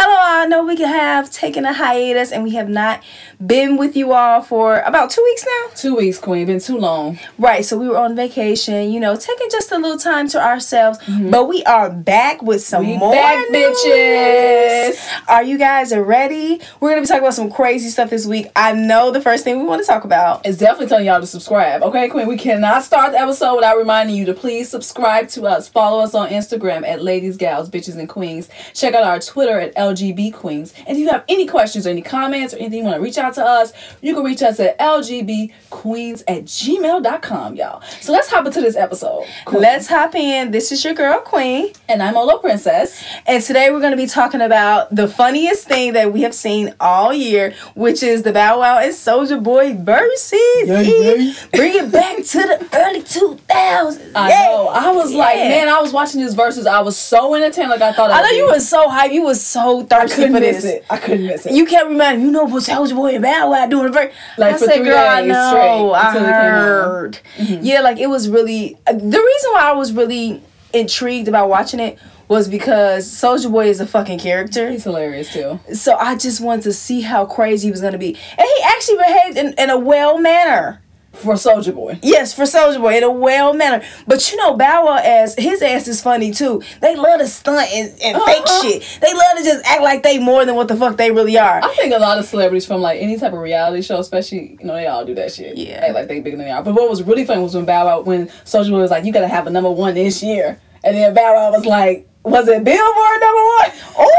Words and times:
Hello, 0.00 0.16
I 0.16 0.46
know 0.46 0.62
we 0.64 0.76
have 0.80 1.28
taken 1.28 1.64
a 1.64 1.72
hiatus 1.72 2.30
and 2.30 2.44
we 2.44 2.52
have 2.52 2.68
not 2.68 3.02
been 3.44 3.76
with 3.76 3.96
you 3.96 4.12
all 4.12 4.40
for 4.42 4.78
about 4.82 5.10
two 5.10 5.22
weeks 5.24 5.44
now. 5.44 5.74
Two 5.74 5.96
weeks, 5.96 6.18
Queen. 6.20 6.46
Been 6.46 6.60
too 6.60 6.78
long. 6.78 7.18
Right, 7.36 7.64
so 7.64 7.76
we 7.76 7.88
were 7.88 7.98
on 7.98 8.14
vacation, 8.14 8.92
you 8.92 9.00
know, 9.00 9.16
taking 9.16 9.48
just 9.50 9.72
a 9.72 9.76
little 9.78 9.98
time 9.98 10.28
to 10.28 10.40
ourselves, 10.40 10.98
Mm-hmm. 11.00 11.30
but 11.30 11.48
we 11.48 11.64
are 11.64 11.90
back 11.90 12.42
with 12.42 12.62
some 12.62 12.86
We 12.86 12.96
more 12.96 13.12
back, 13.12 13.50
news. 13.50 13.76
bitches. 13.84 15.08
Are 15.26 15.42
you 15.42 15.58
guys 15.58 15.92
ready? 15.94 16.60
We're 16.78 16.90
gonna 16.90 17.00
be 17.02 17.06
talking 17.08 17.22
about 17.22 17.34
some 17.34 17.50
crazy 17.50 17.88
stuff 17.88 18.10
this 18.10 18.24
week. 18.24 18.46
I 18.54 18.72
know 18.74 19.10
the 19.10 19.20
first 19.20 19.42
thing 19.42 19.58
we 19.58 19.64
want 19.64 19.82
to 19.82 19.86
talk 19.86 20.04
about. 20.04 20.46
is 20.46 20.58
definitely 20.58 20.86
telling 20.86 21.06
y'all 21.06 21.20
to 21.20 21.26
subscribe. 21.26 21.82
Okay, 21.82 22.08
Queen. 22.08 22.28
We 22.28 22.36
cannot 22.36 22.84
start 22.84 23.12
the 23.12 23.18
episode 23.18 23.56
without 23.56 23.76
reminding 23.76 24.14
you 24.14 24.26
to 24.26 24.34
please 24.34 24.68
subscribe 24.68 25.28
to 25.30 25.46
us. 25.46 25.68
Follow 25.68 26.00
us 26.04 26.14
on 26.14 26.28
Instagram 26.28 26.86
at 26.86 27.02
Ladies, 27.02 27.36
Gals, 27.36 27.68
Bitches, 27.68 27.98
and 27.98 28.08
Queens. 28.08 28.48
Check 28.74 28.94
out 28.94 29.02
our 29.02 29.18
Twitter 29.18 29.58
at 29.58 29.72
LGB 29.94 30.32
Queens. 30.34 30.72
And 30.86 30.96
if 30.96 30.98
you 30.98 31.08
have 31.08 31.24
any 31.28 31.46
questions 31.46 31.86
or 31.86 31.90
any 31.90 32.02
comments 32.02 32.54
or 32.54 32.58
anything 32.58 32.78
you 32.80 32.84
want 32.84 32.96
to 32.96 33.02
reach 33.02 33.18
out 33.18 33.34
to 33.34 33.44
us, 33.44 33.72
you 34.00 34.14
can 34.14 34.22
reach 34.24 34.42
us 34.42 34.60
at 34.60 34.78
LGBQueens 34.78 36.22
at 36.28 36.44
gmail.com, 36.44 37.56
y'all. 37.56 37.82
So 38.00 38.12
let's 38.12 38.28
hop 38.30 38.46
into 38.46 38.60
this 38.60 38.76
episode. 38.76 39.24
Queen. 39.44 39.62
Let's 39.62 39.88
hop 39.88 40.14
in. 40.14 40.50
This 40.50 40.72
is 40.72 40.84
your 40.84 40.94
girl 40.94 41.20
Queen. 41.20 41.72
And 41.88 42.02
I'm 42.02 42.16
Olo 42.16 42.38
Princess. 42.38 43.04
And 43.26 43.42
today 43.42 43.70
we're 43.70 43.80
going 43.80 43.92
to 43.92 43.96
be 43.96 44.06
talking 44.06 44.40
about 44.40 44.94
the 44.94 45.08
funniest 45.08 45.66
thing 45.68 45.92
that 45.94 46.12
we 46.12 46.22
have 46.22 46.34
seen 46.34 46.74
all 46.80 47.12
year, 47.12 47.54
which 47.74 48.02
is 48.02 48.22
the 48.22 48.32
Bow 48.32 48.60
Wow 48.60 48.78
and 48.78 48.92
Soulja 48.92 49.42
Boy 49.42 49.74
versus. 49.74 50.32
Yay, 50.32 50.84
yay. 50.84 51.34
Bring 51.52 51.74
it 51.74 51.92
back 51.92 52.16
to 52.24 52.38
the 52.38 52.68
early 52.74 53.02
2000s. 53.02 54.12
I 54.14 54.28
Yeah. 54.30 54.46
know. 54.46 54.68
I 54.68 54.90
was 54.92 55.12
like, 55.14 55.36
Yeah. 55.36 55.48
man, 55.48 55.68
I 55.68 55.80
was 55.80 55.92
watching 55.92 56.20
this 56.20 56.34
versus. 56.34 56.66
I 56.66 56.80
was 56.80 56.96
so 56.96 57.34
entertained. 57.34 57.70
Like 57.70 57.82
I 57.82 57.92
thought. 57.92 58.10
I 58.10 58.18
I'd 58.18 58.22
know 58.22 58.30
you 58.30 58.46
were 58.48 58.60
so 58.60 58.88
hyped. 58.88 59.12
You 59.12 59.22
was 59.22 59.40
so 59.44 59.77
I 59.82 59.84
thirsty 59.84 60.16
couldn't 60.16 60.32
for 60.34 60.40
miss 60.40 60.62
this. 60.62 60.64
it. 60.74 60.84
I 60.90 60.96
couldn't 60.98 61.26
miss 61.26 61.46
it. 61.46 61.52
You 61.52 61.66
can't 61.66 61.88
remember. 61.88 62.24
you 62.24 62.30
know 62.30 62.44
what 62.44 62.62
Soulja 62.62 62.94
Boy 62.94 63.14
and 63.14 63.22
Bow 63.22 63.50
Wow 63.50 63.66
doing. 63.66 63.92
Like, 63.92 64.12
I 64.38 64.52
for 64.54 64.58
said, 64.66 64.76
three 64.76 64.84
girl, 64.84 64.98
I 64.98 65.20
days 65.22 65.28
know. 65.32 65.48
straight 65.50 65.94
I 65.94 66.12
came 66.12 66.22
on. 66.24 66.28
heard. 66.32 67.18
Yeah, 67.38 67.80
like 67.80 67.98
it 67.98 68.08
was 68.08 68.28
really. 68.28 68.76
uh, 68.86 68.92
The 68.92 68.98
reason 68.98 69.52
why 69.52 69.62
I 69.70 69.72
was 69.72 69.92
really 69.92 70.42
intrigued 70.72 71.28
about 71.28 71.48
watching 71.48 71.80
it 71.80 71.98
was 72.28 72.46
because 72.46 73.08
Soulja 73.10 73.50
Boy 73.50 73.68
is 73.68 73.80
a 73.80 73.86
fucking 73.86 74.18
character. 74.18 74.70
He's 74.70 74.84
hilarious 74.84 75.32
too. 75.32 75.58
So 75.72 75.94
I 75.96 76.14
just 76.14 76.42
wanted 76.42 76.62
to 76.64 76.72
see 76.74 77.00
how 77.00 77.24
crazy 77.24 77.68
he 77.68 77.70
was 77.70 77.80
gonna 77.80 77.96
be. 77.96 78.16
And 78.36 78.46
he 78.56 78.62
actually 78.64 78.98
behaved 78.98 79.38
in, 79.38 79.54
in 79.58 79.70
a 79.70 79.78
well 79.78 80.18
manner. 80.18 80.82
For 81.18 81.34
Soulja 81.34 81.74
Boy. 81.74 81.98
Yes, 82.02 82.32
for 82.32 82.42
Soulja 82.44 82.80
Boy, 82.80 82.96
in 82.96 83.02
a 83.02 83.10
well 83.10 83.52
manner. 83.54 83.84
But 84.06 84.30
you 84.30 84.36
know, 84.38 84.56
Bow 84.56 84.86
Wow 84.86 85.00
as 85.02 85.34
his 85.36 85.60
ass 85.62 85.88
is 85.88 86.00
funny 86.00 86.30
too. 86.30 86.62
They 86.80 86.94
love 86.96 87.20
to 87.20 87.26
stunt 87.26 87.68
and, 87.72 87.88
and 88.02 88.22
fake 88.22 88.42
Uh-huh. 88.42 88.62
shit. 88.62 88.98
They 89.00 89.12
love 89.12 89.36
to 89.38 89.44
just 89.44 89.64
act 89.66 89.82
like 89.82 90.02
they 90.02 90.18
more 90.18 90.44
than 90.44 90.54
what 90.54 90.68
the 90.68 90.76
fuck 90.76 90.96
they 90.96 91.10
really 91.10 91.36
are. 91.38 91.60
I 91.62 91.74
think 91.74 91.92
a 91.94 91.98
lot 91.98 92.18
of 92.18 92.24
celebrities 92.24 92.66
from 92.66 92.80
like 92.80 93.00
any 93.00 93.16
type 93.18 93.32
of 93.32 93.38
reality 93.40 93.82
show, 93.82 93.98
especially 93.98 94.56
you 94.60 94.66
know 94.66 94.74
they 94.74 94.86
all 94.86 95.04
do 95.04 95.14
that 95.16 95.32
shit. 95.32 95.56
Yeah. 95.56 95.84
Act 95.86 95.94
like 95.94 96.08
they 96.08 96.20
bigger 96.20 96.36
than 96.36 96.46
they 96.46 96.52
are. 96.52 96.62
But 96.62 96.74
what 96.74 96.88
was 96.88 97.02
really 97.02 97.24
funny 97.24 97.42
was 97.42 97.54
when 97.54 97.64
Bow 97.64 97.86
Wow, 97.86 98.00
when 98.02 98.28
Soulja 98.44 98.70
Boy 98.70 98.78
was 98.80 98.90
like, 98.90 99.04
"You 99.04 99.12
gotta 99.12 99.28
have 99.28 99.46
a 99.46 99.50
number 99.50 99.70
one 99.70 99.94
this 99.94 100.22
year," 100.22 100.60
and 100.84 100.96
then 100.96 101.14
Bow 101.14 101.34
Wow 101.34 101.50
was 101.50 101.66
like, 101.66 102.08
"Was 102.22 102.46
it 102.48 102.62
Billboard 102.64 103.20
number 103.20 103.42
one?" 103.42 103.70
Oh 103.98 104.10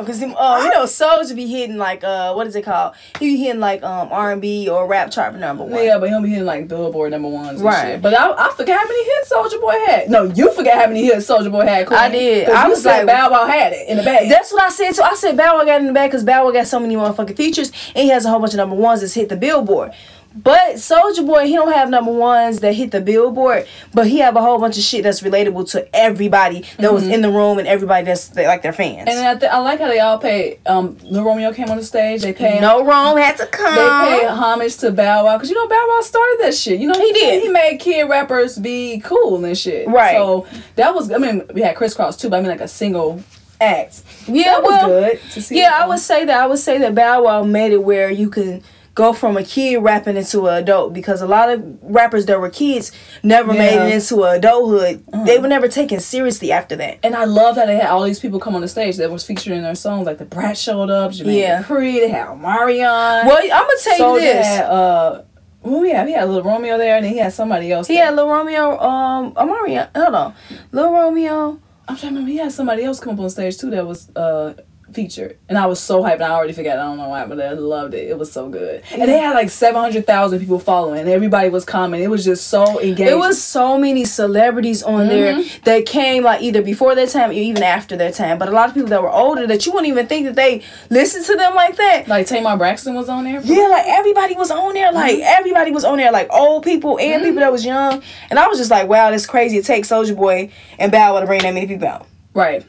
know, 0.00 0.06
cause 0.06 0.20
them, 0.20 0.34
uh, 0.36 0.60
you 0.64 0.70
know, 0.70 0.84
Soulja 0.84 1.34
be 1.34 1.46
hitting 1.46 1.76
like 1.76 2.02
uh, 2.04 2.32
what 2.34 2.46
is 2.46 2.56
it 2.56 2.62
called? 2.62 2.94
He 3.18 3.34
be 3.34 3.36
hitting 3.44 3.60
like 3.60 3.82
um 3.82 4.08
R 4.10 4.32
and 4.32 4.40
B 4.42 4.68
or 4.68 4.86
rap 4.86 5.10
chart 5.10 5.34
number 5.34 5.64
one. 5.64 5.84
Yeah, 5.84 5.98
but 5.98 6.08
he'll 6.08 6.22
be 6.22 6.30
hitting 6.30 6.44
like 6.44 6.68
Billboard 6.68 7.10
number 7.12 7.28
ones 7.28 7.60
Right. 7.62 7.92
shit. 7.94 8.02
But 8.02 8.14
I, 8.14 8.30
I 8.32 8.50
forgot 8.56 8.80
how 8.80 8.86
many 8.88 9.04
hits 9.04 9.32
Soulja 9.32 9.60
Boy 9.60 9.74
had. 9.86 10.10
No, 10.10 10.24
you 10.24 10.52
forgot 10.52 10.74
how 10.80 10.86
many 10.86 11.04
hits 11.04 11.26
Soulja 11.28 11.50
Boy 11.50 11.66
had. 11.66 11.86
Queen. 11.86 11.98
I 12.00 12.08
did. 12.10 12.48
I 12.48 12.68
was 12.68 12.84
like- 12.84 13.06
Bow 13.06 13.30
Wow 13.30 13.46
had 13.46 13.72
it 13.72 13.88
in 13.88 13.96
the 13.96 14.02
bag. 14.02 14.28
That's 14.28 14.52
what 14.52 14.62
I 14.62 14.68
said 14.70 14.92
too. 14.94 15.02
I 15.02 15.14
said 15.14 15.36
Bow 15.36 15.58
Wow 15.58 15.64
got 15.64 15.76
it 15.76 15.80
in 15.82 15.86
the 15.86 15.92
bag 15.92 16.10
because 16.10 16.24
Bow 16.24 16.44
Wow 16.44 16.52
got 16.52 16.66
so 16.66 16.78
many 16.80 16.96
motherfucking 16.96 17.36
features 17.36 17.70
and 17.94 18.04
he 18.04 18.08
has 18.10 18.24
a 18.24 18.30
whole 18.30 18.40
bunch 18.40 18.52
of 18.54 18.58
number 18.58 18.76
ones 18.76 19.00
that's 19.00 19.14
hit 19.14 19.28
the 19.28 19.36
billboard. 19.36 19.92
But 20.34 20.76
Soulja 20.76 21.26
Boy, 21.26 21.46
he 21.46 21.54
don't 21.54 21.72
have 21.72 21.90
number 21.90 22.12
ones 22.12 22.60
that 22.60 22.74
hit 22.74 22.92
the 22.92 23.00
billboard, 23.00 23.66
but 23.92 24.06
he 24.06 24.18
have 24.18 24.36
a 24.36 24.40
whole 24.40 24.58
bunch 24.58 24.78
of 24.78 24.84
shit 24.84 25.02
that's 25.02 25.22
relatable 25.22 25.68
to 25.72 25.94
everybody 25.94 26.64
that 26.78 26.92
was 26.92 27.06
in 27.06 27.20
the 27.20 27.30
room 27.30 27.58
and 27.58 27.66
everybody 27.66 28.04
that's 28.04 28.28
that, 28.28 28.46
like 28.46 28.62
their 28.62 28.72
fans. 28.72 29.08
And 29.08 29.18
I, 29.18 29.34
th- 29.34 29.50
I 29.50 29.58
like 29.58 29.80
how 29.80 29.88
they 29.88 29.98
all 29.98 30.18
pay. 30.18 30.60
Um, 30.66 30.96
Lil 31.02 31.24
Romeo 31.24 31.52
came 31.52 31.68
on 31.68 31.76
the 31.76 31.84
stage. 31.84 32.22
They 32.22 32.32
pay. 32.32 32.60
no 32.60 32.84
wrong 32.84 33.16
had 33.16 33.38
to 33.38 33.46
come. 33.46 33.74
They 33.74 34.20
pay 34.20 34.26
homage 34.26 34.76
to 34.78 34.92
Bow 34.92 35.24
Wow 35.24 35.36
because 35.36 35.50
you 35.50 35.56
know 35.56 35.66
Bow 35.66 35.86
Wow 35.88 36.00
started 36.02 36.38
that 36.42 36.54
shit. 36.54 36.78
You 36.78 36.86
know 36.86 36.98
he, 36.98 37.12
did. 37.12 37.42
He 37.42 37.48
made 37.48 37.78
kid 37.78 38.08
rappers 38.08 38.56
be 38.56 39.00
cool 39.04 39.44
and 39.44 39.58
shit. 39.58 39.88
Right. 39.88 40.14
So 40.14 40.46
that 40.76 40.94
was. 40.94 41.10
I 41.10 41.18
mean, 41.18 41.42
we 41.52 41.62
had 41.62 41.74
Kris 41.74 41.96
Kross 41.96 42.18
too, 42.18 42.28
but 42.28 42.36
I 42.36 42.40
mean 42.40 42.50
like 42.50 42.60
a 42.60 42.68
single 42.68 43.22
act. 43.60 44.02
yeah, 44.26 44.44
That 44.44 44.62
was 44.62 44.70
well, 44.70 44.88
good 44.88 45.20
to 45.32 45.42
see. 45.42 45.58
Yeah, 45.58 45.72
I 45.74 45.86
would 45.88 45.98
say 45.98 46.24
that. 46.24 46.40
I 46.40 46.46
would 46.46 46.58
say 46.58 46.78
that 46.78 46.94
Bow 46.94 47.24
Wow 47.24 47.42
made 47.42 47.72
it 47.72 47.82
where 47.82 48.10
you 48.10 48.30
can 48.30 48.62
go 48.94 49.12
from 49.12 49.36
a 49.36 49.44
kid 49.44 49.76
rapping 49.78 50.16
into 50.16 50.46
an 50.48 50.54
adult 50.62 50.92
because 50.92 51.22
a 51.22 51.26
lot 51.26 51.48
of 51.48 51.62
rappers 51.82 52.26
that 52.26 52.40
were 52.40 52.50
kids 52.50 52.90
never 53.22 53.52
made 53.52 53.74
Yeah. 53.74 53.80
Uh-huh. 53.82 53.86
it 53.88 53.94
into 53.94 54.22
adulthood. 54.24 55.04
They 55.26 55.38
were 55.38 55.48
never 55.48 55.68
taken 55.68 56.00
seriously 56.00 56.50
after 56.52 56.74
that. 56.76 56.98
And 57.02 57.14
I 57.14 57.24
love 57.24 57.54
that 57.54 57.66
they 57.66 57.76
had 57.76 57.86
all 57.90 58.02
these 58.02 58.18
people 58.20 58.40
come 58.40 58.54
on 58.54 58.60
the 58.62 58.68
stage 58.68 58.96
that 58.96 59.10
was 59.10 59.24
featured 59.24 59.52
in 59.52 59.62
their 59.62 59.74
songs. 59.76 60.06
Like 60.06 60.18
Da 60.18 60.24
Brat 60.24 60.58
showed 60.58 60.90
up, 60.90 61.12
Jermaine 61.12 61.38
Yeah. 61.38 61.62
Dupri, 61.62 62.00
they 62.00 62.08
had 62.08 62.26
Omarion. 62.28 63.26
Well, 63.26 63.38
I'm 63.42 63.48
gonna 63.48 63.68
tell 63.82 64.14
you 64.14 64.20
this. 64.20 64.46
Had, 64.46 64.64
uh, 64.66 65.22
who 65.62 65.80
we 65.82 65.90
had? 65.90 66.08
He 66.08 66.14
had 66.14 66.28
Lil 66.28 66.42
Romeo 66.42 66.76
there, 66.78 66.96
and 66.96 67.04
then 67.04 67.12
he 67.12 67.18
had 67.18 67.32
somebody 67.32 67.70
else. 67.70 67.86
He 67.86 67.94
there. 67.94 68.06
had 68.06 68.16
Lil 68.16 68.28
Romeo, 68.28 68.78
um, 68.80 69.32
Omarion. 69.34 69.88
Hold 69.94 70.14
on, 70.14 70.34
Lil 70.72 70.92
Romeo. 70.92 71.58
I'm 71.86 71.96
trying 71.96 71.98
to 71.98 72.06
remember. 72.20 72.30
He 72.30 72.38
had 72.38 72.52
somebody 72.52 72.84
else 72.84 72.98
come 73.00 73.14
up 73.14 73.20
on 73.20 73.30
stage 73.30 73.58
too 73.58 73.70
that 73.70 73.86
was 73.86 74.08
uh 74.16 74.54
featured, 74.92 75.38
and 75.48 75.56
I 75.58 75.66
was 75.66 75.80
so 75.80 76.02
hyped. 76.02 76.14
and 76.14 76.24
I 76.24 76.30
already 76.30 76.52
forgot. 76.52 76.78
I 76.78 76.82
don't 76.82 76.96
know 76.98 77.08
why, 77.08 77.24
but 77.26 77.40
I 77.40 77.52
loved 77.52 77.94
it. 77.94 78.08
It 78.08 78.18
was 78.18 78.30
so 78.32 78.48
good, 78.48 78.82
and 78.92 79.02
they 79.02 79.18
had 79.18 79.34
like 79.34 79.50
seven 79.50 79.80
hundred 79.80 80.06
thousand 80.06 80.40
people 80.40 80.58
following. 80.58 81.00
and 81.00 81.08
Everybody 81.08 81.48
was 81.48 81.64
commenting. 81.64 82.04
It 82.04 82.10
was 82.10 82.24
just 82.24 82.48
so 82.48 82.80
engaged. 82.80 83.10
It 83.10 83.18
was 83.18 83.42
so 83.42 83.78
many 83.78 84.04
celebrities 84.04 84.82
on 84.82 85.08
there 85.08 85.34
Mm-hmm. 85.34 85.64
that 85.64 85.86
came 85.86 86.22
like 86.24 86.42
either 86.42 86.62
before 86.62 86.94
their 86.94 87.06
time 87.06 87.30
or 87.30 87.34
even 87.34 87.62
after 87.62 87.96
their 87.96 88.12
time. 88.12 88.38
But 88.38 88.48
a 88.48 88.52
lot 88.52 88.68
of 88.68 88.74
people 88.74 88.88
that 88.90 89.02
were 89.02 89.10
older 89.10 89.46
that 89.46 89.66
you 89.66 89.72
wouldn't 89.72 89.88
even 89.88 90.06
think 90.06 90.26
that 90.26 90.34
they 90.36 90.62
listened 90.90 91.24
to 91.26 91.36
them 91.36 91.54
like 91.54 91.76
that. 91.76 92.08
like 92.08 92.26
Tamar 92.26 92.56
Braxton 92.56 92.94
was 92.94 93.08
on 93.08 93.24
there. 93.24 93.40
Yeah, 93.42 93.68
like 93.68 93.84
everybody 93.86 94.34
was 94.34 94.50
on 94.50 94.74
there. 94.74 94.92
Like 94.92 95.16
Mm-hmm. 95.16 95.22
everybody 95.38 95.70
was 95.72 95.84
on 95.84 95.98
there. 95.98 96.10
Like 96.12 96.28
old 96.32 96.62
people 96.64 96.98
and 96.98 97.22
people 97.22 97.40
that 97.40 97.52
was 97.52 97.64
young. 97.64 98.02
And 98.30 98.38
I 98.38 98.46
was 98.48 98.58
just 98.58 98.70
like, 98.70 98.88
wow, 98.88 99.10
that's 99.10 99.26
crazy. 99.26 99.56
It 99.58 99.64
takes 99.64 99.88
Soulja 99.88 100.16
Boy 100.16 100.50
and 100.78 100.90
Bow 100.92 101.14
Wow 101.14 101.20
to 101.20 101.26
bring 101.26 101.42
that 101.42 101.54
many 101.54 101.66
people 101.66 101.86
out. 101.88 102.06
Right. 102.34 102.64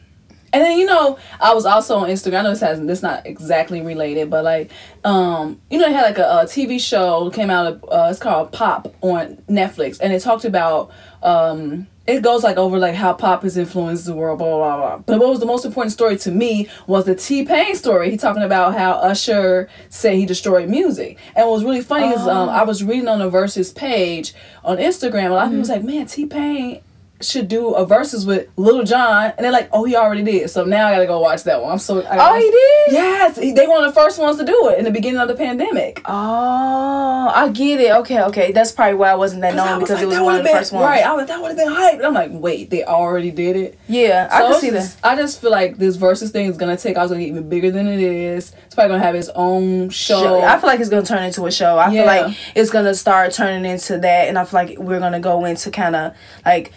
And 0.53 0.63
then 0.63 0.77
you 0.77 0.85
know, 0.85 1.17
I 1.39 1.53
was 1.53 1.65
also 1.65 1.97
on 1.97 2.09
Instagram. 2.09 2.39
I 2.39 2.41
know 2.43 2.49
this 2.49 2.59
has 2.59 2.81
this 2.81 3.01
not 3.01 3.25
exactly 3.25 3.81
related, 3.81 4.29
but 4.29 4.43
like, 4.43 4.71
um, 5.03 5.61
you 5.69 5.77
know, 5.77 5.87
they 5.87 5.93
had 5.93 6.03
like 6.03 6.17
a, 6.17 6.41
a 6.41 6.45
TV 6.45 6.79
show 6.79 7.29
came 7.29 7.49
out. 7.49 7.81
Uh, 7.83 8.07
it's 8.09 8.19
called 8.19 8.51
Pop 8.51 8.93
on 9.01 9.37
Netflix, 9.49 9.99
and 10.01 10.13
it 10.13 10.21
talked 10.21 10.45
about. 10.45 10.91
Um, 11.23 11.87
it 12.07 12.23
goes 12.23 12.43
like 12.43 12.57
over 12.57 12.79
like 12.79 12.95
how 12.95 13.13
pop 13.13 13.43
has 13.43 13.57
influenced 13.57 14.05
the 14.05 14.13
world, 14.13 14.39
blah 14.39 14.57
blah 14.57 14.77
blah. 14.77 14.97
But 14.97 15.19
what 15.19 15.29
was 15.29 15.39
the 15.39 15.45
most 15.45 15.65
important 15.65 15.93
story 15.93 16.17
to 16.17 16.31
me 16.31 16.67
was 16.87 17.05
the 17.05 17.15
T 17.15 17.45
Pain 17.45 17.75
story. 17.75 18.09
He 18.09 18.17
talking 18.17 18.43
about 18.43 18.73
how 18.73 18.93
Usher 18.93 19.69
said 19.89 20.15
he 20.15 20.25
destroyed 20.25 20.67
music, 20.67 21.17
and 21.35 21.45
what 21.47 21.53
was 21.53 21.63
really 21.63 21.81
funny 21.81 22.07
is 22.07 22.21
um, 22.21 22.49
I 22.49 22.63
was 22.63 22.83
reading 22.83 23.07
on 23.07 23.19
the 23.19 23.29
Versus 23.29 23.71
page 23.71 24.33
on 24.63 24.77
Instagram. 24.77 25.29
A 25.29 25.33
lot 25.33 25.45
of 25.45 25.49
people 25.49 25.59
was 25.59 25.69
like, 25.69 25.83
"Man, 25.83 26.05
T 26.07 26.25
Pain." 26.25 26.81
Should 27.23 27.47
do 27.47 27.73
a 27.75 27.85
verses 27.85 28.25
with 28.25 28.47
Lil 28.57 28.83
Jon, 28.83 29.33
and 29.37 29.43
they're 29.43 29.51
like, 29.51 29.69
"Oh, 29.71 29.83
he 29.85 29.95
already 29.95 30.23
did." 30.23 30.49
So 30.49 30.63
now 30.65 30.87
I 30.87 30.91
gotta 30.93 31.05
go 31.07 31.19
watch 31.19 31.43
that 31.43 31.61
one. 31.61 31.71
I'm 31.71 31.79
so. 31.79 32.01
I, 32.03 32.17
Oh, 32.19 32.35
he 32.35 32.49
did? 32.51 32.93
Yes, 33.01 33.37
he, 33.37 33.51
they 33.53 33.67
one 33.67 33.83
of 33.83 33.93
the 33.93 33.99
first 33.99 34.19
ones 34.19 34.37
to 34.37 34.45
do 34.45 34.69
it 34.69 34.79
in 34.79 34.85
the 34.85 34.91
beginning 34.91 35.19
of 35.19 35.27
the 35.27 35.35
pandemic. 35.35 36.01
Oh, 36.05 37.31
I 37.33 37.49
get 37.49 37.79
it. 37.79 37.91
Okay, 37.97 38.21
okay. 38.23 38.51
That's 38.51 38.71
probably 38.71 38.95
why 38.95 39.11
I 39.11 39.15
wasn't 39.15 39.41
that 39.41 39.53
I 39.53 39.55
known 39.55 39.79
because 39.79 39.95
like, 39.95 40.03
it 40.03 40.07
was 40.07 40.19
one 40.19 40.35
of 40.35 40.37
the 40.39 40.43
been- 40.45 40.57
first 40.57 40.71
ones. 40.71 40.83
Right, 40.85 41.03
I 41.05 41.13
was, 41.13 41.27
that 41.27 41.41
would 41.41 41.49
have 41.49 41.57
been 41.57 41.71
hype. 41.71 42.01
I'm 42.03 42.13
like, 42.13 42.31
wait, 42.33 42.69
they 42.69 42.83
already 42.83 43.31
did 43.31 43.55
it. 43.55 43.77
Yeah, 43.87 44.27
I 44.31 44.39
So 44.39 44.45
can 44.45 44.51
it's 44.53 44.61
see 44.61 44.69
that. 44.71 44.95
I 45.03 45.15
just 45.15 45.41
feel 45.41 45.51
like 45.51 45.77
this 45.77 45.95
versus 45.95 46.31
thing 46.31 46.47
is 46.47 46.57
gonna 46.57 46.77
take. 46.77 46.97
I 46.97 47.01
was 47.03 47.11
gonna 47.11 47.21
get 47.23 47.29
even 47.29 47.49
bigger 47.49 47.71
than 47.71 47.87
it 47.87 47.99
is. 47.99 48.53
It's 48.65 48.75
probably 48.75 48.93
gonna 48.93 49.03
have 49.03 49.15
its 49.15 49.29
own 49.35 49.89
show. 49.89 50.21
show. 50.21 50.41
I 50.41 50.57
feel 50.59 50.67
like 50.67 50.79
it's 50.79 50.89
gonna 50.89 51.05
turn 51.05 51.23
into 51.23 51.45
a 51.45 51.51
show. 51.51 51.77
I 51.77 51.91
feel 51.91 52.05
like 52.05 52.35
it's 52.55 52.69
gonna 52.71 52.95
start 52.95 53.33
turning 53.33 53.69
into 53.69 53.97
that, 53.99 54.27
and 54.27 54.37
I 54.37 54.45
feel 54.45 54.59
like 54.59 54.77
we're 54.77 54.99
gonna 54.99 55.19
go 55.19 55.45
into 55.45 55.71
kind 55.71 55.95
of 55.95 56.15
like 56.45 56.73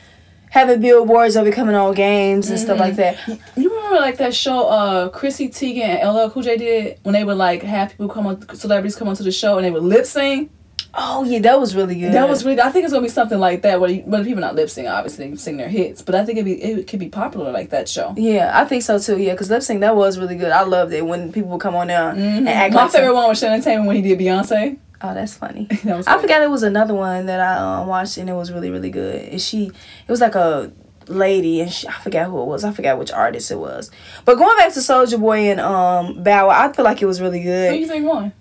having 0.55 0.81
billboards 0.81 1.35
it 1.35 1.53
coming 1.53 1.75
on 1.75 1.93
games 1.95 2.49
and 2.49 2.59
stuff 2.61 2.79
like 2.79 2.95
that. 2.97 3.19
You 3.57 3.75
remember 3.75 3.97
like 3.97 4.19
that 4.19 4.33
show 4.35 4.69
uh 4.69 5.09
Chrissy 5.09 5.49
Teigen 5.49 5.83
and 6.01 6.09
LL 6.17 6.31
Cool 6.31 6.43
J 6.45 6.57
did 6.57 6.99
when 7.03 7.13
they 7.13 7.25
would 7.25 7.37
like 7.37 7.63
have 7.63 7.91
people 7.91 8.09
come 8.09 8.27
on 8.29 8.57
celebrities 8.57 8.95
come 8.97 9.09
onto 9.09 9.25
the 9.25 9.33
show 9.33 9.57
and 9.59 9.65
they 9.65 9.71
would 9.73 9.83
lip 9.83 10.07
sync. 10.07 10.51
Oh 10.97 11.25
yeah, 11.25 11.41
that 11.41 11.59
was 11.59 11.75
really 11.75 11.99
good. 11.99 12.13
That 12.13 12.29
was 12.29 12.45
really. 12.45 12.61
I 12.61 12.71
think 12.71 12.85
it's 12.85 12.93
gonna 12.93 13.03
be 13.03 13.09
something 13.09 13.41
like 13.41 13.63
that. 13.63 13.81
Where, 13.81 13.91
you, 13.91 14.03
where 14.03 14.23
people 14.23 14.41
not 14.43 14.55
lip 14.55 14.71
sync, 14.71 14.87
obviously 14.87 15.29
they 15.29 15.35
sing 15.37 15.57
their 15.57 15.69
hits, 15.69 16.03
but 16.03 16.15
I 16.15 16.25
think 16.25 16.39
it'd 16.39 16.45
be 16.45 16.63
it 16.63 16.87
could 16.87 17.01
be 17.01 17.09
popular 17.09 17.51
like 17.51 17.71
that 17.71 17.89
show. 17.89 18.15
Yeah, 18.17 18.53
I 18.55 18.65
think 18.65 18.85
so 18.85 19.01
too. 19.01 19.19
Yeah, 19.19 19.33
because 19.33 19.51
lip 19.51 19.65
sync 19.65 19.81
that 19.81 19.97
was 19.97 20.19
really 20.21 20.37
good. 20.37 20.53
I 20.53 20.63
loved 20.63 20.93
it 20.93 21.05
when 21.05 21.33
people 21.33 21.51
would 21.51 21.61
come 21.61 21.75
on 21.75 21.89
there 21.89 22.11
and 22.11 22.49
act 22.49 22.75
My 22.75 22.83
like 22.85 22.93
favorite 22.93 23.09
some- 23.09 23.17
one 23.17 23.29
was 23.29 23.41
Channing 23.41 23.61
Tatum 23.61 23.87
when 23.87 23.97
he 23.97 24.03
did 24.03 24.21
Beyonce. 24.21 24.79
Oh, 25.05 25.13
that's 25.13 25.35
funny. 25.35 25.69
That 25.85 25.99
was 25.99 26.07
I 26.07 26.19
forgot 26.19 26.41
it 26.41 26.49
was 26.49 26.63
another 26.63 26.95
one 26.95 27.27
that 27.27 27.39
I 27.39 27.81
um, 27.81 27.89
watched 27.89 28.17
and 28.17 28.31
it 28.31 28.33
was 28.33 28.51
really 28.51 28.71
really 28.71 28.91
good. 28.91 29.17
And 29.17 29.41
she, 29.41 29.67
it 29.67 30.11
was 30.11 30.23
like 30.23 30.35
a 30.35 30.73
lady 31.09 31.61
and 31.61 31.71
she, 31.71 31.87
I 31.87 31.93
forgot 31.93 32.29
who 32.31 32.41
it 32.41 32.47
was. 32.47 32.65
I 32.65 32.73
forgot 32.73 32.99
which 32.99 33.13
artist 33.13 33.51
it 33.51 33.59
was. 33.59 33.91
But 34.25 34.37
going 34.37 34.57
back 34.57 34.73
to 34.73 34.81
Soulja 34.81 35.21
Boy 35.21 35.51
and 35.51 35.61
um 35.61 36.23
Bow 36.23 36.49
Wow, 36.49 36.69
I 36.69 36.73
feel 36.73 36.87
like 36.87 37.03
it 37.03 37.07
was 37.07 37.21
really 37.21 37.43
good. 37.43 37.75
Who 37.75 37.81
you 37.81 37.87
think 37.87 38.07
won? 38.07 38.33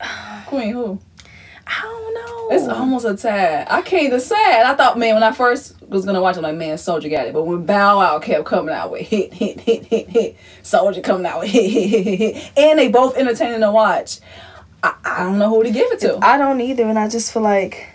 Queen 0.46 0.72
who? 0.72 0.98
I 1.68 1.82
don't 1.82 2.14
know. 2.14 2.56
It's 2.56 2.68
almost 2.68 3.04
a 3.06 3.16
tad. 3.16 3.68
I 3.70 3.82
can't 3.82 4.10
decide. 4.10 4.62
I 4.62 4.74
thought, 4.74 4.98
man, 4.98 5.14
when 5.14 5.22
I 5.22 5.32
first 5.32 5.80
was 5.82 6.04
gonna 6.04 6.20
watch, 6.20 6.34
it, 6.36 6.38
I'm 6.38 6.44
like, 6.44 6.56
man, 6.56 6.76
Soulja 6.76 7.08
got 7.08 7.28
it. 7.28 7.32
But 7.32 7.44
when 7.44 7.64
Bow 7.64 7.98
Wow 7.98 8.18
kept 8.18 8.44
coming 8.44 8.74
out 8.74 8.90
with 8.90 9.02
hit, 9.02 9.32
hit, 9.32 9.60
hit, 9.60 9.84
hit, 9.84 10.08
hit, 10.08 10.36
Soulja 10.64 11.02
coming 11.02 11.26
out 11.26 11.40
with 11.40 11.50
hit, 11.50 11.70
hit, 11.70 11.90
hit, 11.90 12.06
hit, 12.06 12.34
hit, 12.34 12.52
and 12.56 12.78
they 12.78 12.88
both 12.88 13.16
entertaining 13.16 13.60
to 13.60 13.70
watch. 13.70 14.18
I, 14.86 15.20
I 15.20 15.24
don't 15.24 15.38
know 15.38 15.50
who 15.50 15.64
to 15.64 15.70
give 15.70 15.90
it 15.92 16.00
to. 16.00 16.18
I 16.22 16.38
don't 16.38 16.60
either, 16.60 16.84
and 16.84 16.98
I 16.98 17.08
just 17.08 17.32
feel 17.32 17.42
like. 17.42 17.88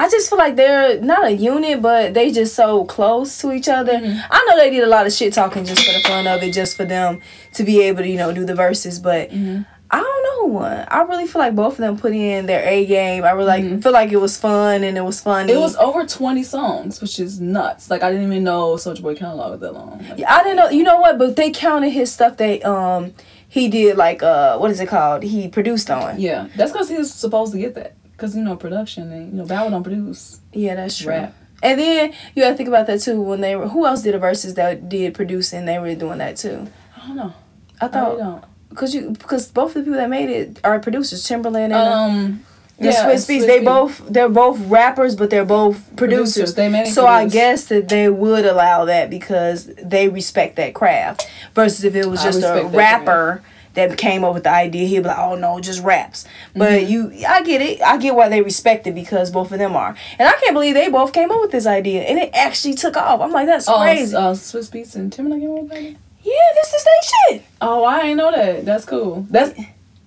I 0.00 0.08
just 0.08 0.30
feel 0.30 0.38
like 0.38 0.54
they're 0.54 1.00
not 1.00 1.24
a 1.24 1.32
unit, 1.32 1.82
but 1.82 2.14
they 2.14 2.30
just 2.30 2.54
so 2.54 2.84
close 2.84 3.36
to 3.40 3.52
each 3.52 3.68
other. 3.68 3.94
Mm-hmm. 3.94 4.20
I 4.30 4.46
know 4.48 4.56
they 4.56 4.70
did 4.70 4.84
a 4.84 4.86
lot 4.86 5.08
of 5.08 5.12
shit 5.12 5.32
talking 5.32 5.64
just 5.64 5.84
for 5.84 5.92
the 5.92 5.98
fun 6.06 6.28
of 6.28 6.40
it, 6.40 6.54
just 6.54 6.76
for 6.76 6.84
them 6.84 7.20
to 7.54 7.64
be 7.64 7.80
able 7.82 8.02
to, 8.04 8.08
you 8.08 8.16
know, 8.16 8.32
do 8.32 8.44
the 8.44 8.54
verses. 8.54 9.00
But 9.00 9.30
Mm-hmm. 9.30 9.62
I 9.90 10.00
don't 10.00 10.22
know 10.22 10.52
won. 10.52 10.86
I 10.88 11.00
really 11.02 11.26
feel 11.26 11.40
like 11.40 11.54
both 11.54 11.74
of 11.74 11.78
them 11.78 11.96
put 11.98 12.12
in 12.12 12.46
their 12.46 12.62
A 12.66 12.84
game. 12.84 13.24
I 13.24 13.30
really 13.30 13.46
like 13.46 13.82
feel 13.82 13.92
like 13.92 14.12
it 14.12 14.18
was 14.18 14.36
fun 14.36 14.84
and 14.84 14.98
it 14.98 15.00
was 15.00 15.20
funny. 15.20 15.52
Mm-hmm. 15.52 15.58
It 15.58 15.62
was 15.62 15.76
over 15.76 16.04
20 16.04 16.42
songs, 16.42 17.00
which 17.00 17.18
is 17.18 17.40
nuts. 17.40 17.88
Like 17.88 18.02
I 18.02 18.10
didn't 18.10 18.30
even 18.30 18.44
know 18.44 18.74
Soulja 18.74 19.00
Boy 19.00 19.14
catalog 19.14 19.52
was 19.52 19.60
that 19.60 19.72
long. 19.72 20.04
Like, 20.06 20.24
I 20.28 20.42
didn't 20.42 20.56
know. 20.56 20.68
You 20.68 20.82
know 20.82 21.00
what? 21.00 21.18
But 21.18 21.36
they 21.36 21.50
counted 21.50 21.90
his 21.90 22.12
stuff. 22.12 22.36
They 22.36 22.60
um 22.62 23.14
he 23.48 23.68
did 23.68 23.96
like 23.96 24.22
uh 24.22 24.58
what 24.58 24.70
is 24.70 24.80
it 24.80 24.88
called? 24.88 25.22
He 25.22 25.48
produced 25.48 25.90
on. 25.90 26.20
Yeah, 26.20 26.48
that's 26.56 26.72
because 26.72 26.88
he 26.88 26.96
was 26.96 27.12
supposed 27.12 27.52
to 27.52 27.58
get 27.58 27.74
that. 27.74 27.94
Because 28.12 28.36
you 28.36 28.42
know 28.42 28.56
production 28.56 29.12
and 29.12 29.30
you 29.32 29.38
know 29.38 29.46
Bow 29.46 29.68
don't 29.70 29.82
produce. 29.82 30.40
Yeah, 30.52 30.74
that's 30.74 30.98
true. 30.98 31.10
Rap. 31.10 31.34
And 31.62 31.80
then 31.80 32.12
you 32.34 32.42
got 32.44 32.50
to 32.50 32.56
think 32.56 32.68
about 32.68 32.86
that 32.86 33.00
too. 33.00 33.20
When 33.20 33.40
they 33.40 33.56
were, 33.56 33.66
who 33.68 33.84
else 33.86 34.02
did 34.02 34.14
the 34.14 34.18
verses 34.18 34.54
that 34.54 34.88
did 34.88 35.14
produce 35.14 35.52
and 35.52 35.66
they 35.66 35.78
were 35.80 35.92
doing 35.96 36.18
that 36.18 36.36
too? 36.36 36.68
I 36.96 37.06
don't 37.08 37.16
know. 37.16 37.34
I 37.80 37.86
I 37.86 37.88
really 37.88 37.92
thought 37.92 38.18
don't. 38.18 38.44
because 38.70 38.94
you 38.94 39.10
because 39.10 39.48
both 39.50 39.70
of 39.70 39.74
the 39.74 39.80
people 39.82 39.98
that 39.98 40.08
made 40.10 40.30
it 40.30 40.60
are 40.64 40.78
producers, 40.80 41.24
Timbaland 41.24 41.64
and 41.66 41.72
uh, 41.74 41.92
Um, 41.92 42.44
the 42.78 42.86
yeah, 42.90 43.04
Swizz 43.06 43.28
Beatz. 43.28 43.46
They 43.46 43.60
both 43.60 44.02
they're 44.08 44.28
both 44.28 44.60
rappers, 44.68 45.16
but 45.16 45.30
they're 45.30 45.44
both 45.44 45.84
producers. 45.96 46.54
Producers. 46.54 46.54
They 46.54 46.84
so 46.90 47.06
I 47.06 47.26
guess 47.28 47.64
that 47.66 47.88
they 47.88 48.08
would 48.08 48.44
allow 48.46 48.84
that 48.86 49.10
because 49.10 49.66
they 49.82 50.08
respect 50.08 50.56
that 50.56 50.74
craft. 50.74 51.28
Versus 51.54 51.84
if 51.84 51.94
it 51.94 52.06
was 52.06 52.22
just 52.22 52.42
a 52.42 52.64
rapper 52.72 53.42
that 53.74 53.96
came 53.98 54.24
up 54.24 54.34
with 54.34 54.42
the 54.44 54.50
idea, 54.50 54.86
he'd 54.88 55.00
be 55.02 55.08
like, 55.08 55.18
"Oh 55.18 55.34
no, 55.36 55.60
just 55.60 55.82
raps." 55.82 56.24
But 56.56 56.82
Mm-hmm. 56.82 56.90
you, 56.90 57.26
I 57.28 57.42
get 57.42 57.60
it. 57.62 57.82
I 57.82 57.96
get 57.98 58.14
why 58.14 58.28
they 58.28 58.42
respect 58.42 58.86
it 58.86 58.94
because 58.94 59.30
both 59.30 59.52
of 59.52 59.58
them 59.58 59.74
are, 59.76 59.94
and 60.18 60.28
I 60.28 60.32
can't 60.40 60.52
believe 60.54 60.74
they 60.74 60.88
both 60.88 61.12
came 61.12 61.30
up 61.30 61.40
with 61.40 61.50
this 61.52 61.66
idea 61.66 62.02
and 62.02 62.18
it 62.18 62.30
actually 62.34 62.74
took 62.74 62.96
off. 62.96 63.20
I'm 63.20 63.30
like, 63.32 63.46
that's 63.46 63.68
Oh, 63.68 63.78
crazy. 63.80 64.14
uh, 64.16 64.32
Swizz 64.34 64.70
Beatz 64.70 64.94
and 64.96 65.12
Timbaland 65.12 65.40
came 65.40 65.50
up 65.52 65.62
with 65.62 65.70
that? 65.70 65.82
yeah, 66.22 66.48
this 66.54 66.74
is 66.74 66.84
their 66.84 67.02
shit. 67.38 67.42
Oh, 67.60 67.84
I 67.84 68.02
didn't 68.02 68.16
know 68.18 68.32
that. 68.32 68.64
That's 68.64 68.84
cool. 68.84 69.26
That's 69.30 69.58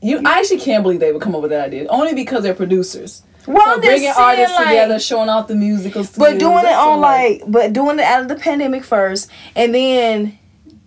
you. 0.01 0.21
I 0.25 0.39
actually 0.39 0.59
can't 0.59 0.83
believe 0.83 0.99
they 0.99 1.11
would 1.11 1.21
come 1.21 1.35
up 1.35 1.41
with 1.41 1.51
that 1.51 1.67
idea. 1.67 1.87
Only 1.89 2.13
because 2.13 2.43
they're 2.43 2.53
producers. 2.53 3.23
Well, 3.47 3.75
So 3.75 3.81
just 3.81 3.87
bringing 3.87 4.13
artists 4.15 4.55
like, 4.55 4.67
together, 4.67 4.99
showing 4.99 5.29
off 5.29 5.47
the 5.47 5.55
musical. 5.55 6.05
But 6.17 6.37
doing 6.37 6.65
it 6.65 6.73
on 6.73 6.99
like, 6.99 7.41
but 7.47 7.73
doing 7.73 7.97
it 7.99 8.05
out 8.05 8.21
of 8.21 8.27
the 8.27 8.35
pandemic 8.35 8.83
first, 8.83 9.31
and 9.55 9.73
then 9.73 10.37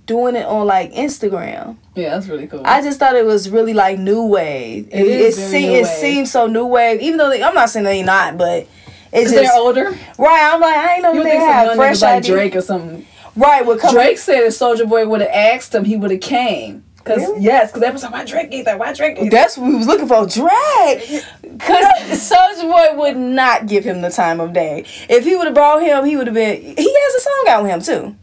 doing 0.06 0.36
it 0.36 0.44
on 0.46 0.66
like 0.66 0.92
Instagram. 0.92 1.76
yeah, 1.96 2.10
that's 2.10 2.28
really 2.28 2.46
cool. 2.46 2.62
I 2.64 2.80
just 2.82 2.98
thought 3.00 3.16
it 3.16 3.24
was 3.24 3.50
really 3.50 3.74
like 3.74 3.98
new 3.98 4.24
wave. 4.26 4.86
It, 4.92 5.00
It 5.00 5.06
is 5.06 5.38
it, 5.38 5.86
seems 5.86 6.30
so 6.30 6.46
new 6.46 6.66
wave, 6.66 7.00
even 7.00 7.18
though 7.18 7.30
they, 7.30 7.42
I'm 7.42 7.54
not 7.54 7.70
saying 7.70 7.84
they 7.86 8.02
not, 8.02 8.36
but 8.38 8.68
it's 9.12 9.30
Because 9.30 9.32
they're 9.32 9.52
older. 9.54 9.90
right. 10.18 10.50
I'm 10.52 10.60
like, 10.60 10.76
I 10.76 10.94
ain't 10.94 11.02
know 11.02 11.12
You 11.12 11.24
they 11.24 11.36
have 11.36 11.74
fresh 11.74 12.02
like. 12.02 12.24
Drake 12.24 12.54
or 12.54 12.60
something? 12.60 13.06
Right, 13.36 13.66
with 13.66 13.80
couple, 13.80 13.96
Drake 13.96 14.18
said 14.18 14.44
if 14.44 14.52
Soulja 14.52 14.88
Boy 14.88 15.08
would 15.08 15.20
have 15.22 15.30
asked 15.30 15.74
him, 15.74 15.84
he 15.84 15.96
would 15.96 16.10
have 16.12 16.20
came. 16.20 16.84
Cause 17.04 17.18
Really? 17.18 17.42
yes, 17.42 17.70
cause 17.70 17.82
everyone's 17.82 18.02
like, 18.02 18.12
why 18.12 18.24
Drake 18.24 18.50
get 18.50 18.64
that? 18.64 18.78
Why 18.78 18.92
Drake? 18.94 19.30
That's 19.30 19.58
what 19.58 19.68
we 19.68 19.76
was 19.76 19.86
looking 19.86 20.08
for. 20.08 20.26
Drake. 20.26 21.22
cause 21.60 21.84
Soulja 22.32 22.62
Boy 22.62 22.98
would 22.98 23.16
not 23.16 23.66
give 23.66 23.84
him 23.84 24.00
the 24.00 24.10
time 24.10 24.40
of 24.40 24.54
day. 24.54 24.86
If 25.10 25.24
he 25.24 25.36
would 25.36 25.46
have 25.46 25.54
brought 25.54 25.82
him, 25.82 26.06
he 26.06 26.16
would 26.16 26.26
have 26.26 26.34
been. 26.34 26.62
He 26.62 26.96
has 26.98 27.14
a 27.14 27.20
song 27.20 27.44
out 27.48 27.62
with 27.62 27.72
him 27.72 27.80
too. 27.82 28.16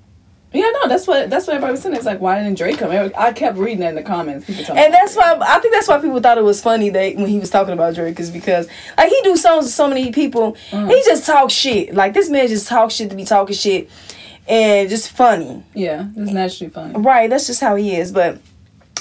Yeah, 0.54 0.70
no, 0.82 0.90
that's 0.90 1.08
what 1.08 1.30
that's 1.30 1.48
what 1.48 1.56
everybody 1.56 1.72
was 1.72 1.82
saying. 1.82 1.96
It's 1.96 2.06
like, 2.06 2.20
why 2.20 2.44
didn't 2.44 2.58
Drake 2.58 2.80
come? 2.80 2.92
I 2.92 3.32
kept 3.32 3.58
reading 3.58 3.80
that 3.80 3.90
in 3.90 3.96
the 3.96 4.04
comments. 4.04 4.50
And 4.50 4.94
that's 4.94 5.16
why 5.16 5.38
I 5.40 5.60
think 5.60 5.74
that's 5.74 5.88
why 5.88 6.00
people 6.00 6.20
thought 6.20 6.38
it 6.38 6.44
was 6.44 6.62
funny 6.62 6.90
that 6.90 7.16
when 7.16 7.28
he 7.28 7.40
was 7.40 7.50
talking 7.50 7.74
about 7.74 7.96
Drake 7.96 8.20
is 8.20 8.30
because 8.30 8.68
like 8.98 9.10
he 9.10 9.22
do 9.24 9.38
songs 9.38 9.66
with 9.66 9.74
so 9.74 9.88
many 9.88 10.12
people, 10.12 10.58
mm. 10.72 10.90
he 10.90 11.02
just 11.06 11.26
talk 11.26 11.52
shit. 11.52 11.94
Like 11.94 12.14
this 12.14 12.30
man 12.30 12.50
just 12.50 12.68
talk 12.68 12.92
shit 12.92 13.10
to 13.12 13.16
be 13.16 13.24
talking 13.24 13.56
shit, 13.56 13.90
and 14.46 14.90
just 14.90 15.12
funny. 15.12 15.64
Yeah, 15.74 16.08
it's 16.18 16.32
naturally 16.32 16.70
funny. 16.70 17.00
Right, 17.00 17.30
that's 17.30 17.48
just 17.48 17.62
how 17.62 17.76
he 17.76 17.96
is. 17.96 18.12
But 18.12 18.42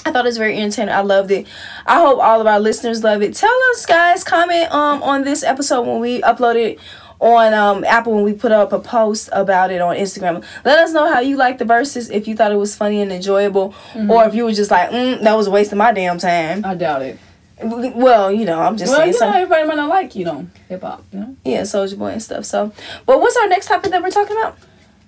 I 0.05 0.11
thought 0.11 0.25
it 0.25 0.29
was 0.29 0.37
very 0.37 0.57
entertaining. 0.57 0.93
I 0.93 1.01
loved 1.01 1.31
it. 1.31 1.47
I 1.85 2.01
hope 2.01 2.19
all 2.19 2.41
of 2.41 2.47
our 2.47 2.59
listeners 2.59 3.03
love 3.03 3.21
it. 3.21 3.35
Tell 3.35 3.55
us, 3.71 3.85
guys, 3.85 4.23
comment 4.23 4.71
um 4.71 5.03
on 5.03 5.23
this 5.23 5.43
episode 5.43 5.81
when 5.87 5.99
we 5.99 6.21
upload 6.21 6.55
it 6.55 6.79
on 7.19 7.53
um 7.53 7.83
Apple 7.83 8.13
when 8.13 8.23
we 8.23 8.33
put 8.33 8.51
up 8.51 8.73
a 8.73 8.79
post 8.79 9.29
about 9.31 9.69
it 9.71 9.79
on 9.79 9.95
Instagram. 9.95 10.43
Let 10.65 10.79
us 10.79 10.91
know 10.91 11.11
how 11.13 11.19
you 11.19 11.37
like 11.37 11.59
the 11.59 11.65
verses. 11.65 12.09
If 12.09 12.27
you 12.27 12.35
thought 12.35 12.51
it 12.51 12.55
was 12.55 12.75
funny 12.75 13.01
and 13.01 13.11
enjoyable, 13.11 13.75
or 14.09 14.25
if 14.25 14.33
you 14.33 14.45
were 14.45 14.53
just 14.53 14.71
like, 14.71 14.89
mm, 14.89 15.21
that 15.21 15.35
was 15.37 15.45
a 15.47 15.51
waste 15.51 15.71
of 15.71 15.77
my 15.77 15.91
damn 15.91 16.17
time. 16.17 16.65
I 16.65 16.73
doubt 16.75 17.03
it. 17.03 17.19
Well, 17.63 18.31
you 18.31 18.43
know, 18.45 18.59
I'm 18.59 18.75
just 18.75 18.89
Well, 18.91 19.01
saying 19.01 19.13
you 19.13 19.19
know, 19.19 19.33
everybody 19.43 19.67
might 19.67 19.75
not 19.75 19.89
like 19.89 20.15
you 20.15 20.25
know 20.25 20.47
hip 20.67 20.81
hop. 20.81 21.03
You 21.11 21.19
know. 21.19 21.35
yeah, 21.45 21.61
Soulja 21.61 21.95
Boy 21.97 22.07
and 22.13 22.23
stuff. 22.23 22.45
So, 22.45 22.71
but 23.05 23.19
what's 23.21 23.37
our 23.37 23.47
next 23.47 23.67
topic 23.67 23.91
that 23.91 24.01
we're 24.01 24.09
talking 24.09 24.35
about? 24.35 24.57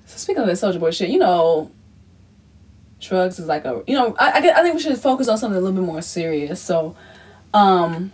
So 0.05 0.17
speaking 0.17 0.43
of 0.43 0.47
that 0.47 0.53
Soulja 0.53 0.79
Boy 0.79 0.91
shit, 0.91 1.09
you 1.09 1.17
know, 1.17 1.71
drugs 3.03 3.39
is 3.39 3.47
like 3.47 3.65
a 3.65 3.83
you 3.87 3.95
know 3.95 4.15
I 4.19 4.31
I, 4.31 4.59
I 4.59 4.61
think 4.63 4.75
we 4.75 4.81
should 4.81 4.97
focus 4.97 5.27
on 5.27 5.37
something 5.37 5.57
a 5.57 5.61
little 5.61 5.75
bit 5.79 5.85
more 5.85 6.01
serious. 6.01 6.61
So, 6.61 6.95
um, 7.53 8.11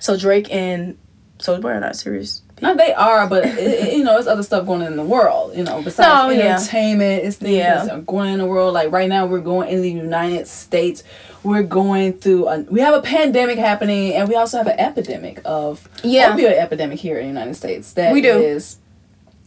So 0.00 0.16
Drake 0.16 0.52
and 0.52 0.96
Boy 1.44 1.68
are 1.70 1.80
not 1.80 1.96
serious. 1.96 2.42
not 2.62 2.76
they 2.78 2.94
are, 2.94 3.28
but 3.28 3.44
it, 3.46 3.92
you 3.94 4.02
know, 4.04 4.14
there's 4.14 4.26
other 4.26 4.42
stuff 4.42 4.66
going 4.66 4.80
on 4.82 4.88
in 4.92 4.96
the 4.96 5.04
world. 5.04 5.54
You 5.56 5.64
know, 5.64 5.82
besides 5.82 6.08
No, 6.08 6.30
yeah. 6.30 6.54
entertainment, 6.56 7.24
it's 7.24 7.36
things 7.36 7.52
Yeah. 7.56 7.84
that 7.84 7.90
are 7.94 8.00
going 8.00 8.32
in 8.32 8.38
the 8.38 8.46
world. 8.46 8.72
Like 8.74 8.90
right 8.92 9.08
now, 9.08 9.26
we're 9.26 9.40
going 9.40 9.68
in 9.68 9.82
the 9.82 9.90
United 9.90 10.46
States. 10.46 11.02
We're 11.42 11.62
going 11.62 12.14
through 12.14 12.48
a 12.48 12.58
we 12.62 12.80
have 12.80 12.94
a 12.94 13.02
pandemic 13.02 13.58
happening, 13.58 14.14
and 14.14 14.28
we 14.28 14.34
also 14.34 14.56
have 14.58 14.66
an 14.66 14.80
epidemic 14.80 15.40
of 15.44 15.86
Yeah. 16.02 16.32
opioid 16.34 16.56
epidemic 16.58 16.98
here 16.98 17.18
in 17.18 17.24
the 17.24 17.28
United 17.28 17.54
States. 17.56 17.92
That 17.92 18.12
We 18.14 18.20
do. 18.22 18.30
is, 18.38 18.78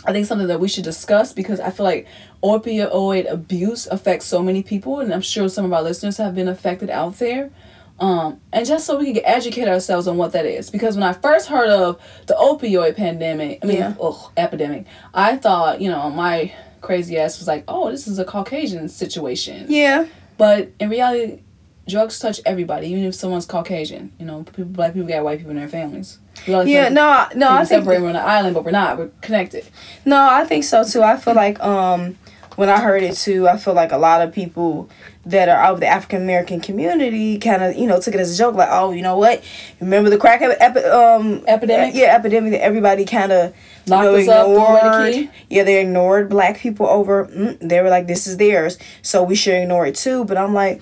I 0.05 0.13
think 0.13 0.25
something 0.27 0.47
that 0.47 0.59
we 0.59 0.67
should 0.69 0.85
discuss 0.85 1.33
because 1.33 1.59
I 1.59 1.71
feel 1.71 1.83
like 1.85 2.07
opioid 2.41 3.29
abuse 3.29 3.85
affects 3.87 4.25
so 4.25 4.41
many 4.41 4.63
people, 4.63 4.99
and 5.01 5.13
I'm 5.13 5.21
sure 5.21 5.49
some 5.49 5.65
of 5.65 5.73
our 5.73 5.81
listeners 5.83 6.17
have 6.17 6.35
been 6.35 6.47
affected 6.47 6.89
out 6.89 7.19
there. 7.19 7.51
Um, 7.99 8.39
and 8.53 8.65
just 8.65 8.85
so 8.85 8.97
we 8.97 9.13
can 9.13 9.25
educate 9.25 9.67
ourselves 9.67 10.07
on 10.07 10.15
what 10.15 10.31
that 10.31 10.45
is, 10.45 10.69
because 10.69 10.95
when 10.95 11.03
I 11.03 11.11
first 11.11 11.49
heard 11.49 11.67
of 11.69 11.99
the 12.27 12.33
opioid 12.33 12.95
pandemic, 12.95 13.59
I 13.61 13.65
mean, 13.65 13.77
Yeah. 13.77 13.93
ugh, 14.01 14.31
epidemic, 14.37 14.85
I 15.13 15.35
thought, 15.35 15.81
you 15.81 15.89
know, 15.89 16.09
my 16.09 16.53
crazy 16.79 17.17
ass 17.17 17.39
was 17.39 17.47
like, 17.47 17.65
oh, 17.67 17.91
this 17.91 18.07
is 18.07 18.17
a 18.17 18.23
Caucasian 18.23 18.87
situation. 18.87 19.65
Yeah. 19.67 20.05
But 20.37 20.69
in 20.79 20.89
reality, 20.89 21.41
drugs 21.89 22.19
touch 22.19 22.39
everybody, 22.45 22.87
even 22.87 23.03
if 23.03 23.15
someone's 23.15 23.45
Caucasian. 23.45 24.13
You 24.17 24.25
know, 24.25 24.43
people, 24.43 24.63
black 24.65 24.93
people 24.93 25.09
got 25.09 25.25
white 25.25 25.39
people 25.39 25.51
in 25.51 25.57
their 25.57 25.67
families. 25.67 26.19
Yeah, 26.47 26.89
no, 26.89 27.27
no, 27.35 27.51
I 27.51 27.65
think 27.65 27.83
separate. 27.83 28.01
We're 28.01 28.09
on 28.09 28.15
an 28.15 28.25
island, 28.25 28.55
but 28.55 28.65
we're 28.65 28.71
not. 28.71 28.97
We're 28.97 29.09
connected. 29.21 29.65
No, 30.05 30.17
I 30.29 30.45
think 30.45 30.63
so 30.63 30.83
too. 30.83 31.03
I 31.03 31.17
feel 31.17 31.35
like 31.35 31.59
um 31.61 32.17
when 32.55 32.67
I 32.67 32.81
heard 32.81 33.03
it 33.03 33.15
too, 33.15 33.47
I 33.47 33.55
feel 33.55 33.73
like 33.73 33.93
a 33.93 33.97
lot 33.97 34.21
of 34.21 34.33
people 34.33 34.89
that 35.25 35.47
are 35.47 35.71
of 35.71 35.79
the 35.79 35.87
African 35.87 36.21
American 36.21 36.59
community 36.59 37.37
kind 37.39 37.63
of 37.63 37.75
you 37.75 37.87
know 37.87 37.99
took 38.01 38.15
it 38.15 38.19
as 38.19 38.33
a 38.33 38.37
joke, 38.37 38.55
like 38.55 38.69
oh 38.71 38.91
you 38.91 39.01
know 39.01 39.17
what, 39.17 39.43
remember 39.79 40.09
the 40.09 40.17
crack 40.17 40.41
epi- 40.41 40.83
um 40.85 41.43
Epidemic? 41.47 41.95
Yeah, 41.95 42.15
epidemic 42.15 42.51
that 42.51 42.61
everybody 42.61 43.05
kind 43.05 43.31
of 43.31 43.53
you 43.85 43.91
know, 43.91 44.15
us 44.15 44.27
up, 44.27 44.47
the 44.47 45.29
Yeah, 45.49 45.63
they 45.63 45.81
ignored 45.81 46.29
black 46.29 46.59
people 46.59 46.87
over. 46.87 47.25
Mm, 47.25 47.59
they 47.59 47.81
were 47.81 47.89
like, 47.89 48.07
this 48.07 48.27
is 48.27 48.37
theirs, 48.37 48.77
so 49.01 49.23
we 49.23 49.35
should 49.35 49.55
ignore 49.55 49.85
it 49.85 49.95
too. 49.95 50.25
But 50.25 50.37
I'm 50.37 50.53
like, 50.53 50.81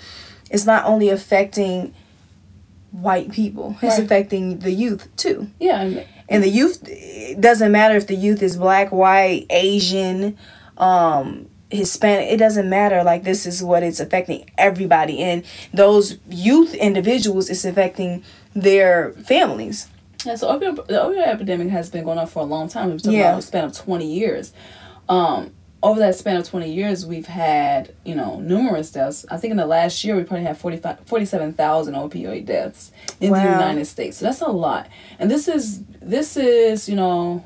it's 0.49 0.65
not 0.65 0.85
only 0.85 1.09
affecting 1.09 1.93
white 3.01 3.31
people; 3.31 3.75
it's 3.81 3.97
Right. 3.97 4.03
affecting 4.05 4.59
the 4.59 4.71
youth 4.71 5.07
too. 5.15 5.47
Yeah, 5.59 5.89
and 6.29 6.43
the 6.43 6.49
youth, 6.49 6.79
it 6.87 7.39
doesn't 7.41 7.71
matter 7.71 7.95
if 7.95 8.07
the 8.07 8.15
youth 8.15 8.41
is 8.41 8.57
black, 8.57 8.91
white, 8.91 9.45
Asian, 9.49 10.35
um, 10.77 11.47
Hispanic. 11.69 12.31
It 12.31 12.37
doesn't 12.37 12.69
matter. 12.69 13.03
Like 13.03 13.23
this 13.23 13.45
is 13.45 13.63
what 13.63 13.83
it's 13.83 13.99
affecting 13.99 14.49
everybody, 14.57 15.19
and 15.21 15.43
those 15.73 16.17
youth 16.29 16.73
individuals, 16.73 17.49
it's 17.49 17.65
affecting 17.65 18.23
their 18.55 19.11
families. 19.25 19.87
Yeah, 20.25 20.35
so 20.35 20.47
opioid, 20.57 20.87
the 20.87 20.93
opioid 20.95 21.27
epidemic 21.27 21.69
has 21.69 21.89
been 21.89 22.03
going 22.03 22.17
on 22.17 22.27
for 22.27 22.39
a 22.39 22.45
long 22.45 22.67
time. 22.67 22.89
We've 22.91 23.01
talked 23.01 23.15
Yeah. 23.15 23.29
about 23.29 23.39
a 23.39 23.41
span 23.43 23.63
of 23.65 23.73
20 23.73 24.11
years. 24.11 24.51
Um, 25.07 25.51
over 25.84 26.00
that 26.00 26.15
span 26.15 26.38
of 26.38 26.48
20 26.50 26.72
years, 26.72 27.05
we've 27.05 27.27
had, 27.27 27.93
you 28.03 28.15
know, 28.15 28.39
numerous 28.39 28.91
deaths. 28.91 29.25
I 29.29 29.38
think 29.38 29.51
in 29.51 29.57
the 29.57 29.65
last 29.67 30.03
year, 30.03 30.15
we 30.15 30.24
probably 30.24 30.46
had 30.46 30.57
45, 30.57 31.00
47,000 31.05 31.93
opioid 31.93 32.46
deaths 32.46 32.91
in 33.22 33.31
Wow. 33.31 33.43
the 33.43 33.51
United 33.51 33.86
States. 33.86 34.17
So 34.17 34.25
that's 34.25 34.41
a 34.41 34.48
lot. 34.48 34.88
And 35.19 35.29
this 35.29 35.48
is, 35.48 35.84
this 36.01 36.36
is, 36.36 36.89
you 36.89 36.96
know, 36.96 37.43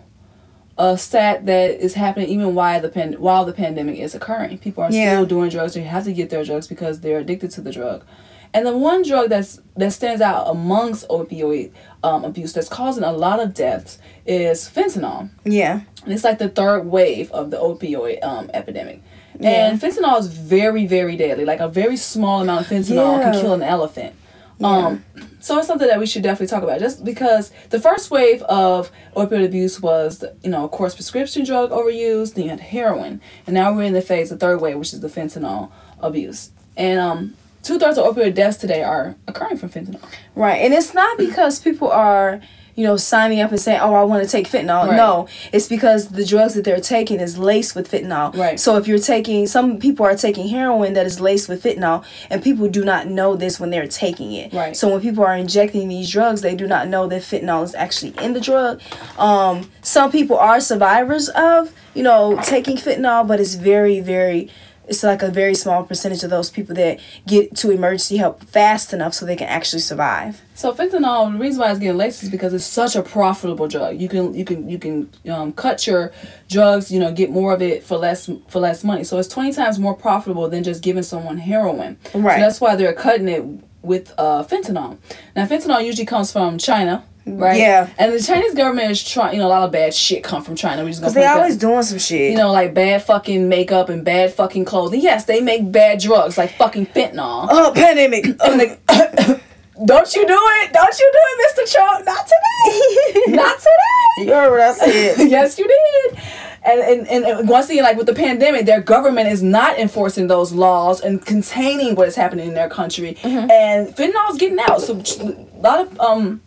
a 0.78 0.98
stat 0.98 1.46
that 1.46 1.72
is 1.72 1.94
happening 1.94 2.30
even 2.30 2.56
while 2.56 2.80
the 2.82 3.18
while 3.20 3.44
the 3.46 3.52
pandemic 3.54 4.00
is 4.00 4.16
occurring. 4.16 4.58
People 4.60 4.84
are 4.84 4.92
Yeah. 4.92 5.12
still 5.14 5.26
doing 5.26 5.50
drugs. 5.50 5.74
They 5.74 5.82
have 5.82 6.06
to 6.06 6.14
get 6.14 6.30
their 6.30 6.44
drugs 6.46 6.68
because 6.68 7.02
they're 7.02 7.20
addicted 7.20 7.52
to 7.52 7.62
the 7.62 7.72
drug. 7.72 8.04
And 8.54 8.66
the 8.66 8.78
one 8.78 9.04
drug 9.04 9.30
that's 9.30 9.62
that 9.78 9.92
stands 9.94 10.22
out 10.22 10.46
amongst 10.50 11.08
opioid 11.08 11.72
um, 12.04 12.26
abuse 12.26 12.52
that's 12.54 12.68
causing 12.68 13.04
a 13.04 13.12
lot 13.12 13.40
of 13.40 13.54
deaths 13.54 13.98
is 14.26 14.70
fentanyl. 14.70 15.30
Yeah. 15.46 15.82
And 16.04 16.14
it's 16.14 16.24
like 16.24 16.40
the 16.40 16.50
third 16.50 16.86
wave 16.86 17.32
of 17.32 17.52
the 17.52 17.58
opioid 17.58 18.24
um, 18.24 18.52
epidemic. 18.54 19.02
Yeah. 19.40 19.70
And 19.70 19.80
fentanyl 19.82 20.20
is 20.20 20.28
very, 20.28 20.86
very 20.86 21.16
deadly. 21.16 21.46
Like 21.46 21.62
a 21.62 21.70
very 21.70 21.96
small 21.96 22.42
amount 22.42 22.66
of 22.66 22.68
fentanyl 22.68 23.20
Yeah. 23.20 23.32
can 23.32 23.42
kill 23.42 23.54
an 23.54 23.64
elephant. 23.64 24.16
Um, 24.64 25.04
so 25.40 25.58
it's 25.58 25.66
something 25.68 25.88
that 25.88 25.98
we 26.00 26.06
should 26.06 26.22
definitely 26.22 26.48
talk 26.48 26.62
about. 26.62 26.80
Just 26.80 27.04
because 27.04 27.52
the 27.72 27.80
first 27.80 28.12
wave 28.12 28.44
of 28.44 28.92
opioid 29.16 29.44
abuse 29.46 29.82
was, 29.82 30.20
the, 30.20 30.36
you 30.44 30.52
know, 30.52 30.64
of 30.66 30.72
course, 30.72 30.94
prescription 30.94 31.44
drug 31.46 31.72
overuse. 31.72 32.36
Then 32.36 32.44
you 32.44 32.50
had 32.52 32.60
heroin, 32.60 33.22
and 33.48 33.56
now 33.56 33.74
we're 33.74 33.84
in 33.84 33.94
the 33.94 34.02
phase, 34.04 34.30
the 34.30 34.38
third 34.38 34.62
wave, 34.62 34.78
which 34.78 34.94
is 34.94 35.00
the 35.00 35.08
fentanyl 35.08 35.72
abuse. 36.00 36.52
And 36.78 37.00
um, 37.00 37.34
two 37.64 37.80
thirds 37.80 37.98
of 37.98 38.16
opioid 38.16 38.34
deaths 38.34 38.58
today 38.58 38.84
are 38.84 39.16
occurring 39.28 39.58
from 39.58 39.70
fentanyl. 39.70 40.02
Right. 40.36 40.58
And 40.58 40.74
it's 40.74 40.94
not 40.94 41.18
because 41.18 41.60
people 41.60 41.90
are, 41.90 42.42
you 42.74 42.86
know, 42.86 42.96
signing 42.96 43.42
up 43.42 43.52
and 43.52 43.60
saying, 43.60 43.82
oh, 43.82 43.94
I 43.94 44.04
want 44.04 44.24
to 44.24 44.30
take 44.30 44.48
fentanyl. 44.48 44.88
Right. 44.88 44.96
No, 44.96 45.28
it's 45.52 45.68
because 45.68 46.08
the 46.08 46.26
drugs 46.26 46.54
that 46.54 46.64
they're 46.64 46.80
taking 46.80 47.20
is 47.20 47.38
laced 47.38 47.76
with 47.76 47.92
fentanyl. 47.92 48.36
Right. 48.36 48.60
So 48.60 48.78
if 48.78 48.88
you're 48.88 48.98
taking, 48.98 49.46
some 49.46 49.78
people 49.78 50.06
are 50.06 50.16
taking 50.16 50.48
heroin 50.48 50.94
that 50.94 51.06
is 51.06 51.20
laced 51.20 51.50
with 51.50 51.62
fentanyl, 51.62 52.06
and 52.30 52.42
people 52.42 52.70
do 52.70 52.86
not 52.86 53.08
know 53.08 53.36
this 53.36 53.60
when 53.60 53.72
they're 53.72 53.88
taking 53.88 54.32
it. 54.32 54.54
Right. 54.54 54.76
So 54.76 54.90
when 54.90 55.02
people 55.02 55.24
are 55.24 55.36
injecting 55.36 55.90
these 55.90 56.10
drugs, 56.10 56.42
they 56.42 56.56
do 56.56 56.66
not 56.66 56.88
know 56.88 57.08
that 57.08 57.22
fentanyl 57.22 57.64
is 57.64 57.76
actually 57.76 58.16
in 58.24 58.34
the 58.34 58.42
drug. 58.42 58.82
Um, 59.18 59.70
some 59.82 60.10
people 60.10 60.38
are 60.38 60.62
survivors 60.62 61.28
of, 61.30 61.74
you 61.94 62.04
know, 62.04 62.40
taking 62.44 62.78
fentanyl, 62.78 63.28
but 63.28 63.42
it's 63.42 63.56
very, 63.56 64.00
very 64.00 64.50
it's 64.88 65.04
like 65.04 65.22
a 65.22 65.30
very 65.30 65.56
small 65.56 65.84
percentage 65.84 66.24
of 66.24 66.30
those 66.30 66.50
people 66.50 66.76
that 66.76 67.00
get 67.28 67.56
to 67.58 67.72
emergency 67.72 68.18
help 68.18 68.44
fast 68.44 68.94
enough 68.94 69.14
so 69.14 69.26
they 69.26 69.36
can 69.36 69.48
actually 69.48 69.80
survive. 69.80 70.42
So 70.56 70.74
fentanyl, 70.74 71.32
the 71.32 71.40
reason 71.40 71.62
why 71.62 71.72
it's 71.72 71.80
getting 71.80 71.98
laced 71.98 72.24
is 72.24 72.30
because 72.30 72.54
it's 72.54 72.66
such 72.66 72.96
a 72.96 73.02
profitable 73.02 73.68
drug. 73.68 74.00
You 74.00 74.10
can 74.10 74.34
you 74.34 74.46
can 74.46 74.70
you 74.70 74.78
can 74.78 75.10
um, 75.30 75.54
cut 75.54 75.88
your 75.88 76.12
drugs, 76.50 76.92
you 76.92 77.00
know, 77.00 77.12
get 77.12 77.30
more 77.30 77.54
of 77.54 77.62
it 77.62 77.84
for 77.84 77.98
less 77.98 78.30
for 78.48 78.60
less 78.60 78.84
money. 78.84 79.04
So 79.04 79.18
it's 79.18 79.28
twenty 79.28 79.54
times 79.54 79.80
more 79.80 79.96
profitable 79.96 80.50
than 80.50 80.64
just 80.64 80.84
giving 80.84 81.04
someone 81.04 81.38
heroin. 81.38 81.98
Right. 82.14 82.36
So 82.36 82.42
that's 82.42 82.62
why 82.62 82.76
they're 82.76 82.94
cutting 82.94 83.28
it 83.28 83.44
with 83.82 84.14
uh, 84.18 84.44
fentanyl. 84.44 84.98
Now 85.36 85.46
fentanyl 85.46 85.84
usually 85.84 86.06
comes 86.06 86.32
from 86.32 86.58
China. 86.58 87.04
Right. 87.26 87.60
Yeah. 87.60 87.88
And 88.00 88.14
the 88.14 88.20
Chinese 88.22 88.56
government 88.56 88.90
is 88.92 89.04
trying. 89.04 89.34
You 89.36 89.40
know, 89.42 89.48
a 89.48 89.50
lot 89.50 89.64
of 89.64 89.72
bad 89.72 89.94
shit 89.94 90.24
come 90.24 90.44
from 90.44 90.56
China. 90.56 90.84
We 90.84 90.90
just 90.90 91.02
Because 91.02 91.14
they 91.14 91.22
put 91.22 91.26
that- 91.26 91.38
always 91.38 91.56
doing 91.58 91.84
some 91.84 92.00
shit. 92.00 92.32
you 92.32 92.38
know, 92.38 92.52
like 92.52 92.74
bad 92.74 93.04
fucking 93.04 93.48
makeup 93.48 93.90
and 93.90 94.04
bad 94.04 94.34
fucking 94.34 94.66
clothing. 94.66 95.02
Yes, 95.02 95.26
they 95.26 95.40
make 95.40 95.72
bad 95.72 96.00
drugs 96.00 96.38
like 96.38 96.56
fucking 96.58 96.88
fentanyl. 96.88 97.48
oh, 97.50 97.72
pandemic. 97.76 98.26
And 98.44 98.80
don't 99.86 100.16
you 100.16 100.28
do 100.28 100.40
it? 100.62 100.74
Don't 100.74 101.00
you 101.00 101.12
do 101.14 101.20
it, 101.24 101.56
Mr. 101.58 101.74
Trump? 101.74 102.06
Not 102.06 102.26
today. 102.28 103.24
Not 103.36 103.58
today. 103.58 104.26
you 104.26 104.34
heard 104.34 104.52
what 104.52 104.62
I 104.62 104.74
said. 104.74 105.30
yes, 105.30 105.58
you 105.60 105.68
did. 105.68 106.20
And, 106.64 107.08
and 107.08 107.26
and 107.26 107.50
once 107.50 107.70
again, 107.72 107.84
like 107.84 107.98
with 107.98 108.06
the 108.06 108.14
pandemic, 108.14 108.66
their 108.68 108.82
government 108.82 109.30
is 109.30 109.42
not 109.42 109.80
enforcing 109.80 110.28
those 110.28 110.52
laws 110.52 111.02
and 111.02 111.24
containing 111.26 111.96
what 111.96 112.08
is 112.08 112.16
happening 112.16 112.48
in 112.50 112.54
their 112.54 112.70
country, 112.70 113.18
and 113.24 113.88
fentanyl 113.96 114.30
is 114.30 114.38
getting 114.38 114.60
out. 114.60 114.80
So 114.82 114.94
a 114.96 115.60
lot 115.60 115.80
of 115.88 116.00
um. 116.00 116.42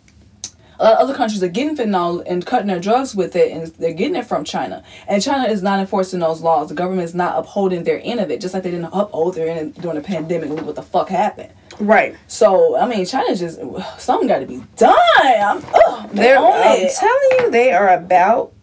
A 0.79 0.83
lot 0.83 0.93
of 0.93 0.99
other 0.99 1.13
countries 1.13 1.41
are 1.41 1.47
getting 1.47 1.75
fentanyl 1.77 2.23
and 2.25 2.45
cutting 2.45 2.67
their 2.67 2.79
drugs 2.79 3.15
with 3.15 3.35
it, 3.35 3.51
and 3.51 3.67
they're 3.75 3.93
getting 3.93 4.15
it 4.15 4.25
from 4.25 4.43
China. 4.43 4.83
And 5.07 5.21
China 5.21 5.47
is 5.47 5.63
not 5.63 5.79
enforcing 5.79 6.19
those 6.19 6.41
laws. 6.41 6.69
The 6.69 6.75
government 6.75 7.05
is 7.05 7.15
not 7.15 7.37
upholding 7.37 7.83
their 7.83 8.01
end 8.03 8.19
of 8.19 8.29
it, 8.31 8.41
just 8.41 8.53
like 8.53 8.63
they 8.63 8.71
didn't 8.71 8.89
uphold 8.91 9.35
their 9.35 9.49
end 9.49 9.75
during 9.75 9.95
the 9.95 10.03
pandemic. 10.03 10.49
Look 10.49 10.65
what 10.65 10.75
the 10.75 10.83
fuck 10.83 11.09
happened. 11.09 11.51
Right. 11.79 12.15
So 12.27 12.77
I 12.77 12.87
mean, 12.87 13.05
China 13.05 13.35
just 13.35 13.59
something 13.97 14.27
got 14.27 14.39
to 14.39 14.45
be 14.45 14.63
done. 14.75 14.95
I'm, 15.23 15.63
ugh, 15.73 16.09
they 16.11 16.23
They're, 16.23 16.37
I'm 16.37 16.79
it. 16.79 16.93
telling 16.93 17.29
you, 17.39 17.51
they 17.51 17.71
are 17.71 17.89
about 17.89 18.53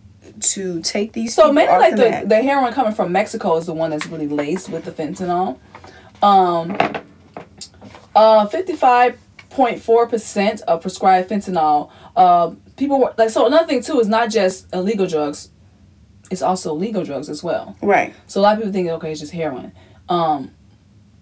to 0.41 0.81
take 0.83 1.13
these. 1.13 1.35
So 1.35 1.53
mainly 1.53 1.79
like 1.79 1.97
the, 1.97 2.21
the, 2.23 2.27
the 2.27 2.43
heroin 2.43 2.73
coming 2.73 2.95
from 2.95 3.13
Mexico 3.13 3.57
is 3.57 3.67
the 3.67 3.75
one 3.75 3.91
that's 3.91 4.07
really 4.07 4.29
laced 4.29 4.69
with 4.71 4.85
the 4.85 4.91
fentanyl. 4.91 5.59
Um 6.23 6.77
uh 8.15 8.47
fifty 8.47 8.75
five 8.75 9.19
point 9.53 9.81
four 9.83 10.07
percent 10.07 10.61
of 10.63 10.81
prescribed 10.83 11.31
fentanyl. 11.31 11.91
Uh 12.17 12.53
people 12.77 12.99
were 13.01 13.15
like 13.19 13.31
so 13.31 13.47
another 13.47 13.67
thing 13.67 13.83
too 13.83 13.99
is 14.01 14.09
not 14.09 14.31
just 14.31 14.67
illegal 14.75 15.07
drugs, 15.07 15.51
it's 16.31 16.43
also 16.43 16.73
legal 16.75 17.05
drugs 17.05 17.29
as 17.29 17.43
well. 17.43 17.77
right. 17.83 18.13
So 18.27 18.41
a 18.41 18.43
lot 18.43 18.53
of 18.55 18.59
people 18.61 18.73
think 18.73 18.89
okay 18.89 19.11
it's 19.13 19.21
just 19.21 19.33
heroin. 19.33 19.73
Um 20.09 20.53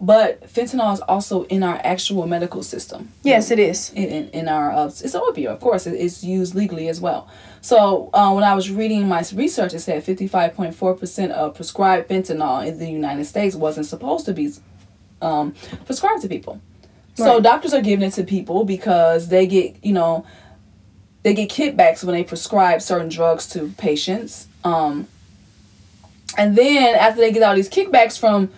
but 0.02 0.40
fentanyl 0.48 0.94
is 0.94 1.00
also 1.02 1.42
in 1.44 1.62
our 1.62 1.78
actual 1.84 2.26
medical 2.26 2.62
system 2.62 3.10
Yes, 3.22 3.50
it 3.50 3.58
is. 3.58 3.90
in, 3.92 4.04
in, 4.04 4.28
in 4.30 4.48
our 4.48 4.72
uh, 4.72 4.86
it's 4.86 5.02
an 5.14 5.20
opioid 5.20 5.48
of 5.48 5.60
course 5.60 5.86
it, 5.86 5.92
it's 5.92 6.24
used 6.24 6.54
legally 6.54 6.88
as 6.88 7.02
well 7.02 7.28
so 7.60 8.08
uh, 8.14 8.32
when 8.32 8.42
i 8.42 8.54
was 8.54 8.70
reading 8.70 9.06
my 9.06 9.22
research 9.34 9.74
it 9.74 9.80
said 9.80 10.02
55.4% 10.02 11.30
of 11.32 11.54
prescribed 11.54 12.08
fentanyl 12.08 12.66
in 12.66 12.78
the 12.78 12.90
united 12.90 13.26
states 13.26 13.54
wasn't 13.54 13.84
supposed 13.84 14.24
to 14.24 14.32
be 14.32 14.50
um, 15.20 15.52
prescribed 15.84 16.22
to 16.22 16.28
people 16.28 16.62
so 17.24 17.40
doctors 17.40 17.72
are 17.74 17.80
giving 17.80 18.06
it 18.06 18.12
to 18.14 18.24
people 18.24 18.64
because 18.64 19.28
they 19.28 19.46
get 19.46 19.76
you 19.84 19.92
know 19.92 20.24
they 21.22 21.34
get 21.34 21.50
kickbacks 21.50 22.02
when 22.04 22.14
they 22.14 22.24
prescribe 22.24 22.80
certain 22.82 23.08
drugs 23.08 23.46
to 23.48 23.68
patients 23.78 24.48
um, 24.64 25.06
and 26.38 26.56
then 26.56 26.94
after 26.94 27.20
they 27.20 27.32
get 27.32 27.42
all 27.42 27.54
these 27.54 27.68
kickbacks 27.70 28.18
from 28.18 28.50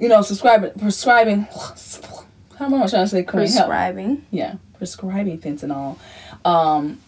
you 0.00 0.08
know 0.08 0.22
subscribing 0.22 0.70
prescribing 0.78 1.40
how 2.58 2.66
am 2.66 2.74
i 2.74 2.86
trying 2.86 3.04
to 3.04 3.08
say 3.08 3.22
Prescribing. 3.22 4.24
yeah, 4.30 4.54
prescribing 4.78 5.38
fentanyl. 5.38 5.98
Um, 6.44 7.00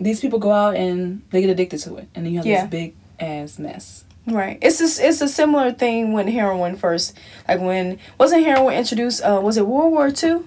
these 0.00 0.20
people 0.20 0.38
go 0.38 0.50
out 0.52 0.74
and 0.76 1.22
they 1.30 1.42
get 1.42 1.50
addicted 1.50 1.78
to 1.80 1.96
it, 1.96 2.08
and 2.14 2.24
then 2.24 2.32
you 2.32 2.38
have 2.38 2.46
Yeah. 2.46 2.62
this 2.62 2.70
big 2.70 2.94
ass 3.18 3.58
mess. 3.58 4.04
Right. 4.30 4.58
It's 4.62 4.80
a, 4.80 5.06
it's 5.08 5.20
a 5.20 5.28
similar 5.28 5.72
thing 5.72 6.12
when 6.12 6.28
heroin 6.28 6.76
first, 6.76 7.16
like 7.48 7.60
when 7.60 7.98
wasn't 8.18 8.44
heroin 8.44 8.74
introduced? 8.74 9.22
Uh, 9.22 9.40
was 9.42 9.56
it 9.56 9.66
World 9.66 9.92
War 9.92 10.10
Two? 10.10 10.46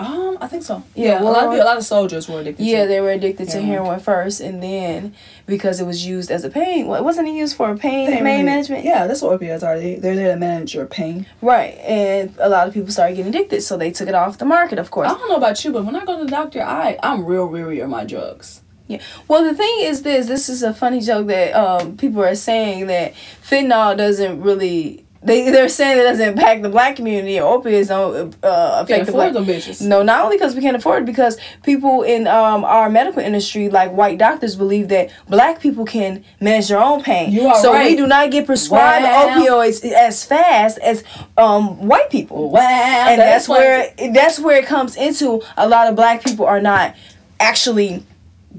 Um, 0.00 0.38
I 0.40 0.46
think 0.46 0.62
so. 0.62 0.84
Yeah, 0.94 1.14
Yeah, 1.14 1.22
a 1.22 1.24
lot 1.24 1.44
of 1.44 1.50
well, 1.50 1.62
a 1.62 1.64
lot 1.64 1.76
of 1.76 1.84
soldiers 1.84 2.28
were 2.28 2.40
addicted. 2.40 2.64
Yeah, 2.64 2.82
to 2.82 2.88
they 2.88 3.00
were 3.00 3.10
addicted 3.10 3.48
to 3.48 3.60
Heroin. 3.60 3.68
heroin 3.86 4.00
first, 4.00 4.40
and 4.40 4.62
then 4.62 5.12
because 5.46 5.80
it 5.80 5.86
was 5.86 6.06
used 6.06 6.30
as 6.30 6.44
a 6.44 6.50
pain, 6.50 6.86
what 6.86 7.02
wasn't 7.02 7.26
it 7.26 7.32
used 7.32 7.56
for 7.56 7.76
pain, 7.76 8.08
Pain 8.12 8.22
pain 8.22 8.44
management? 8.44 8.84
Yeah, 8.84 9.08
that's 9.08 9.22
what 9.22 9.40
opioids 9.40 9.64
are. 9.66 9.76
They, 9.76 9.96
they're 9.96 10.14
there 10.14 10.34
to 10.34 10.36
manage 10.38 10.72
your 10.72 10.86
pain. 10.86 11.26
Right, 11.42 11.74
and 11.78 12.32
a 12.38 12.48
lot 12.48 12.68
of 12.68 12.74
people 12.74 12.92
started 12.92 13.16
getting 13.16 13.34
addicted, 13.34 13.62
so 13.62 13.76
they 13.76 13.90
took 13.90 14.08
it 14.08 14.14
off 14.14 14.38
the 14.38 14.44
market, 14.44 14.78
of 14.78 14.90
course. 14.92 15.08
I 15.10 15.14
don't 15.14 15.28
know 15.28 15.36
about 15.36 15.64
you, 15.64 15.72
but 15.72 15.84
when 15.84 15.96
I 15.96 16.04
go 16.04 16.16
to 16.18 16.24
the 16.24 16.30
doctor, 16.30 16.62
I 16.62 16.96
I'm 17.02 17.24
real 17.24 17.46
weary 17.48 17.80
of 17.80 17.90
my 17.90 18.04
drugs. 18.04 18.62
Yeah. 18.88 19.00
Well, 19.28 19.44
the 19.44 19.54
thing 19.54 19.74
is 19.80 20.02
this. 20.02 20.26
This 20.26 20.48
is 20.48 20.62
a 20.62 20.72
funny 20.74 21.00
joke 21.00 21.26
that 21.28 21.54
um 21.54 21.96
people 21.96 22.22
are 22.24 22.34
saying 22.34 22.86
that 22.88 23.14
fentanyl 23.42 23.96
doesn't 23.96 24.40
really. 24.42 25.04
They 25.20 25.50
they're 25.50 25.68
saying 25.68 25.98
it 25.98 26.04
doesn't 26.04 26.28
impact 26.28 26.62
the 26.62 26.68
black 26.68 26.94
community. 26.94 27.40
or 27.40 27.52
Opiates 27.58 27.88
don't 27.88 28.36
uh, 28.44 28.82
affect 28.84 29.06
the 29.06 29.12
black. 29.12 29.32
them 29.32 29.44
bitches. 29.46 29.84
No, 29.84 30.02
not 30.04 30.24
only 30.24 30.36
because 30.36 30.54
we 30.54 30.60
can't 30.62 30.76
afford 30.76 31.02
it, 31.02 31.06
because 31.06 31.36
people 31.64 32.02
in 32.02 32.28
um, 32.28 32.64
our 32.64 32.88
medical 32.88 33.20
industry, 33.20 33.68
like 33.68 33.90
white 33.90 34.16
doctors, 34.16 34.54
believe 34.54 34.86
that 34.88 35.10
black 35.28 35.60
people 35.60 35.84
can 35.84 36.24
manage 36.40 36.68
their 36.68 36.78
own 36.78 37.02
pain. 37.02 37.32
You 37.32 37.48
are 37.48 37.60
so 37.60 37.72
we 37.76 37.96
do 37.96 38.06
not 38.06 38.30
get 38.30 38.46
prescribed 38.46 39.04
Wow. 39.04 39.34
opioids 39.36 39.84
as 39.92 40.24
fast 40.24 40.78
as 40.78 41.02
um, 41.36 41.88
white 41.88 42.10
people. 42.10 42.50
Wow, 42.50 42.60
and 42.60 43.20
that's, 43.20 43.48
where 43.48 43.92
that's 44.12 44.38
where 44.38 44.56
it 44.56 44.66
comes 44.66 44.96
into. 44.96 45.42
A 45.56 45.68
lot 45.68 45.88
of 45.88 45.96
black 45.96 46.22
people 46.24 46.46
are 46.46 46.60
not 46.60 46.94
actually 47.40 48.04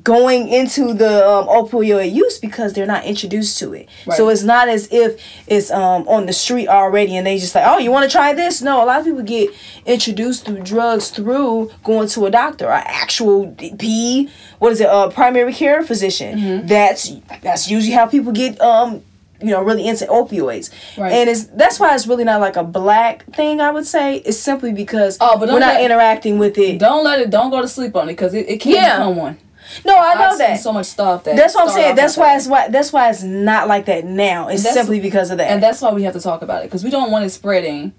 going 0.03 0.47
into 0.49 0.93
the 0.93 1.27
um, 1.27 1.47
opioid 1.47 2.13
use 2.13 2.37
because 2.37 2.73
they're 2.73 2.85
not 2.85 3.05
introduced 3.05 3.57
to 3.59 3.73
it. 3.73 3.89
So 4.15 4.29
it's 4.29 4.43
not 4.43 4.69
as 4.69 4.87
if 4.91 5.21
it's 5.47 5.71
um, 5.71 6.07
on 6.07 6.25
the 6.25 6.33
street 6.33 6.67
already 6.67 7.17
and 7.17 7.25
they 7.25 7.37
just 7.39 7.55
like, 7.55 7.65
oh, 7.65 7.77
you 7.79 7.91
want 7.91 8.09
to 8.09 8.11
try 8.11 8.33
this? 8.33 8.61
No, 8.61 8.83
a 8.83 8.85
lot 8.85 8.99
of 8.99 9.05
people 9.05 9.23
get 9.23 9.49
introduced 9.85 10.45
through 10.45 10.61
drugs 10.61 11.09
through 11.09 11.71
going 11.83 12.07
to 12.09 12.25
a 12.25 12.31
doctor, 12.31 12.67
an 12.69 12.83
actual 12.85 13.55
P, 13.79 14.29
what 14.59 14.71
is 14.71 14.81
it, 14.81 14.87
a 14.91 15.09
primary 15.09 15.53
care 15.53 15.83
physician. 15.83 16.37
Mm-hmm. 16.39 16.67
That's 16.67 17.11
that's 17.41 17.69
usually 17.69 17.93
how 17.93 18.05
people 18.05 18.31
get 18.31 18.59
um 18.61 19.01
you 19.41 19.51
know 19.51 19.63
really 19.63 19.87
into 19.87 20.05
opioids 20.07 20.69
Right. 20.97 21.13
and 21.13 21.29
it's 21.29 21.45
that's 21.45 21.79
why 21.79 21.95
it's 21.95 22.05
really 22.05 22.25
not 22.25 22.41
like 22.41 22.57
a 22.57 22.63
black 22.63 23.23
thing 23.33 23.61
i 23.61 23.71
would 23.71 23.85
say 23.87 24.17
it's 24.17 24.37
simply 24.37 24.73
because 24.73 25.17
Oh, 25.21 25.39
but 25.39 25.47
we're 25.47 25.59
not 25.59 25.75
let- 25.75 25.83
interacting 25.85 26.39
with 26.39 26.57
it 26.57 26.77
Don't 26.77 27.05
let 27.05 27.21
it. 27.21 27.29
Don't 27.29 27.49
go 27.49 27.61
to 27.61 27.67
sleep 27.69 27.95
on 27.95 28.09
it 28.09 28.13
because 28.13 28.33
it, 28.33 28.49
it 28.49 28.59
can 28.59 28.73
Yeah. 28.73 28.97
become 28.97 29.15
one. 29.15 29.37
No, 29.85 29.97
I 29.97 30.15
know 30.15 30.31
I've 30.31 30.37
that. 30.37 30.59
so 30.59 30.73
much 30.73 30.87
stuff 30.87 31.23
that. 31.25 31.35
That's 31.35 31.55
what 31.55 31.67
I'm 31.67 31.73
saying. 31.73 31.95
That's 31.95 32.15
that 32.15 32.21
why 32.21 32.35
it's 32.35 32.47
why 32.47 32.67
that's 32.69 32.93
why 32.93 33.09
it's 33.09 33.23
not 33.23 33.67
like 33.67 33.85
that 33.85 34.05
now. 34.05 34.47
It's 34.47 34.63
simply 34.63 34.99
because 34.99 35.31
of 35.31 35.37
that. 35.37 35.51
And 35.51 35.61
that's 35.61 35.81
why 35.81 35.91
we 35.93 36.03
have 36.03 36.13
to 36.13 36.21
talk 36.21 36.41
about 36.41 36.63
it 36.63 36.67
because 36.67 36.83
we 36.83 36.89
don't 36.89 37.11
want 37.11 37.25
it 37.25 37.29
spreading 37.29 37.93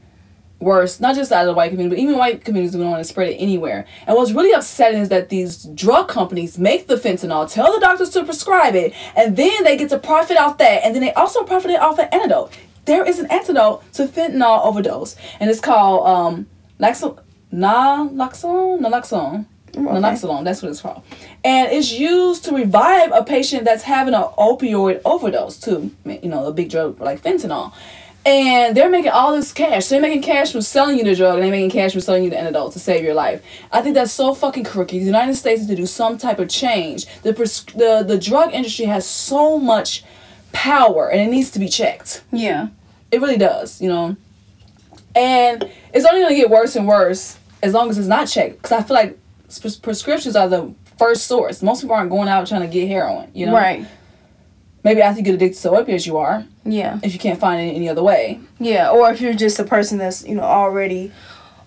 worse, 0.61 1.01
not 1.01 1.15
just 1.15 1.33
out 1.33 1.41
of 1.41 1.47
the 1.47 1.55
white 1.55 1.71
community, 1.71 1.97
but 1.97 2.03
even 2.03 2.19
white 2.19 2.45
communities, 2.45 2.77
we 2.77 2.83
don't 2.83 2.91
want 2.91 3.03
to 3.03 3.09
spread 3.09 3.31
it 3.31 3.37
anywhere. 3.37 3.87
And 4.07 4.17
what's 4.17 4.33
really 4.33 4.53
upsetting 4.53 5.01
is 5.01 5.09
that 5.09 5.31
these 5.31 5.65
drug 5.65 6.09
companies 6.09 6.59
make 6.59 6.87
the 6.87 6.97
fentanyl, 6.97 7.51
tell 7.51 7.73
the 7.73 7.81
doctors 7.81 8.11
to 8.11 8.25
prescribe 8.25 8.75
it, 8.75 8.93
and 9.17 9.37
then 9.37 9.65
they 9.65 9.77
get 9.77 9.89
to 9.89 9.99
profit 9.99 10.37
off 10.37 10.59
that, 10.59 10.85
and 10.85 10.95
then 10.95 11.03
they 11.03 11.13
also 11.15 11.45
profit 11.45 11.75
off 11.77 11.99
an 11.99 12.09
antidote. 12.13 12.53
There 12.85 13.05
is 13.05 13.19
an 13.19 13.27
antidote 13.31 13.91
to 13.95 14.07
fentanyl 14.07 14.65
overdose, 14.65 15.17
and 15.41 15.51
it's 15.51 15.61
called 15.61 16.07
um, 16.07 16.47
Laxo- 16.79 17.21
naloxone, 17.53 18.81
naloxone. 18.81 19.47
Naloxone, 19.73 20.45
that's 20.45 20.63
what 20.63 20.71
it's 20.71 20.81
called. 20.81 21.03
And 21.45 21.71
it's 21.73 21.93
used 21.93 22.45
to 22.47 22.55
revive 22.55 23.13
a 23.13 23.25
patient 23.25 23.65
that's 23.65 23.83
having 23.83 24.15
an 24.15 24.23
opioid 24.39 25.01
overdose 25.05 25.59
too. 25.59 25.91
you 26.05 26.29
know, 26.29 26.47
a 26.47 26.53
big 26.53 26.71
drug 26.71 27.01
like 27.01 27.23
fentanyl. 27.23 27.73
And 28.27 28.77
they're 28.77 28.91
making 28.91 29.13
all 29.13 29.35
this 29.35 29.51
cash. 29.51 29.87
So 29.87 29.95
they're 29.95 30.03
making 30.03 30.21
cash 30.23 30.53
from 30.53 30.61
selling 30.61 30.99
you 30.99 31.05
the 31.05 31.17
drug 31.17 31.37
and 31.37 31.43
they're 31.43 31.51
making 31.51 31.71
cash 31.71 31.93
from 31.93 32.03
selling 32.03 32.25
you 32.25 32.31
the 32.31 32.39
antidote 32.39 32.73
to 32.73 32.79
save 32.79 33.03
your 33.03 33.15
life. 33.15 33.43
I 33.73 33.81
think 33.81 33.95
that's 33.95 34.13
so 34.13 34.35
fucking 34.35 34.65
crooked. 34.65 35.01
The 35.01 35.05
United 35.05 35.37
States 35.37 35.61
needs 35.61 35.71
to 35.71 35.77
do 35.77 35.87
some 35.87 36.19
type 36.19 36.39
of 36.39 36.51
change. 36.51 37.07
The, 37.23 37.33
pres- 37.33 37.65
the, 37.65 38.05
the 38.07 38.19
drug 38.19 38.53
industry 38.53 38.85
has 38.85 39.07
so 39.07 39.59
much 39.59 40.05
power 40.53 41.09
and 41.11 41.21
it 41.21 41.31
needs 41.31 41.51
to 41.53 41.59
be 41.59 41.69
checked. 41.69 42.23
yeah. 42.31 42.69
It 43.11 43.21
really 43.21 43.39
does, 43.39 43.81
you 43.81 43.89
know. 43.89 44.17
And 45.17 45.69
it's 45.93 46.07
only 46.07 46.21
going 46.21 46.35
to 46.35 46.41
get 46.41 46.49
worse 46.51 46.77
and 46.77 46.87
worse 46.87 47.39
as 47.63 47.73
long 47.73 47.91
as 47.91 47.99
it's 47.99 48.07
not 48.07 48.29
checked. 48.29 48.63
Because 48.63 48.73
I 48.73 48.83
feel 48.83 48.95
like 48.95 49.19
pres- 49.59 49.77
prescriptions 49.77 50.37
are 50.37 50.49
the 50.49 50.75
first 50.99 51.27
source. 51.27 51.63
Most 51.63 51.81
people 51.81 51.97
aren't 51.97 52.11
going 52.11 52.29
out 52.29 52.47
trying 52.47 52.63
to 52.63 52.69
get 52.69 52.89
heroin, 52.89 53.31
you 53.35 53.47
know. 53.47 53.55
Right. 53.55 53.87
Maybe 54.83 55.03
after 55.03 55.21
you 55.21 55.25
get 55.25 55.35
addicted 55.35 55.61
to 55.63 55.71
opiates, 55.73 56.07
you 56.07 56.17
are. 56.17 56.45
Yeah. 56.65 56.99
If 57.03 57.13
you 57.13 57.19
can't 57.19 57.39
find 57.39 57.61
it 57.61 57.75
any 57.75 57.89
other 57.89 58.03
way. 58.03 58.41
Yeah. 58.59 58.91
Or 58.91 59.11
if 59.11 59.21
you're 59.21 59.35
just 59.35 59.59
a 59.59 59.65
person 59.65 59.99
that's 59.99 60.27
you 60.27 60.35
know 60.35 60.43
already 60.43 61.13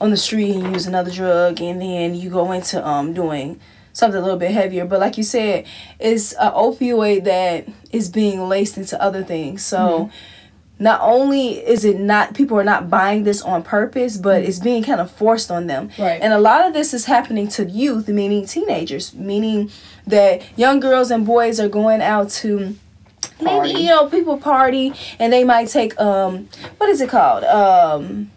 on 0.02 0.10
the 0.10 0.18
street 0.18 0.56
and 0.56 0.74
use 0.74 0.88
another 0.88 1.12
drug 1.12 1.62
and 1.62 1.82
then 1.82 2.16
you 2.16 2.30
go 2.30 2.52
into 2.52 2.86
um 2.86 3.14
doing 3.14 3.60
something 3.94 4.20
a 4.20 4.24
little 4.24 4.40
bit 4.40 4.52
heavier. 4.52 4.86
But 4.86 5.00
like 5.00 5.18
you 5.18 5.24
said, 5.24 5.66
it's 6.00 6.34
an 6.34 6.52
opioid 6.54 7.26
that 7.26 7.68
is 7.92 8.10
being 8.10 8.50
laced 8.50 8.78
into 8.78 9.02
other 9.02 9.24
things. 9.24 9.64
So. 9.64 9.78
Mm-hmm. 9.78 10.16
Not 10.80 11.00
only 11.02 11.66
is 11.66 11.86
it 11.86 12.00
not 12.00 12.34
people 12.34 12.58
are 12.60 12.64
not 12.64 12.90
buying 12.90 13.24
this 13.24 13.42
on 13.42 13.64
purpose, 13.64 14.18
but 14.18 14.44
it's 14.44 14.60
being 14.60 14.84
kind 14.84 15.00
of 15.00 15.10
forced 15.12 15.52
on 15.52 15.68
them. 15.68 15.90
Right. 15.98 16.20
And 16.22 16.34
a 16.34 16.40
lot 16.40 16.66
of 16.66 16.74
this 16.74 16.94
is 16.94 17.06
happening 17.06 17.48
to 17.50 17.66
youth, 17.66 18.08
meaning 18.08 18.46
teenagers, 18.46 19.14
meaning 19.14 19.70
that 20.08 20.42
young 20.58 20.80
girls 20.80 21.12
and 21.12 21.26
boys 21.26 21.60
are 21.60 21.70
going 21.70 22.02
out 22.02 22.30
to 22.42 22.76
Party. 23.40 23.74
maybe 23.74 23.80
you 23.84 23.90
know 23.90 24.08
people 24.10 24.38
party 24.38 24.94
and 25.20 25.32
they 25.34 25.44
might 25.44 25.68
take 25.68 26.00
um 26.00 26.48
what 26.78 26.90
is 26.90 27.02
it 27.02 27.10
called 27.10 27.44
um 27.46 28.30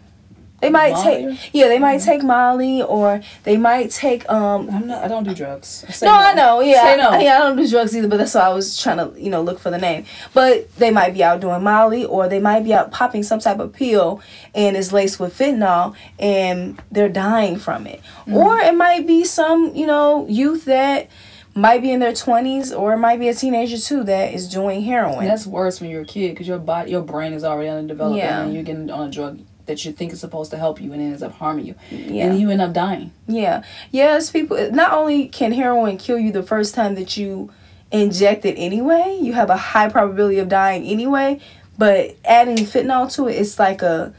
they 0.67 0.71
might 0.71 0.93
Molly? 0.93 1.35
take 1.37 1.49
yeah 1.53 1.67
they 1.67 1.79
might 1.79 2.01
take 2.01 2.23
Molly 2.23 2.81
or 2.81 3.21
they 3.43 3.57
might 3.57 3.91
take 3.91 4.29
um 4.29 4.69
I'm 4.69 4.87
not. 4.87 5.03
I 5.03 5.07
don't 5.07 5.23
do 5.23 5.33
drugs. 5.33 5.85
Say 5.89 6.05
no, 6.05 6.13
I 6.13 6.33
know. 6.33 6.59
Yeah, 6.61 6.83
Say 6.83 6.97
no. 6.97 7.09
I, 7.09 7.19
yeah, 7.23 7.35
I 7.35 7.39
don't 7.39 7.55
do 7.57 7.67
drugs 7.67 7.95
either, 7.95 8.07
but 8.07 8.17
that's 8.17 8.33
why 8.35 8.41
I 8.41 8.49
was 8.53 8.79
trying 8.81 8.97
to, 8.97 9.19
you 9.19 9.29
know, 9.29 9.41
look 9.41 9.59
for 9.59 9.69
the 9.71 9.77
name. 9.77 10.05
But 10.33 10.73
they 10.75 10.91
might 10.91 11.13
be 11.13 11.23
out 11.23 11.39
doing 11.41 11.63
Molly, 11.63 12.05
or 12.05 12.27
they 12.27 12.39
might 12.39 12.63
be 12.63 12.73
out 12.73 12.91
popping 12.91 13.23
some 13.23 13.39
type 13.39 13.59
of 13.59 13.73
pill, 13.73 14.21
and 14.53 14.75
it's 14.77 14.91
laced 14.91 15.19
with 15.19 15.37
fentanyl, 15.37 15.95
and 16.19 16.81
they're 16.91 17.09
dying 17.09 17.57
from 17.57 17.87
it. 17.87 18.01
Mm. 18.27 18.35
Or 18.35 18.59
it 18.59 18.75
might 18.75 19.07
be 19.07 19.23
some, 19.23 19.75
you 19.75 19.87
know, 19.87 20.27
youth 20.27 20.65
that 20.65 21.09
might 21.55 21.81
be 21.81 21.91
in 21.91 21.99
their 21.99 22.13
twenties, 22.13 22.71
or 22.71 22.93
it 22.93 22.97
might 22.97 23.19
be 23.19 23.29
a 23.29 23.33
teenager 23.33 23.77
too 23.77 24.03
that 24.03 24.33
is 24.33 24.47
doing 24.47 24.81
heroin. 24.83 25.19
And 25.19 25.27
that's 25.27 25.47
worse 25.47 25.81
when 25.81 25.89
you're 25.89 26.01
a 26.03 26.05
kid 26.05 26.31
because 26.31 26.47
your 26.47 26.59
body, 26.59 26.91
your 26.91 27.01
brain 27.01 27.33
is 27.33 27.43
already 27.43 27.69
underdeveloped, 27.69 28.17
Yeah. 28.17 28.43
and 28.43 28.53
you're 28.53 28.63
getting 28.63 28.91
on 28.91 29.07
a 29.07 29.11
drug 29.11 29.39
that 29.67 29.85
you 29.85 29.91
think 29.91 30.11
is 30.13 30.19
supposed 30.19 30.51
to 30.51 30.57
help 30.57 30.81
you, 30.81 30.91
and 30.93 31.01
it 31.01 31.05
ends 31.05 31.21
up 31.23 31.33
harming 31.33 31.65
you, 31.67 31.75
Yeah. 31.91 32.25
and 32.27 32.39
you 32.39 32.49
end 32.49 32.61
up 32.61 32.73
dying. 32.73 33.11
Yeah. 33.27 33.63
Yes, 33.91 34.31
people 34.31 34.71
not 34.71 34.93
only 34.93 35.27
can 35.27 35.51
heroin 35.51 35.97
kill 35.97 36.17
you 36.17 36.31
the 36.31 36.43
first 36.43 36.73
time 36.73 36.95
that 36.95 37.15
you 37.17 37.51
inject 37.91 38.43
it 38.45 38.55
anyway, 38.57 39.17
you 39.21 39.33
have 39.33 39.49
a 39.49 39.57
high 39.57 39.89
probability 39.89 40.39
of 40.39 40.49
dying 40.49 40.83
anyway, 40.85 41.39
but 41.77 42.15
adding 42.25 42.57
fentanyl 42.57 43.13
to 43.15 43.27
it 43.27 43.33
it's 43.35 43.59
like 43.59 43.81
a 43.81 44.13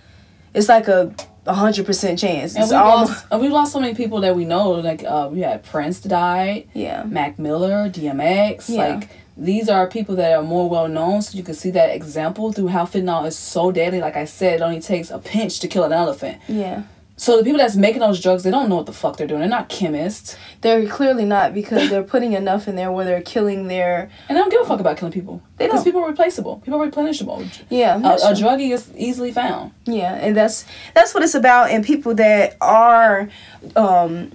it's 0.54 0.68
like 0.68 0.88
a 0.88 1.12
a 1.46 1.54
hundred 1.54 1.86
percent 1.86 2.18
chance. 2.18 2.54
And 2.54 2.62
It's 2.64 2.72
we 2.72 2.76
almost 2.78 3.10
lost, 3.10 3.26
and 3.30 3.40
we 3.40 3.48
lost 3.48 3.72
so 3.72 3.80
many 3.80 3.94
people 3.94 4.20
that 4.20 4.36
we 4.36 4.44
know. 4.44 4.70
Like 4.72 5.02
uh, 5.04 5.28
we 5.32 5.40
had 5.40 5.62
Prince 5.64 6.00
died, 6.00 6.68
yeah. 6.74 7.04
Mac 7.04 7.38
Miller, 7.38 7.88
DMX. 7.90 8.68
Yeah. 8.68 8.76
Like 8.96 9.08
these 9.38 9.68
are 9.68 9.86
people 9.86 10.16
that 10.16 10.36
are 10.36 10.42
more 10.42 10.68
well 10.68 10.88
known, 10.88 11.22
so 11.22 11.36
you 11.38 11.44
can 11.44 11.54
see 11.54 11.70
that 11.70 11.94
example 11.94 12.52
through 12.52 12.68
how 12.68 12.84
fentanyl 12.84 13.26
is 13.26 13.36
so 13.36 13.70
deadly. 13.70 14.00
Like 14.00 14.16
I 14.16 14.24
said, 14.24 14.60
it 14.60 14.62
only 14.62 14.80
takes 14.80 15.10
a 15.10 15.18
pinch 15.18 15.60
to 15.60 15.68
kill 15.68 15.84
an 15.84 15.92
elephant. 15.92 16.40
Yeah. 16.48 16.82
So 17.16 17.36
the 17.36 17.42
people 17.42 17.58
that's 17.58 17.74
making 17.74 17.98
those 18.00 18.20
drugs, 18.20 18.44
they 18.44 18.50
don't 18.52 18.68
know 18.68 18.76
what 18.76 18.86
the 18.86 18.92
fuck 18.92 19.16
they're 19.16 19.26
doing. 19.26 19.40
They're 19.40 19.48
not 19.48 19.68
chemists, 19.68 20.36
They're 20.60 20.86
clearly 20.86 21.24
not 21.24 21.52
because 21.52 21.90
they're 21.90 22.04
putting 22.04 22.32
enough 22.34 22.68
in 22.68 22.76
there 22.76 22.92
where 22.92 23.04
they're 23.04 23.22
killing 23.22 23.66
their 23.66 24.08
and 24.28 24.38
i 24.38 24.40
don't 24.40 24.50
give 24.50 24.60
a 24.60 24.64
fuck 24.64 24.78
about 24.78 24.98
killing 24.98 25.12
people. 25.12 25.42
They 25.56 25.66
Because 25.66 25.82
people 25.82 26.00
are 26.00 26.08
replaceable. 26.08 26.58
People 26.64 26.80
are 26.80 26.88
replenishable. 26.88 27.44
yeah. 27.70 27.96
A, 27.96 28.00
that's 28.00 28.24
a 28.24 28.32
druggie 28.34 28.72
is 28.72 28.90
easily 28.96 29.32
found. 29.32 29.72
Yeah, 29.84 30.14
and 30.14 30.36
that's 30.36 30.64
that's 30.94 31.12
what 31.12 31.24
it's 31.24 31.34
about. 31.34 31.70
And 31.70 31.84
people 31.84 32.14
that 32.14 32.56
are 32.60 33.28
um, 33.74 34.30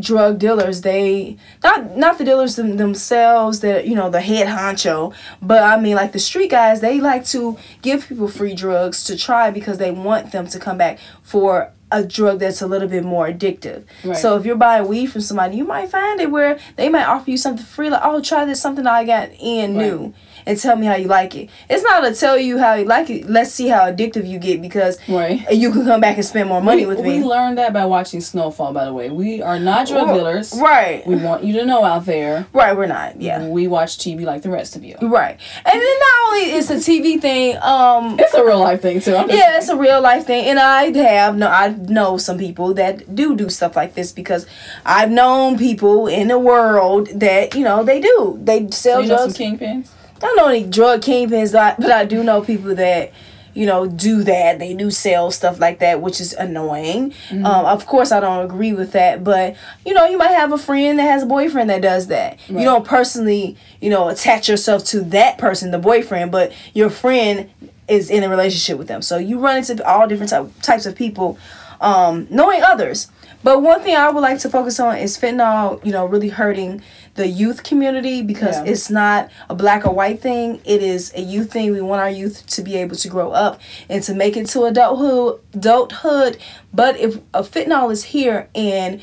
drug 0.00 0.38
dealers, 0.38 0.82
they 0.82 1.36
not 1.62 1.96
not 1.96 2.18
the 2.18 2.24
dealers 2.24 2.56
them, 2.56 2.76
themselves, 2.76 3.60
that 3.60 3.86
you 3.86 3.94
know 3.94 4.10
the 4.10 4.20
head 4.20 4.46
honcho, 4.48 5.14
but 5.42 5.62
I 5.62 5.78
mean 5.80 5.96
like 5.96 6.12
the 6.12 6.18
street 6.18 6.50
guys. 6.50 6.80
They 6.80 7.00
like 7.00 7.24
to 7.26 7.56
give 7.82 8.06
people 8.08 8.28
free 8.28 8.54
drugs 8.54 9.04
to 9.04 9.16
try 9.16 9.50
because 9.50 9.78
they 9.78 9.90
want 9.90 10.32
them 10.32 10.46
to 10.48 10.58
come 10.58 10.78
back 10.78 10.98
for 11.22 11.72
a 11.92 12.02
drug 12.02 12.40
that's 12.40 12.60
a 12.60 12.66
little 12.66 12.88
bit 12.88 13.04
more 13.04 13.28
addictive. 13.28 13.84
Right. 14.02 14.16
So 14.16 14.36
if 14.36 14.44
you're 14.44 14.56
buying 14.56 14.88
weed 14.88 15.06
from 15.06 15.20
somebody, 15.20 15.56
you 15.56 15.64
might 15.64 15.88
find 15.88 16.20
it 16.20 16.32
where 16.32 16.58
they 16.74 16.88
might 16.88 17.04
offer 17.04 17.30
you 17.30 17.36
something 17.36 17.64
free, 17.64 17.90
like 17.90 18.00
oh 18.04 18.20
try 18.20 18.44
this 18.44 18.60
something 18.60 18.86
I 18.86 19.04
got 19.04 19.30
in 19.38 19.76
Right. 19.76 19.86
new. 19.86 20.14
And 20.46 20.56
tell 20.58 20.76
me 20.76 20.86
how 20.86 20.94
you 20.94 21.08
like 21.08 21.34
it. 21.34 21.50
It's 21.68 21.82
not 21.82 22.00
to 22.00 22.14
tell 22.14 22.38
you 22.38 22.58
how 22.58 22.74
you 22.74 22.84
like 22.84 23.10
it. 23.10 23.28
Let's 23.28 23.50
see 23.50 23.66
how 23.68 23.80
addictive 23.90 24.26
you 24.28 24.38
get 24.38 24.62
because 24.62 24.98
Right. 25.08 25.44
you 25.50 25.72
can 25.72 25.84
come 25.84 26.00
back 26.00 26.16
and 26.16 26.24
spend 26.24 26.48
more 26.48 26.60
money 26.62 26.82
we, 26.86 26.94
with 26.94 27.00
me. 27.04 27.18
we 27.18 27.24
learned 27.24 27.58
that 27.58 27.72
by 27.72 27.84
watching 27.84 28.20
Snowfall, 28.20 28.72
by 28.72 28.84
the 28.84 28.92
way. 28.92 29.10
We 29.10 29.42
are 29.42 29.58
not 29.58 29.88
drug 29.88 30.06
dealers. 30.14 30.54
Right. 30.56 31.04
We 31.06 31.16
want 31.16 31.42
you 31.42 31.52
to 31.54 31.66
know 31.66 31.84
out 31.84 32.06
there. 32.06 32.46
Right, 32.52 32.76
we're 32.76 32.86
not. 32.86 33.20
Yeah. 33.20 33.46
We 33.48 33.66
watch 33.66 33.98
TV 33.98 34.24
like 34.24 34.42
the 34.42 34.50
rest 34.50 34.76
of 34.76 34.84
you. 34.84 34.96
Right. 35.02 35.36
And 35.64 35.74
then 35.82 35.98
not 35.98 36.28
only 36.28 36.52
is 36.52 36.70
a 36.70 36.76
TV 36.76 37.20
thing, 37.20 37.56
um 37.62 38.16
It's 38.20 38.34
a 38.34 38.44
real 38.44 38.60
life 38.60 38.82
thing 38.82 39.00
too. 39.00 39.16
I'm 39.16 39.28
yeah, 39.28 39.58
it's 39.58 39.68
a 39.68 39.76
real 39.76 40.00
life 40.00 40.26
thing, 40.26 40.46
and 40.46 40.58
I 40.60 40.96
have 40.96 41.36
no, 41.36 41.48
I 41.48 41.68
know 41.68 42.18
some 42.18 42.38
people 42.38 42.72
that 42.74 43.14
do 43.14 43.34
do 43.36 43.48
stuff 43.48 43.74
like 43.74 43.94
this 43.94 44.12
because 44.12 44.46
I've 44.84 45.10
known 45.10 45.58
people 45.58 46.06
in 46.06 46.28
the 46.28 46.38
world 46.38 47.08
that 47.18 47.54
you 47.56 47.64
know 47.64 47.82
they 47.82 48.00
do 48.00 48.38
they 48.42 48.66
so 48.66 48.70
sell 48.70 49.02
you 49.02 49.08
know 49.08 49.16
some 49.28 49.32
drugs. 49.32 49.38
kingpins. 49.38 49.88
I 50.16 50.20
don't 50.20 50.36
know 50.36 50.48
any 50.48 50.64
drug 50.64 51.02
kingpins, 51.02 51.52
but 51.52 51.78
but 51.78 51.90
I 51.90 52.04
do 52.04 52.24
know 52.24 52.42
people 52.42 52.74
that 52.74 53.12
you 53.54 53.66
know 53.66 53.86
do 53.86 54.22
that. 54.22 54.58
They 54.58 54.74
do 54.74 54.90
sell 54.90 55.30
stuff 55.30 55.60
like 55.60 55.78
that, 55.80 56.00
which 56.00 56.20
is 56.20 56.32
annoying. 56.32 57.10
Mm-hmm. 57.28 57.44
Um, 57.44 57.66
of 57.66 57.86
course, 57.86 58.12
I 58.12 58.20
don't 58.20 58.44
agree 58.44 58.72
with 58.72 58.92
that, 58.92 59.22
but 59.22 59.56
you 59.84 59.92
know, 59.92 60.06
you 60.06 60.16
might 60.16 60.32
have 60.32 60.52
a 60.52 60.58
friend 60.58 60.98
that 60.98 61.04
has 61.04 61.22
a 61.22 61.26
boyfriend 61.26 61.70
that 61.70 61.82
does 61.82 62.06
that. 62.06 62.38
Right. 62.48 62.60
You 62.60 62.64
don't 62.64 62.86
personally, 62.86 63.56
you 63.80 63.90
know, 63.90 64.08
attach 64.08 64.48
yourself 64.48 64.84
to 64.86 65.00
that 65.02 65.38
person, 65.38 65.70
the 65.70 65.78
boyfriend, 65.78 66.32
but 66.32 66.52
your 66.72 66.90
friend 66.90 67.50
is 67.88 68.10
in 68.10 68.22
a 68.22 68.28
relationship 68.28 68.78
with 68.78 68.88
them. 68.88 69.02
So 69.02 69.16
you 69.18 69.38
run 69.38 69.58
into 69.58 69.86
all 69.86 70.08
different 70.08 70.30
type, 70.30 70.50
types 70.62 70.86
of 70.86 70.96
people, 70.96 71.38
um, 71.80 72.26
knowing 72.30 72.62
others. 72.62 73.08
But 73.42 73.62
one 73.62 73.80
thing 73.82 73.94
I 73.94 74.10
would 74.10 74.20
like 74.20 74.40
to 74.40 74.50
focus 74.50 74.80
on 74.80 74.96
is 74.98 75.16
fentanyl, 75.16 75.84
you 75.84 75.92
know, 75.92 76.04
really 76.06 76.30
hurting 76.30 76.82
the 77.14 77.28
youth 77.28 77.62
community 77.62 78.20
because 78.22 78.56
Yeah. 78.56 78.64
it's 78.72 78.90
not 78.90 79.30
a 79.48 79.54
black 79.54 79.86
or 79.86 79.94
white 79.94 80.20
thing. 80.20 80.60
It 80.64 80.82
is 80.82 81.12
a 81.14 81.20
youth 81.20 81.52
thing. 81.52 81.70
We 81.72 81.80
want 81.80 82.00
our 82.02 82.10
youth 82.10 82.44
to 82.48 82.62
be 82.62 82.74
able 82.76 82.96
to 82.96 83.08
grow 83.08 83.30
up 83.30 83.60
and 83.88 84.02
to 84.02 84.14
make 84.14 84.36
it 84.36 84.46
to 84.48 84.64
adulthood. 84.64 85.40
Adulthood. 85.54 86.38
But 86.74 86.98
if 86.98 87.16
a 87.32 87.42
fentanyl 87.42 87.92
is 87.92 88.04
here 88.04 88.48
and 88.54 89.00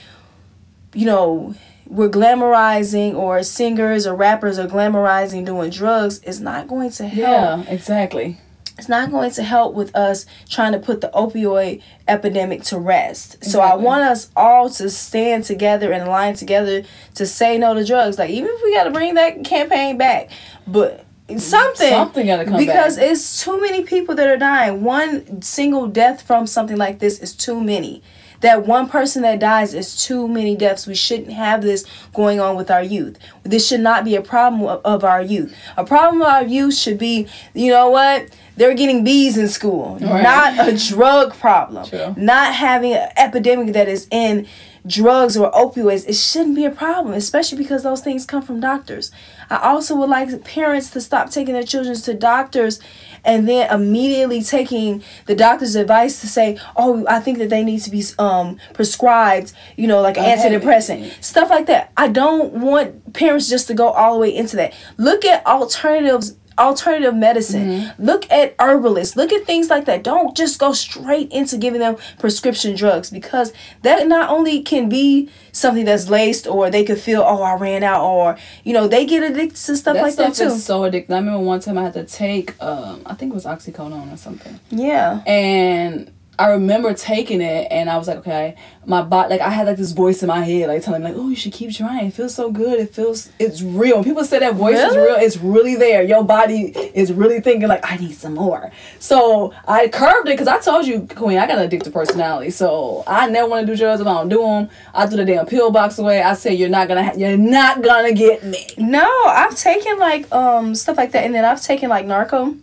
you 0.94 1.06
know 1.06 1.56
we're 1.88 2.10
glamorizing 2.10 3.14
or 3.16 3.44
singers 3.44 4.06
or 4.08 4.16
rappers 4.16 4.58
are 4.60 4.68
glamorizing 4.68 5.46
doing 5.46 5.70
drugs, 5.70 6.20
it's 6.24 6.40
not 6.40 6.68
going 6.68 6.90
to 6.92 7.08
help 7.08 7.66
Yeah, 7.68 7.74
exactly. 7.74 8.40
It's 8.78 8.90
not 8.90 9.12
going 9.12 9.30
to 9.32 9.44
help 9.44 9.76
with 9.76 9.96
us 9.96 10.26
trying 10.50 10.72
to 10.72 10.80
put 10.80 11.02
the 11.02 11.12
opioid 11.14 11.82
epidemic 12.08 12.64
to 12.64 12.80
rest. 12.80 13.44
So 13.46 13.60
I 13.62 13.76
want 13.76 14.04
us 14.04 14.32
all 14.36 14.70
to 14.72 14.90
stand 14.90 15.44
together 15.44 15.92
and 15.94 16.04
align 16.04 16.34
together 16.36 16.84
to 17.16 17.26
say 17.26 17.58
no 17.58 17.74
to 17.76 17.86
drugs. 17.86 18.18
Like 18.18 18.32
even 18.32 18.50
if 18.52 18.64
we 18.64 18.74
got 18.74 18.86
to 18.86 18.92
bring 18.92 19.14
that 19.14 19.44
campaign 19.46 19.98
back, 19.98 20.32
but 20.66 21.06
something 21.38 21.90
Something 21.90 22.28
gotta 22.28 22.46
come 22.46 22.58
because 22.58 22.98
back. 22.98 23.12
it's 23.12 23.44
too 23.44 23.60
many 23.62 23.84
people 23.84 24.16
that 24.16 24.28
are 24.28 24.38
dying. 24.38 24.84
One 24.84 25.42
single 25.42 25.88
death 25.88 26.22
from 26.22 26.48
something 26.48 26.78
like 26.78 27.00
this 27.00 27.20
is 27.20 27.34
too 27.34 27.62
many. 27.62 28.02
that 28.42 28.68
one 28.68 28.90
person 28.90 29.22
that 29.22 29.40
dies 29.40 29.74
is 29.74 29.96
too 30.06 30.28
many 30.28 30.54
deaths. 30.54 30.86
We 30.86 30.96
shouldn't 30.96 31.32
have 31.32 31.62
this 31.62 31.86
going 32.14 32.42
on 32.42 32.58
with 32.58 32.70
our 32.70 32.84
youth. 32.84 33.18
This 33.44 33.66
should 33.66 33.80
not 33.80 34.04
be 34.04 34.18
a 34.18 34.22
problem 34.22 34.64
of, 34.64 34.82
of 34.84 35.04
our 35.06 35.22
youth. 35.22 35.56
A 35.78 35.86
problem 35.86 36.22
of 36.22 36.28
our 36.28 36.44
youth 36.44 36.76
should 36.76 36.98
be, 36.98 37.26
you 37.54 37.72
know 37.72 37.90
what? 37.90 38.28
They're 38.56 38.74
getting 38.76 39.04
B's 39.04 39.38
in 39.38 39.48
school, 39.48 39.98
Right. 40.02 40.22
not 40.24 40.68
a 40.70 40.78
drug 40.78 41.34
problem, 41.34 41.86
True. 41.88 42.14
not 42.18 42.54
having 42.54 42.94
an 42.94 43.10
epidemic 43.18 43.74
that 43.74 43.88
is 43.88 44.08
in 44.12 44.46
drugs 44.86 45.38
or 45.38 45.50
opioids. 45.52 46.08
It 46.08 46.16
shouldn't 46.16 46.56
be 46.56 46.66
a 46.66 46.70
problem, 46.70 47.14
especially 47.14 47.58
because 47.58 47.84
those 47.84 48.02
things 48.02 48.26
come 48.26 48.42
from 48.42 48.60
doctors. 48.60 49.12
I 49.50 49.58
also 49.70 49.96
would 49.96 50.10
like 50.10 50.44
parents 50.44 50.90
to 50.92 51.02
stop 51.02 51.30
taking 51.30 51.54
their 51.54 51.64
children 51.64 51.96
to 51.96 52.14
doctors 52.14 52.80
and 53.26 53.48
then 53.48 53.72
immediately 53.72 54.44
taking 54.44 55.02
the 55.26 55.36
doctor's 55.36 55.76
advice 55.76 56.20
to 56.20 56.28
say, 56.28 56.58
"Oh, 56.76 57.06
I 57.08 57.22
think 57.22 57.38
that 57.38 57.50
they 57.50 57.64
need 57.64 57.80
to 57.84 57.90
be 57.90 58.04
um, 58.20 58.58
prescribed, 58.74 59.54
you 59.78 59.88
know, 59.88 60.02
like 60.02 60.18
Okay. 60.18 60.36
antidepressant, 60.36 61.24
stuff 61.24 61.50
like 61.50 61.68
that." 61.68 61.92
I 61.96 62.10
don't 62.10 62.52
want 62.56 63.14
parents 63.14 63.48
just 63.50 63.68
to 63.68 63.74
go 63.74 63.88
all 63.90 64.16
the 64.16 64.20
way 64.20 64.36
into 64.36 64.58
that. 64.58 64.74
Look 64.98 65.24
at 65.24 65.46
alternatives. 65.48 66.36
Alternative 66.58 67.14
medicine. 67.16 67.92
Look 67.98 68.30
at 68.32 68.56
herbalists. 68.60 69.16
Look 69.16 69.32
at 69.34 69.46
things 69.46 69.70
like 69.70 69.86
that. 69.86 70.04
Don't 70.04 70.36
just 70.38 70.60
go 70.60 70.74
straight 70.74 71.32
into 71.32 71.58
giving 71.58 71.80
them 71.80 71.98
prescription 72.20 72.76
drugs 72.76 73.10
because 73.10 73.52
that 73.82 74.08
not 74.08 74.30
only 74.30 74.62
can 74.62 74.88
be 74.90 75.30
something 75.52 75.86
that's 75.86 76.10
laced 76.10 76.48
or 76.48 76.70
they 76.70 76.84
could 76.84 77.00
feel, 77.00 77.22
oh, 77.22 77.42
I 77.42 77.56
ran 77.56 77.84
out, 77.84 78.04
or 78.04 78.38
you 78.64 78.74
know, 78.74 78.88
they 78.88 79.06
get 79.06 79.24
addicted 79.24 79.56
to 79.58 79.76
stuff 79.78 79.96
That 79.96 80.04
like 80.04 80.14
stuff 80.14 80.36
that 80.38 80.50
too. 80.52 80.58
so 80.58 80.82
addictive. 80.82 81.12
I 81.12 81.16
remember 81.18 81.40
one 81.40 81.60
time 81.60 81.78
I 81.78 81.84
had 81.84 81.94
to 81.94 82.04
take, 82.06 82.62
um, 82.62 83.02
I 83.06 83.14
think 83.16 83.32
it 83.32 83.36
was 83.36 83.46
oxycodone 83.46 84.14
or 84.14 84.18
something. 84.18 84.60
yeah. 84.70 85.22
and 85.26 86.12
I 86.40 86.50
remember 86.50 86.94
taking 86.96 87.42
it, 87.42 87.68
and 87.70 87.90
I 87.90 87.98
was 87.98 88.08
like, 88.08 88.18
okay, 88.18 88.56
my 88.86 89.04
body, 89.04 89.30
like 89.30 89.42
I 89.42 89.50
had 89.50 89.68
like 89.68 89.78
this 89.78 89.92
voice 89.92 90.24
in 90.24 90.28
my 90.28 90.44
head, 90.44 90.68
like 90.68 90.82
telling 90.82 91.04
me, 91.04 91.10
like, 91.10 91.18
oh, 91.18 91.30
you 91.30 91.36
should 91.36 91.54
keep 91.54 91.72
trying. 91.72 92.08
It 92.08 92.14
feels 92.14 92.34
so 92.34 92.52
good. 92.52 92.80
It 92.80 92.94
feels, 92.94 93.30
it's 93.38 93.62
real. 93.62 93.98
When 93.98 94.04
people 94.04 94.24
say 94.26 94.40
that 94.40 94.56
voice 94.56 94.78
is 94.80 94.96
real, 94.96 95.16
it's 95.16 95.38
really 95.38 95.76
there. 95.76 96.02
Your 96.02 96.24
body 96.24 96.74
is 96.96 97.14
really 97.14 97.40
thinking 97.40 97.68
like, 97.68 97.90
I 97.90 97.98
need 97.98 98.14
some 98.16 98.34
more. 98.34 98.72
So 98.98 99.54
I 99.68 99.88
curved 99.90 100.28
it 100.28 100.32
because 100.34 100.48
I 100.48 100.60
told 100.60 100.88
you, 100.88 101.08
Queen, 101.16 101.38
I 101.38 101.46
got 101.46 101.60
an 101.60 101.70
addictive 101.70 101.94
personality. 101.94 102.50
So 102.50 103.04
I 103.06 103.30
never 103.30 103.48
want 103.48 103.68
to 103.68 103.72
do 103.72 103.78
drugs. 103.78 104.02
If 104.02 104.08
I 104.08 104.14
don't 104.14 104.30
do 104.30 104.42
them, 104.42 104.70
I 104.94 105.06
threw 105.06 105.18
the 105.18 105.26
damn 105.26 105.46
pill 105.46 105.70
box 105.70 106.00
away. 106.00 106.24
I 106.24 106.34
said, 106.34 106.54
you're 106.58 106.68
not 106.68 106.88
gonna, 106.88 107.04
ha- 107.04 107.14
you're 107.16 107.38
not 107.38 107.84
gonna 107.84 108.12
get 108.12 108.44
me. 108.44 108.66
No, 108.80 109.08
I've 109.28 109.56
taken 109.56 110.00
like 110.00 110.32
um 110.34 110.74
stuff 110.74 110.98
like 110.98 111.12
that, 111.12 111.26
and 111.26 111.36
then 111.36 111.46
I've 111.46 111.62
taken 111.62 111.90
like 111.90 112.06
narco. 112.08 112.56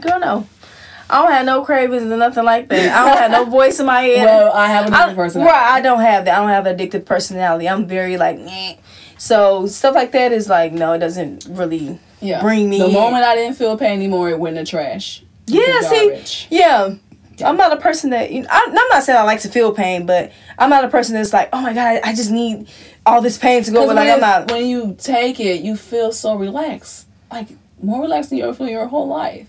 Girl, 0.00 0.18
no, 0.18 0.46
I 1.08 1.22
don't 1.22 1.30
have 1.32 1.46
no 1.46 1.64
cravings 1.64 2.02
and 2.02 2.18
nothing 2.18 2.44
like 2.44 2.68
that. 2.68 2.92
I 2.96 3.08
don't 3.08 3.18
have 3.18 3.30
no 3.30 3.44
voice 3.50 3.78
in 3.80 3.86
my 3.86 4.02
head. 4.02 4.24
Well, 4.24 4.52
I 4.52 4.66
have 4.68 4.86
an 4.86 4.92
addictive 4.92 5.14
personality. 5.16 5.52
right, 5.52 5.72
I 5.74 5.80
don't 5.80 6.00
have 6.00 6.24
that. 6.24 6.36
I 6.36 6.40
don't 6.40 6.48
have 6.48 6.66
an 6.66 6.76
addictive 6.76 7.04
personality. 7.04 7.68
I'm 7.68 7.86
very 7.86 8.16
like, 8.16 8.38
Meh. 8.38 8.76
so 9.18 9.66
stuff 9.66 9.94
like 9.94 10.12
that 10.12 10.32
is 10.32 10.48
like, 10.48 10.72
no, 10.72 10.92
it 10.94 10.98
doesn't 10.98 11.46
really 11.48 11.98
Yeah. 12.20 12.40
bring 12.40 12.68
me. 12.68 12.78
The 12.78 12.86
in. 12.86 12.92
moment 12.92 13.24
I 13.24 13.34
didn't 13.36 13.56
feel 13.56 13.76
pain 13.78 13.92
anymore, 13.92 14.30
it 14.30 14.38
went 14.38 14.56
in 14.56 14.64
the 14.64 14.68
trash. 14.68 15.22
Yeah, 15.46 15.80
see, 15.82 16.08
garbage. 16.08 16.46
yeah. 16.50 16.94
I'm 17.44 17.58
not 17.58 17.70
a 17.70 17.76
person 17.76 18.10
that 18.10 18.32
you 18.32 18.42
know, 18.42 18.48
I, 18.50 18.64
I'm 18.66 18.74
not 18.88 19.02
saying 19.02 19.18
I 19.18 19.22
like 19.22 19.40
to 19.40 19.48
feel 19.48 19.70
pain, 19.72 20.06
but 20.06 20.32
I'm 20.58 20.70
not 20.70 20.84
a 20.84 20.88
person 20.88 21.14
that's 21.14 21.32
like, 21.34 21.50
oh 21.52 21.60
my 21.60 21.74
god, 21.74 22.00
I 22.02 22.14
just 22.14 22.30
need 22.30 22.66
all 23.04 23.20
this 23.20 23.36
pain 23.38 23.62
to 23.64 23.70
go. 23.70 23.86
But 23.86 23.94
like, 23.94 24.06
when, 24.06 24.14
I'm 24.14 24.20
not. 24.20 24.50
when 24.50 24.66
you 24.66 24.96
take 24.98 25.38
it, 25.38 25.60
you 25.60 25.76
feel 25.76 26.12
so 26.12 26.34
relaxed, 26.34 27.06
like 27.30 27.48
more 27.82 28.00
relaxed 28.00 28.30
than 28.30 28.38
you 28.38 28.44
ever 28.44 28.54
feel 28.54 28.68
your 28.70 28.86
whole 28.86 29.06
life. 29.06 29.48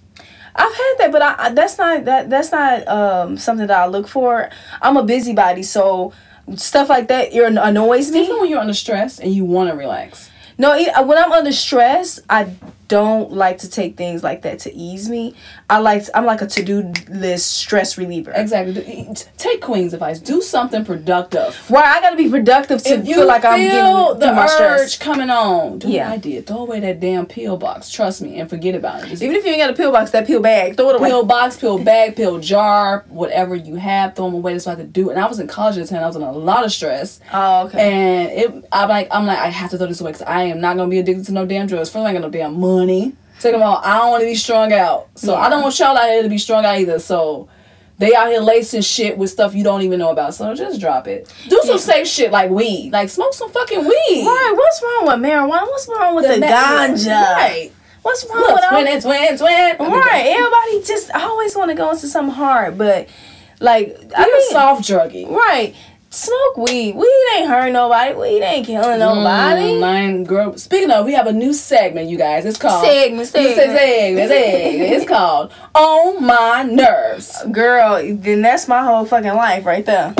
I've 0.57 0.73
had 0.73 0.93
that, 0.99 1.11
but 1.11 1.21
I, 1.21 1.35
I 1.37 1.49
that's 1.51 1.77
not 1.77 2.05
that 2.05 2.29
that's 2.29 2.51
not 2.51 2.87
um 2.87 3.37
something 3.37 3.67
that 3.67 3.77
I 3.79 3.85
look 3.87 4.07
for. 4.07 4.49
I'm 4.81 4.97
a 4.97 5.03
busybody, 5.03 5.63
so 5.63 6.13
stuff 6.55 6.89
like 6.89 7.07
that 7.09 7.33
annoys 7.57 8.09
Even 8.09 8.35
me. 8.35 8.41
when 8.41 8.49
you're 8.49 8.59
under 8.59 8.73
stress 8.73 9.19
and 9.19 9.33
you 9.33 9.45
want 9.45 9.69
to 9.69 9.75
relax. 9.75 10.29
No, 10.57 10.73
when 11.03 11.17
I'm 11.17 11.31
under 11.31 11.51
stress, 11.51 12.19
I 12.29 12.49
don't 12.87 13.31
like 13.31 13.57
to 13.59 13.69
take 13.69 13.97
things 13.97 14.23
like 14.23 14.41
that 14.43 14.59
to 14.59 14.73
ease 14.73 15.09
me. 15.09 15.35
I 15.69 15.79
like 15.79 16.03
I'm 16.13 16.25
like 16.25 16.41
a 16.41 16.47
to 16.47 16.63
do 16.63 16.93
list 17.09 17.57
stress 17.57 17.97
reliever. 17.97 18.31
Exactly. 18.35 19.07
Take 19.37 19.61
Queen's 19.61 19.93
advice. 19.93 20.19
Do 20.19 20.41
something 20.41 20.85
productive. 20.85 21.69
Right, 21.69 21.85
I 21.85 22.01
gotta 22.01 22.15
be 22.15 22.29
productive 22.29 22.81
to 22.83 23.01
feel 23.03 23.25
like 23.27 23.43
I'm 23.45 23.59
feel 23.59 24.15
getting 24.15 24.19
the 24.19 24.41
urge 24.41 24.49
stress. 24.49 24.97
coming 24.97 25.29
on, 25.29 25.79
do 25.79 25.89
Yeah. 25.89 26.09
what 26.09 26.13
I 26.13 26.17
did. 26.17 26.47
Throw 26.47 26.57
away 26.59 26.79
that 26.81 26.99
damn 26.99 27.25
pill 27.25 27.57
box. 27.57 27.89
Trust 27.91 28.21
me, 28.21 28.39
and 28.39 28.49
forget 28.49 28.75
about 28.75 29.03
it. 29.03 29.07
Just 29.09 29.21
Even 29.23 29.35
if 29.35 29.45
you 29.45 29.51
ain't 29.51 29.61
got 29.61 29.69
a 29.69 29.73
pill 29.73 29.91
box, 29.91 30.11
that 30.11 30.25
pill 30.27 30.41
bag, 30.41 30.77
throw 30.77 30.89
it 30.89 30.95
away. 30.95 31.09
pill 31.09 31.23
box, 31.23 31.57
pill 31.57 31.77
bag, 31.79 32.15
pill 32.15 32.39
jar, 32.39 33.05
whatever 33.09 33.55
you 33.55 33.75
have, 33.75 34.15
throw 34.15 34.25
them 34.25 34.35
away. 34.35 34.53
That's 34.53 34.65
what 34.65 34.73
I 34.73 34.79
had 34.81 34.93
to 34.93 35.01
do. 35.01 35.09
And 35.09 35.19
I 35.19 35.25
was 35.27 35.39
in 35.39 35.47
college 35.47 35.77
at 35.77 35.87
the 35.87 35.93
time. 35.93 36.03
I 36.03 36.07
was 36.07 36.15
in 36.15 36.21
a 36.21 36.31
lot 36.31 36.63
of 36.65 36.71
stress. 36.71 37.19
Oh, 37.33 37.65
okay. 37.67 37.79
And 37.79 38.31
it, 38.31 38.67
I'm 38.71 38.89
like, 38.89 39.07
I'm 39.11 39.25
like, 39.25 39.39
I 39.39 39.47
have 39.49 39.71
to 39.71 39.77
throw 39.77 39.87
this 39.87 39.99
away 40.01 40.11
because 40.13 40.25
I 40.27 40.43
am 40.43 40.61
not 40.61 40.77
gonna 40.77 40.89
be 40.89 40.99
addicted 40.99 41.25
to 41.25 41.31
no 41.33 41.45
damn 41.45 41.67
drugs. 41.67 41.89
First, 41.89 41.97
I 42.05 42.09
ain't 42.09 42.15
got 42.15 42.21
no 42.21 42.29
damn 42.29 42.59
money. 42.59 42.76
Second 43.39 43.61
of 43.61 43.67
all, 43.67 43.81
I 43.83 43.97
don't 43.99 44.09
want 44.11 44.21
to 44.21 44.27
be 44.27 44.35
strung 44.35 44.73
out. 44.73 45.09
So 45.15 45.35
I 45.35 45.49
don't 45.49 45.61
want 45.61 45.77
y'all 45.79 45.95
out 45.97 46.09
here 46.09 46.23
to 46.23 46.29
be 46.29 46.37
strung 46.39 46.65
out 46.65 46.77
either. 46.79 46.97
So 46.99 47.47
they 47.99 48.15
out 48.15 48.27
here 48.29 48.39
lacing 48.39 48.81
shit 48.81 49.17
with 49.17 49.29
stuff 49.29 49.53
you 49.55 49.63
don't 49.63 49.81
even 49.83 49.99
know 49.99 50.09
about. 50.09 50.33
So 50.33 50.53
just 50.55 50.79
drop 50.79 51.07
it. 51.07 51.31
Do 51.47 51.61
some 51.63 51.77
safe 51.77 52.07
shit 52.07 52.31
like 52.31 52.49
weed. 52.49 52.91
Like 52.91 53.09
smoke 53.09 53.33
some 53.33 53.51
fucking 53.51 53.79
weed. 53.79 54.25
Right, 54.25 54.53
what's 54.55 54.81
wrong 54.83 55.05
with 55.07 55.29
marijuana? 55.29 55.67
What's 55.67 55.87
wrong 55.87 56.15
with 56.15 56.27
the, 56.27 56.39
ma- 56.39 56.47
ganja? 56.47 57.21
Right. 57.35 57.71
What's 58.01 58.25
wrong 58.29 58.39
Look, 58.39 58.55
with 58.55 58.63
all 58.63 58.81
twin, 58.81 59.01
twin, 59.01 59.37
twin. 59.37 59.91
Right, 59.91 60.25
everybody 60.27 60.83
just 60.83 61.11
always 61.11 61.55
want 61.55 61.69
to 61.71 61.75
go 61.75 61.91
into 61.91 62.07
something 62.07 62.33
hard, 62.33 62.77
but 62.77 63.09
like 63.59 63.97
I 64.15 64.23
I 64.23 64.25
mean, 64.27 64.49
soft 64.51 64.83
druggy. 64.83 65.29
right, 65.29 65.75
smoke 66.17 66.57
weed. 66.57 66.95
Weed 66.95 67.25
ain't 67.35 67.47
hurt 67.47 67.71
nobody. 67.71 68.13
Weed 68.15 68.41
ain't 68.41 68.65
killing 68.65 68.99
nobody. 68.99 69.73
Mm, 69.73 69.79
mine, 69.79 70.23
girl. 70.23 70.57
Speaking 70.57 70.91
of, 70.91 71.05
we 71.05 71.13
have 71.13 71.27
a 71.27 71.33
new 71.33 71.53
segment, 71.53 72.09
you 72.09 72.17
guys. 72.17 72.45
It's 72.45 72.57
called 72.57 72.85
Segment, 72.85 73.21
It's 73.21 73.31
segment. 73.31 73.55
segment, 73.55 74.29
segment. 74.29 74.93
It's 74.93 75.07
called 75.07 75.51
On 75.75 76.23
My 76.25 76.63
Nerves. 76.63 77.43
Girl, 77.51 78.01
then 78.15 78.41
that's 78.41 78.67
my 78.67 78.83
whole 78.83 79.05
fucking 79.05 79.33
life 79.35 79.65
right 79.65 79.85
there. 79.85 80.13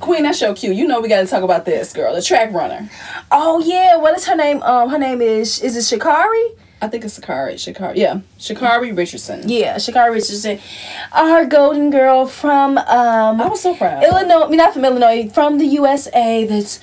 Queen, 0.00 0.22
that's 0.22 0.40
your 0.40 0.54
cue. 0.54 0.72
You 0.72 0.86
know 0.86 1.00
we 1.00 1.08
got 1.08 1.20
to 1.20 1.26
talk 1.26 1.42
about 1.42 1.64
this, 1.64 1.92
girl. 1.92 2.14
The 2.14 2.22
track 2.22 2.52
runner. 2.52 2.88
Oh 3.30 3.60
yeah, 3.60 3.96
what 3.96 4.16
is 4.16 4.26
her 4.26 4.34
name? 4.36 4.62
Um, 4.62 4.88
her 4.90 4.98
name 4.98 5.20
is 5.20 5.60
is 5.60 5.76
it 5.76 5.84
Shikari? 5.84 6.52
I 6.82 6.88
think 6.88 7.04
it's 7.04 7.18
Shakari. 7.18 7.54
Shakari. 7.54 7.96
Yeah, 7.96 8.20
Shakari 8.38 8.96
Richardson. 8.96 9.48
Yeah, 9.48 9.78
Shikari 9.78 10.12
Richardson, 10.12 10.58
our 11.12 11.44
golden 11.44 11.90
girl 11.90 12.26
from 12.26 12.78
um 12.78 13.40
I 13.40 13.48
was 13.48 13.60
so 13.60 13.74
proud. 13.74 14.02
Illinois. 14.02 14.44
I 14.46 14.48
mean, 14.48 14.56
not 14.58 14.72
from 14.72 14.84
Illinois, 14.84 15.28
from 15.28 15.58
the 15.58 15.66
USA. 15.66 16.46
That's 16.46 16.80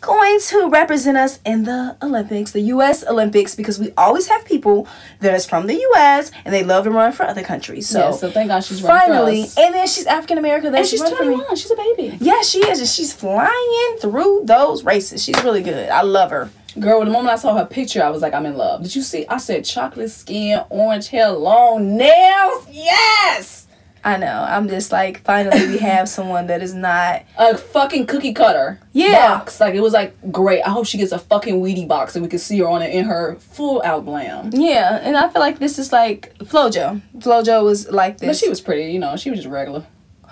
going 0.00 0.38
to 0.40 0.68
represent 0.68 1.16
us 1.18 1.40
in 1.44 1.64
the 1.64 1.96
Olympics, 2.02 2.52
the 2.52 2.60
U.S. 2.60 3.04
Olympics, 3.04 3.56
because 3.56 3.80
we 3.80 3.90
always 3.96 4.28
have 4.28 4.44
people 4.44 4.86
that 5.20 5.34
is 5.34 5.44
from 5.44 5.66
the 5.66 5.74
U.S. 5.74 6.30
and 6.44 6.54
they 6.54 6.62
love 6.62 6.84
to 6.84 6.90
run 6.90 7.10
for 7.10 7.24
other 7.24 7.42
countries. 7.42 7.88
So, 7.88 7.98
yeah, 7.98 8.10
so 8.12 8.30
thank 8.30 8.46
God 8.48 8.60
she's 8.60 8.80
running 8.80 9.00
finally, 9.08 9.40
for 9.42 9.46
us. 9.48 9.58
and 9.58 9.74
then 9.74 9.86
she's 9.88 10.06
African 10.06 10.38
American. 10.38 10.72
And 10.72 10.86
she's 10.86 11.02
21. 11.02 11.56
She's 11.56 11.70
a 11.72 11.76
baby. 11.76 12.16
Yeah, 12.20 12.42
she 12.42 12.58
is, 12.60 12.78
and 12.78 12.88
she's 12.88 13.12
flying 13.12 13.96
through 14.00 14.42
those 14.44 14.84
races. 14.84 15.24
She's 15.24 15.42
really 15.42 15.62
good. 15.62 15.88
I 15.88 16.02
love 16.02 16.30
her. 16.30 16.48
Girl, 16.80 17.04
the 17.04 17.10
moment 17.10 17.28
I 17.32 17.36
saw 17.36 17.56
her 17.56 17.64
picture, 17.66 18.02
I 18.02 18.10
was 18.10 18.22
like, 18.22 18.34
I'm 18.34 18.46
in 18.46 18.56
love. 18.56 18.82
Did 18.82 18.94
you 18.94 19.02
see? 19.02 19.26
I 19.28 19.38
said 19.38 19.64
chocolate 19.64 20.10
skin, 20.10 20.60
orange 20.70 21.08
hair, 21.08 21.30
long 21.30 21.96
nails. 21.96 22.66
Yes! 22.70 23.66
I 24.04 24.16
know. 24.16 24.46
I'm 24.48 24.68
just 24.68 24.92
like, 24.92 25.24
finally, 25.24 25.66
we 25.66 25.78
have 25.78 26.08
someone 26.18 26.46
that 26.46 26.62
is 26.62 26.72
not. 26.72 27.24
a 27.36 27.56
fucking 27.58 28.06
cookie 28.06 28.32
cutter 28.32 28.78
Yeah. 28.92 29.36
box. 29.38 29.60
Like 29.60 29.74
it 29.74 29.80
was 29.80 29.92
like 29.92 30.14
great. 30.30 30.62
I 30.62 30.70
hope 30.70 30.86
she 30.86 30.98
gets 30.98 31.10
a 31.10 31.18
fucking 31.18 31.60
Wheaties 31.60 31.88
box 31.88 32.14
and 32.14 32.22
we 32.22 32.28
can 32.28 32.38
see 32.38 32.58
her 32.60 32.68
on 32.68 32.80
it 32.80 32.94
in 32.94 33.06
her 33.06 33.34
full 33.36 33.82
out 33.84 34.04
glam. 34.04 34.50
Yeah, 34.52 35.00
and 35.02 35.16
I 35.16 35.28
feel 35.28 35.40
like 35.40 35.58
this 35.58 35.78
is 35.80 35.92
like 35.92 36.32
Flojo. 36.38 37.02
Flojo 37.18 37.64
was 37.64 37.90
like 37.90 38.18
this. 38.18 38.28
But 38.28 38.36
she 38.36 38.48
was 38.48 38.60
pretty, 38.60 38.92
you 38.92 39.00
know. 39.00 39.16
She 39.16 39.30
was 39.30 39.40
just 39.40 39.50
regular. 39.50 39.84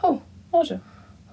Oh, 0.02 0.22
Flojo. 0.54 0.80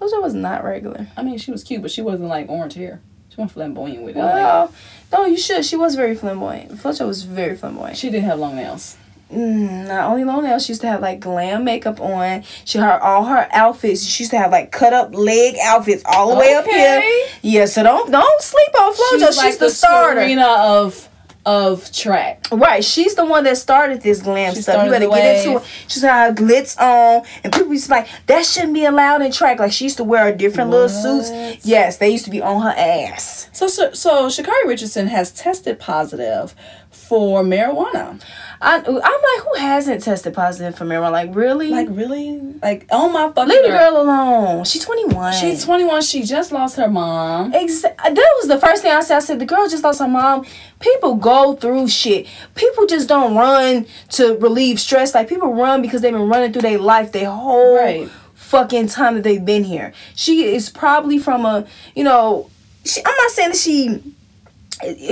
Flojo 0.02 0.21
was 0.21 0.34
not 0.34 0.63
regular. 0.63 1.08
I 1.15 1.21
mean, 1.21 1.38
she 1.38 1.52
was 1.52 1.63
cute, 1.63 1.84
but 1.84 1.91
she 1.91 2.02
wasn't 2.02 2.30
like 2.30 2.49
orange 2.49 2.73
hair. 2.73 2.99
She 3.30 3.36
wasn't 3.38 3.52
flamboyant 3.54 4.04
with 4.04 4.15
it. 4.15 4.19
Like, 4.19 4.34
Well, 4.34 4.73
no, 5.13 5.26
you 5.26 5.38
should. 5.38 5.63
She 5.63 5.76
was 5.76 5.95
very 5.95 6.15
flamboyant. 6.15 6.71
Flojo 6.73 7.08
was 7.08 7.23
very 7.23 7.56
flamboyant. 7.56 7.97
she 7.97 8.10
didn't 8.10 8.26
have 8.26 8.39
long 8.39 8.56
nails. 8.56 8.97
Mm, 9.32 9.88
not 9.88 10.10
only 10.12 10.23
long 10.23 10.43
nails, 10.43 10.65
she 10.65 10.71
used 10.71 10.82
to 10.82 10.88
have 10.88 11.02
like 11.02 11.19
glam 11.19 11.63
makeup 11.63 11.99
on. 11.99 12.43
She 12.65 12.78
her 12.78 12.99
all 13.02 13.26
her 13.26 13.47
outfits. 13.52 14.04
She 14.04 14.23
used 14.23 14.32
to 14.32 14.38
have 14.38 14.52
like 14.52 14.71
cut 14.71 14.93
up 14.93 15.13
leg 15.15 15.56
outfits 15.63 16.04
all 16.06 16.30
the 16.30 16.36
way 16.36 16.54
up 16.54 16.65
here. 16.65 16.97
Okay. 16.97 17.26
Yeah, 17.41 17.65
so 17.65 17.84
don't 17.84 18.12
don't 18.12 18.41
sleep 18.41 18.80
on 18.80 18.93
Flojo. 18.93 19.41
She's, 19.43 19.58
the, 19.58 19.69
starter. 19.69 20.21
Serena 20.21 20.47
of 20.47 21.10
of 21.45 21.91
track. 21.91 22.47
Right, 22.51 22.84
she's 22.84 23.15
the 23.15 23.25
one 23.25 23.43
that 23.45 23.58
started 23.58 24.01
this 24.01 24.21
glam 24.21 24.53
She 24.56 24.62
stuff. 24.62 24.86
You 24.86 24.91
better 24.91 25.10
get 25.10 25.45
into 25.45 25.58
it. 25.58 25.63
She's 25.88 26.01
got 26.01 26.29
her 26.29 26.34
glitz 26.36 26.79
on, 26.79 27.25
and 27.43 27.51
people 27.51 27.71
used 27.71 27.86
to 27.86 27.89
be 27.89 27.95
like, 27.95 28.10
that 28.27 28.45
shouldn't 28.45 28.73
be 28.73 28.86
allowed 28.86 29.21
in 29.21 29.32
track. 29.32 29.60
Like 29.60 29.71
she 29.71 29.86
used 29.86 29.97
to 29.97 30.03
wear 30.03 30.34
different 30.36 30.69
little 30.69 30.89
suits. 30.89 31.65
Yes, 31.65 31.97
they 31.97 32.10
used 32.10 32.25
to 32.25 32.32
be 32.32 32.41
on 32.41 32.62
her 32.62 32.73
ass. 32.77 33.49
So, 33.53 33.67
so 33.67 33.91
so 33.93 34.27
Shakari 34.27 34.65
Richardson 34.65 35.08
has 35.08 35.32
tested 35.32 35.79
positive 35.79 36.56
for 36.89 37.43
marijuana. 37.43 38.21
I, 38.62 38.78
I'm 38.78 38.84
like, 38.94 39.02
who 39.46 39.54
hasn't 39.60 40.04
tested 40.04 40.34
positive 40.34 40.78
for 40.78 40.86
marijuana? 40.86 41.12
Like, 41.12 41.36
really? 41.36 41.70
Like 41.70 41.88
really? 41.89 42.39
Like 42.62 42.86
oh 42.92 43.10
my 43.10 43.28
fucking 43.32 43.50
leave 43.50 43.63
the 43.63 43.70
girl. 43.70 44.02
alone. 44.02 44.63
She's 44.66 44.84
21. 44.86 45.34
She's 45.34 45.66
21. 45.66 46.02
She 46.04 46.24
just 46.24 46.52
lost 46.52 46.78
her 46.78 46.88
mom. 46.88 47.52
Exa- 47.52 47.96
that 47.98 48.16
was 48.39 48.48
the 48.48 48.60
first 48.60 48.82
thing 48.84 48.92
I 48.92 49.02
said. 49.02 49.18
I 49.18 49.20
said 49.20 49.39
the 49.39 49.46
girl 49.46 49.68
just 49.68 49.84
lost 49.84 50.00
her 50.00 50.08
mom. 50.08 50.46
People 50.80 51.16
go 51.16 51.56
through 51.56 51.88
shit. 51.89 52.28
People 52.56 52.86
just 52.86 53.10
don't 53.10 53.36
run 53.36 53.86
to 54.12 54.38
relieve 54.38 54.80
stress. 54.80 55.13
Like 55.13 55.28
people 55.28 55.54
run 55.54 55.82
because 55.82 56.02
they've 56.02 56.13
been 56.13 56.30
running 56.30 56.54
through 56.54 56.62
their 56.63 56.80
life 56.80 57.12
their 57.12 57.30
whole 57.30 57.76
Right. 57.76 58.10
fucking 58.36 58.88
time 58.88 59.16
that 59.16 59.24
they've 59.24 59.44
been 59.44 59.63
here. 59.63 59.94
She 60.16 60.54
is 60.54 60.70
probably 60.70 61.20
from 61.20 61.46
a 61.46 61.66
you 61.96 62.04
know. 62.04 62.50
She, 62.86 63.02
I'm 63.06 63.16
not 63.16 63.32
saying 63.32 63.50
that 63.50 63.58
she. 63.58 64.04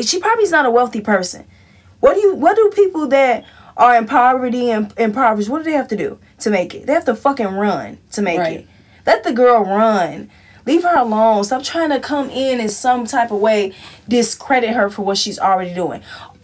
She 0.03 0.19
probably 0.19 0.43
is 0.43 0.51
not 0.51 0.65
a 0.65 0.71
wealthy 0.71 0.99
person. 1.01 1.45
What 2.01 2.15
do 2.15 2.19
you? 2.19 2.35
What 2.35 2.55
do 2.57 2.69
people 2.75 3.07
that 3.07 3.45
are 3.77 3.95
in 3.95 4.05
poverty 4.05 4.69
and 4.69 4.93
impoverished? 4.97 5.49
What 5.49 5.59
do 5.59 5.63
they 5.63 5.77
have 5.77 5.87
to 5.87 5.95
do 5.97 6.19
to 6.39 6.49
make 6.49 6.75
it? 6.75 6.85
They 6.87 6.93
have 6.93 7.05
to 7.05 7.15
fucking 7.15 7.47
run 7.47 7.97
to 8.11 8.21
make 8.21 8.39
Right. 8.39 8.57
it. 8.61 8.67
Let 9.05 9.23
the 9.23 9.31
girl 9.31 9.63
run. 9.63 10.29
Leave 10.65 10.83
her 10.83 10.95
alone. 10.95 11.43
Stop 11.43 11.63
trying 11.63 11.89
to 11.89 11.99
come 11.99 12.29
in 12.29 12.59
in 12.59 12.69
some 12.69 13.05
type 13.07 13.31
of 13.31 13.39
way 13.39 13.73
discredit 14.07 14.71
her 14.71 14.89
for 14.89 15.01
what 15.01 15.17
she's 15.17 15.39
already 15.39 15.73
doing. 15.73 16.01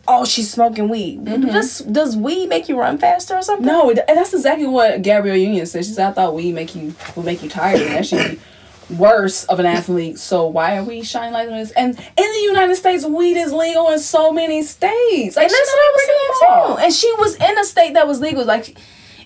Oh, 0.07 0.23
she's 0.25 0.49
smoking 0.49 0.87
weed. 0.89 1.25
Mm-hmm. 1.25 1.47
Does 1.49 1.79
does 1.79 2.15
weed 2.15 2.47
make 2.47 2.69
you 2.69 2.79
run 2.79 2.97
faster 2.97 3.35
or 3.35 3.41
something? 3.41 3.65
No, 3.67 3.89
and 3.89 4.01
that's 4.07 4.33
exactly 4.33 4.65
what 4.65 5.01
Gabrielle 5.01 5.35
Union 5.35 5.65
said. 5.65 5.85
She 5.85 5.91
said, 5.91 6.07
"I 6.07 6.13
thought 6.13 6.33
weed 6.33 6.53
make 6.55 6.73
you 6.75 6.95
would 7.15 7.25
make 7.25 7.43
you 7.43 7.49
tired, 7.49 7.81
and 7.81 7.93
that 8.05 8.09
be 8.09 8.39
worse 8.89 9.43
of 9.45 9.59
an 9.59 9.65
athlete. 9.65 10.17
So 10.17 10.47
why 10.47 10.77
are 10.77 10.83
we 10.83 11.03
shining 11.03 11.33
light 11.33 11.49
on 11.49 11.57
this? 11.57 11.71
And 11.71 11.97
in 11.97 12.31
the 12.33 12.41
United 12.43 12.75
States, 12.75 13.05
weed 13.05 13.37
is 13.37 13.51
legal 13.51 13.89
in 13.89 13.99
so 13.99 14.31
many 14.31 14.63
states. 14.63 15.35
Like 15.35 15.43
And 15.45 15.51
that's 15.51 15.71
what 15.71 15.79
I 15.79 15.91
was 15.93 16.05
saying 16.05 16.77
too. 16.77 16.83
And 16.83 16.93
she 16.93 17.13
was 17.17 17.35
in 17.35 17.59
a 17.59 17.63
state 17.63 17.93
that 17.93 18.07
was 18.07 18.21
legal. 18.21 18.45
Like, 18.45 18.77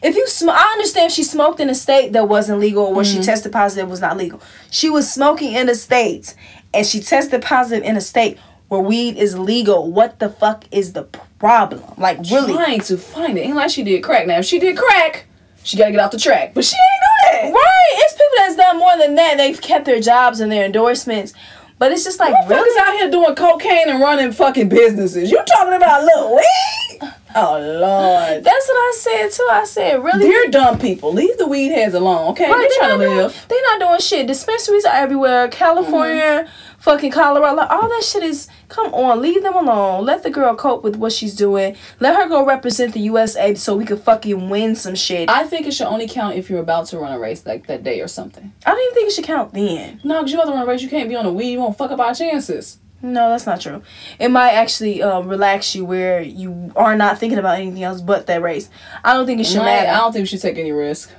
if 0.02 0.16
you 0.16 0.28
sm- 0.28 0.50
I 0.50 0.70
understand 0.74 1.12
she 1.12 1.24
smoked 1.24 1.60
in 1.60 1.70
a 1.70 1.76
state 1.76 2.14
that 2.14 2.28
wasn't 2.28 2.60
legal 2.60 2.86
or 2.86 2.94
where 2.94 3.06
she 3.06 3.16
mm-hmm. 3.16 3.24
tested 3.24 3.52
positive 3.52 3.90
was 3.90 4.02
not 4.02 4.18
legal. 4.18 4.42
She 4.72 4.90
was 4.90 5.12
smoking 5.12 5.54
in 5.54 5.70
a 5.70 5.76
state, 5.76 6.34
and 6.74 6.86
she 6.86 7.02
tested 7.02 7.44
positive 7.44 7.84
in 7.84 7.96
a 7.98 8.02
state 8.02 8.40
where 8.70 8.82
weed 8.82 9.18
is 9.18 9.38
legal. 9.38 9.92
What 9.92 10.20
the 10.20 10.30
fuck 10.30 10.66
is 10.72 10.94
the 10.94 11.04
problem? 11.38 11.84
Like, 11.98 12.20
really? 12.32 12.54
Trying 12.54 12.80
to 12.82 12.98
find 12.98 13.38
it. 13.38 13.42
Ain't 13.42 13.56
like 13.56 13.70
she 13.70 13.84
did 13.84 14.02
crack. 14.02 14.26
Now, 14.26 14.40
if 14.40 14.46
she 14.46 14.60
did 14.60 14.76
crack, 14.76 15.26
she 15.64 15.78
gotta 15.78 15.92
get 15.92 16.00
off 16.00 16.12
the 16.12 16.20
track. 16.20 16.54
But 16.54 16.66
she 16.66 16.76
ain't 16.76 17.42
do 17.44 17.50
that. 17.50 17.54
Right? 17.54 17.92
It's 17.94 18.14
people 18.14 18.28
that's 18.38 18.56
done 18.56 18.78
more 18.80 18.98
than 18.98 19.16
that. 19.16 19.38
They've 19.38 19.60
kept 19.60 19.86
their 19.86 20.00
jobs 20.00 20.40
and 20.40 20.52
their 20.52 20.66
endorsements. 20.66 21.34
But 21.78 21.92
it's 21.92 22.04
just 22.04 22.20
like, 22.20 22.34
really? 22.48 22.80
out 22.82 22.94
here 22.94 23.10
doing 23.10 23.34
cocaine 23.36 23.90
and 23.90 24.00
running 24.00 24.32
fucking 24.32 24.70
businesses. 24.70 25.32
You 25.32 25.44
talking 25.46 25.74
about 25.74 26.04
little 26.04 26.36
weed? 26.36 27.12
Oh 27.36 27.60
lord. 27.60 28.44
That's 28.44 28.68
what 28.68 28.76
I 28.76 28.94
said 28.98 29.32
too. 29.32 29.48
I 29.52 29.64
said, 29.66 30.04
really? 30.04 30.26
Dear 30.28 30.48
dumb 30.50 30.80
people, 30.80 31.14
leave 31.14 31.38
the 31.38 31.48
weed 31.48 31.70
heads 31.70 31.94
alone, 31.94 32.32
okay? 32.32 32.50
Right, 32.50 32.58
They're 32.60 32.70
they 32.70 32.76
trying 32.78 32.90
to 32.90 32.98
not 32.98 33.04
doing- 33.06 33.18
live. 33.18 33.46
They 33.48 33.62
not 33.62 33.80
doing 33.80 34.00
shit. 34.00 34.28
Dispensaries 34.28 34.86
are 34.86 34.96
everywhere. 34.96 35.48
California, 35.48 36.46
mm-hmm. 36.46 36.80
fucking 36.80 37.12
Colorado, 37.12 37.56
like, 37.56 37.70
all 37.70 37.88
that 37.90 38.04
shit 38.04 38.24
is. 38.24 38.48
Come 38.68 38.94
on, 38.94 39.22
leave 39.22 39.44
them 39.44 39.56
alone. 39.56 40.06
Let 40.06 40.24
the 40.24 40.30
girl 40.30 40.56
cope 40.56 40.82
with 40.84 40.96
what 40.96 41.12
she's 41.12 41.36
doing. 41.36 41.76
Let 42.00 42.16
her 42.16 42.30
go 42.30 42.46
represent 42.46 42.94
the 42.94 43.02
USA 43.02 43.54
so 43.56 43.76
we 43.76 43.84
could 43.84 44.00
fucking 44.00 44.50
win 44.50 44.76
some 44.76 44.96
shit. 44.96 45.30
I, 45.30 45.42
I 45.42 45.44
think 45.46 45.68
it 45.68 45.74
should 45.74 45.88
only 45.88 46.08
count 46.08 46.36
if 46.38 46.50
you're 46.50 46.62
about 46.62 46.86
to 46.88 46.98
run 46.98 47.12
a 47.12 47.20
race 47.20 47.46
like 47.46 47.68
that 47.68 47.84
day 47.84 48.00
or 48.00 48.08
something. 48.08 48.54
I 48.66 48.70
don't 48.72 48.80
even 48.80 48.94
think 48.94 49.08
it 49.10 49.14
should 49.14 49.26
count 49.26 49.54
then. 49.54 50.00
No, 50.06 50.20
because 50.20 50.32
you 50.32 50.38
about 50.40 50.50
to 50.52 50.56
run 50.56 50.64
a 50.64 50.66
race, 50.66 50.82
you 50.82 50.90
can't 50.90 51.10
be 51.10 51.16
on 51.16 51.26
the 51.26 51.34
weed. 51.34 51.52
You 51.52 51.60
won't 51.60 51.78
fuck 51.78 51.92
up 51.92 52.00
our 52.00 52.16
chances. 52.16 52.78
No, 53.02 53.30
that's 53.30 53.46
not 53.46 53.62
true. 53.62 53.82
It 54.20 54.30
might 54.30 54.52
actually 54.52 55.02
um, 55.02 55.28
relax 55.28 55.76
you 55.76 55.86
where 55.86 56.22
you 56.22 56.72
are 56.76 56.96
not 56.96 57.18
thinking 57.18 57.40
about 57.40 57.58
anything 57.60 57.84
else 57.84 58.02
but 58.02 58.28
that 58.28 58.42
race. 58.42 58.70
I 59.04 59.14
don't 59.14 59.26
think 59.26 59.40
it 59.40 59.46
should 59.46 59.64
matter. 59.64 59.90
I 59.90 59.98
don't 59.98 60.14
think 60.14 60.24
we 60.24 60.28
should 60.28 60.42
take 60.42 60.58
any 60.58 60.72
risk. 60.72 61.12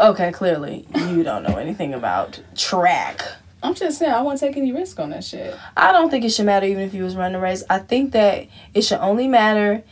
Okay, 0.00 0.32
clearly 0.32 0.86
you 0.94 1.22
don't 1.22 1.44
know 1.44 1.56
anything 1.56 1.94
about 1.94 2.40
track. 2.56 3.22
I'm 3.62 3.74
just 3.74 3.98
saying, 3.98 4.12
I 4.12 4.20
won't 4.20 4.40
take 4.40 4.56
any 4.56 4.72
risk 4.72 4.98
on 4.98 5.10
that 5.10 5.24
shit. 5.24 5.56
I 5.76 5.92
don't 5.92 6.10
think 6.10 6.24
it 6.24 6.30
should 6.30 6.44
matter 6.44 6.66
even 6.66 6.82
if 6.82 6.92
you 6.92 7.02
was 7.02 7.16
running 7.16 7.36
a 7.36 7.40
race. 7.40 7.62
I 7.70 7.78
think 7.78 8.12
that 8.12 8.48
it 8.74 8.82
should 8.82 8.98
only 8.98 9.28
matter 9.28 9.84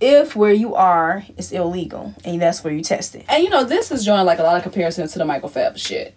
if 0.00 0.34
where 0.34 0.52
you 0.52 0.74
are 0.74 1.24
is 1.36 1.52
illegal 1.52 2.14
and 2.24 2.40
that's 2.40 2.64
where 2.64 2.72
you 2.72 2.82
test 2.82 3.14
it. 3.14 3.26
And 3.28 3.44
you 3.44 3.50
know, 3.50 3.64
this 3.64 3.92
is 3.92 4.04
drawing 4.04 4.26
like 4.26 4.38
a 4.38 4.42
lot 4.42 4.56
of 4.56 4.62
comparisons 4.62 5.12
to 5.12 5.18
the 5.18 5.26
Michael 5.26 5.50
Phelps 5.50 5.80
shit. 5.80 6.16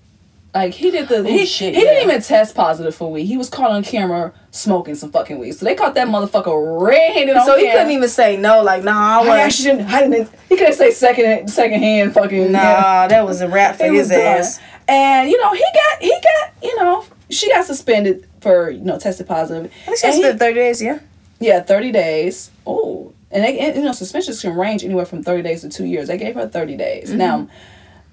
Like 0.53 0.73
he 0.75 0.91
did 0.91 1.07
the 1.07 1.27
he, 1.27 1.41
Oh, 1.41 1.45
shit, 1.45 1.73
he 1.73 1.81
yeah. 1.83 1.89
didn't 1.93 2.09
even 2.09 2.21
test 2.21 2.53
positive 2.53 2.93
for 2.93 3.11
weed. 3.11 3.25
He 3.25 3.37
was 3.37 3.49
caught 3.49 3.71
on 3.71 3.83
camera 3.83 4.31
smoking 4.51 4.93
some 4.93 5.11
fucking 5.11 5.39
weed. 5.39 5.53
So 5.53 5.65
they 5.65 5.73
caught 5.73 5.95
that 5.95 6.07
motherfucker 6.07 6.79
red-handed 6.79 7.35
on 7.35 7.45
So 7.45 7.57
he 7.57 7.63
camera. 7.63 7.79
couldn't 7.79 7.93
even 7.97 8.09
say 8.09 8.37
no, 8.37 8.61
like 8.61 8.83
nah, 8.83 9.21
I 9.21 9.27
I 9.27 9.39
actually 9.39 9.77
didn't. 9.77 9.87
I 9.91 10.07
didn't. 10.07 10.29
He 10.49 10.55
couldn't 10.55 10.75
say 10.75 10.91
second 10.91 11.47
second 11.49 11.79
hand 11.79 12.13
fucking. 12.13 12.51
Nah, 12.51 13.07
that 13.07 13.25
was 13.25 13.41
a 13.41 13.47
wrap 13.49 13.77
for 13.77 13.85
It 13.85 13.93
his 13.93 14.11
ass. 14.11 14.57
done. 14.57 14.65
And 14.89 15.29
you 15.31 15.41
know 15.41 15.53
he 15.53 15.59
got 15.73 16.01
he 16.01 16.11
got 16.11 16.53
you 16.61 16.75
know 16.79 17.05
she 17.31 17.49
got 17.49 17.65
suspended 17.65 18.27
for 18.41 18.69
you 18.69 18.81
know 18.81 18.99
tested 18.99 19.27
positive. 19.27 19.71
I 19.83 19.85
think 19.85 19.97
she 19.97 20.07
he- 20.11 20.21
spent 20.21 20.37
thirty 20.39 20.55
days, 20.55 20.81
yeah. 20.83 20.99
yeah, 21.39 21.61
thirty 21.61 21.91
days. 21.91 22.51
Oh, 22.67 23.11
and 23.31 23.43
they 23.43 23.57
and, 23.57 23.75
you 23.77 23.81
know 23.83 23.91
suspensions 23.93 24.39
can 24.41 24.55
range 24.55 24.83
anywhere 24.83 25.05
from 25.05 25.23
thirty 25.23 25.41
days 25.41 25.61
to 25.61 25.69
two 25.69 25.85
years. 25.85 26.09
They 26.09 26.17
gave 26.17 26.35
her 26.35 26.47
thirty 26.47 26.77
days. 26.77 27.09
Mm-hmm. 27.09 27.17
Now, 27.17 27.47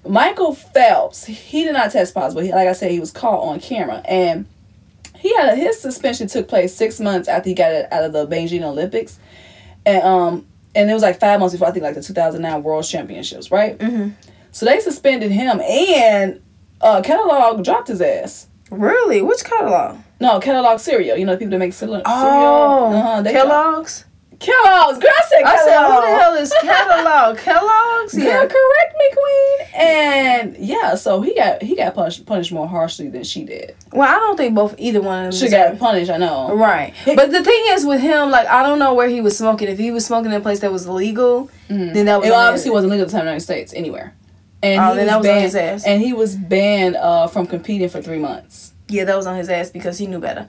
Michael 0.07 0.55
Phelps, 0.55 1.25
he 1.25 1.63
did 1.63 1.73
not 1.73 1.91
test 1.91 2.13
positive. 2.13 2.45
He, 2.45 2.51
like 2.51 2.67
I 2.67 2.73
said, 2.73 2.91
he 2.91 2.99
was 2.99 3.11
caught 3.11 3.41
on 3.41 3.59
camera, 3.59 4.01
and 4.05 4.47
he 5.17 5.35
had 5.35 5.49
a, 5.49 5.55
his 5.55 5.79
suspension 5.79 6.27
took 6.27 6.47
place 6.47 6.75
six 6.75 6.99
months 6.99 7.27
after 7.27 7.49
he 7.49 7.55
got 7.55 7.71
it 7.71 7.91
out 7.93 8.03
of 8.03 8.13
the 8.13 8.25
Beijing 8.27 8.63
Olympics, 8.63 9.19
and 9.85 10.03
um 10.03 10.47
and 10.73 10.89
it 10.89 10.93
was 10.93 11.03
like 11.03 11.19
five 11.19 11.39
months 11.39 11.53
before 11.53 11.67
I 11.67 11.71
think 11.71 11.83
like 11.83 11.95
the 11.95 12.01
two 12.01 12.13
thousand 12.13 12.41
nine 12.41 12.63
World 12.63 12.85
Championships, 12.85 13.51
right? 13.51 13.77
Mm-hmm. 13.77 14.09
So 14.51 14.65
they 14.65 14.79
suspended 14.79 15.31
him, 15.31 15.61
and 15.61 16.41
uh, 16.81 17.01
Catalog 17.01 17.63
dropped 17.63 17.87
his 17.87 18.01
ass. 18.01 18.47
Really? 18.71 19.21
Which 19.21 19.43
catalog? 19.43 19.99
No, 20.19 20.39
Catalog 20.39 20.79
cereal. 20.79 21.17
You 21.17 21.25
know 21.25 21.33
the 21.33 21.37
people 21.37 21.51
that 21.51 21.59
make 21.59 21.73
cereal. 21.73 22.01
Oh, 22.05 22.89
cereal? 22.89 23.03
Uh-huh, 23.03 23.21
they 23.21 23.33
Kellogg's. 23.33 24.05
Kellogg's. 24.41 24.99
Girl, 24.99 25.11
I 25.15 25.25
said 25.29 25.43
I 25.43 25.55
Kellogg's. 25.55 25.63
said, 25.63 25.85
who 25.85 26.01
the 26.01 26.19
hell 26.21 26.33
is 26.35 26.53
catalog? 26.61 27.37
Kellogg's? 27.45 28.13
Girl, 28.15 28.23
Yeah. 28.25 28.39
correct 28.47 28.95
me, 28.97 29.09
queen. 29.13 29.67
And 29.75 30.57
yeah, 30.57 30.95
so 30.95 31.21
he 31.21 31.33
got 31.35 31.61
he 31.61 31.75
got 31.75 31.93
punished 31.95 32.25
punished 32.25 32.51
more 32.51 32.67
harshly 32.67 33.07
than 33.09 33.23
she 33.23 33.43
did. 33.43 33.75
Well, 33.93 34.09
I 34.09 34.19
don't 34.19 34.35
think 34.37 34.55
both 34.55 34.75
either 34.77 35.01
one 35.01 35.25
of 35.27 35.31
them. 35.31 35.39
She 35.39 35.49
got 35.49 35.77
punished, 35.79 36.09
I 36.11 36.17
know. 36.17 36.55
Right. 36.55 36.93
But 37.05 37.31
the 37.31 37.43
thing 37.43 37.63
is 37.69 37.85
with 37.85 38.01
him, 38.01 38.29
like 38.31 38.47
I 38.47 38.63
don't 38.63 38.79
know 38.79 38.93
where 38.93 39.07
he 39.07 39.21
was 39.21 39.37
smoking. 39.37 39.67
If 39.69 39.77
he 39.77 39.91
was 39.91 40.05
smoking 40.05 40.31
in 40.31 40.37
a 40.37 40.41
place 40.41 40.59
that 40.61 40.71
was 40.71 40.85
illegal, 40.87 41.49
then 41.67 42.05
that 42.07 42.19
was 42.19 42.27
It 42.27 42.33
obviously 42.33 42.71
wasn't 42.71 42.91
legal 42.91 43.05
at 43.05 43.07
the 43.09 43.11
time 43.11 43.21
in 43.21 43.25
the 43.27 43.31
United 43.31 43.43
States 43.43 43.73
anywhere. 43.73 44.13
And 44.63 44.79
Oh, 44.79 44.91
he 44.91 44.97
then 44.97 45.05
was 45.05 45.07
that 45.07 45.17
was 45.17 45.25
on 45.27 45.33
banned, 45.33 45.43
his 45.43 45.55
ass. 45.55 45.85
And 45.85 46.01
he 46.01 46.13
was 46.13 46.35
banned 46.35 46.95
uh, 46.95 47.27
from 47.27 47.47
competing 47.47 47.89
for 47.89 48.01
three 48.01 48.19
months. 48.19 48.73
Yeah, 48.87 49.05
that 49.05 49.15
was 49.17 49.25
on 49.25 49.35
his 49.37 49.49
ass 49.49 49.69
because 49.71 49.97
he 49.97 50.05
knew 50.05 50.19
better. 50.19 50.47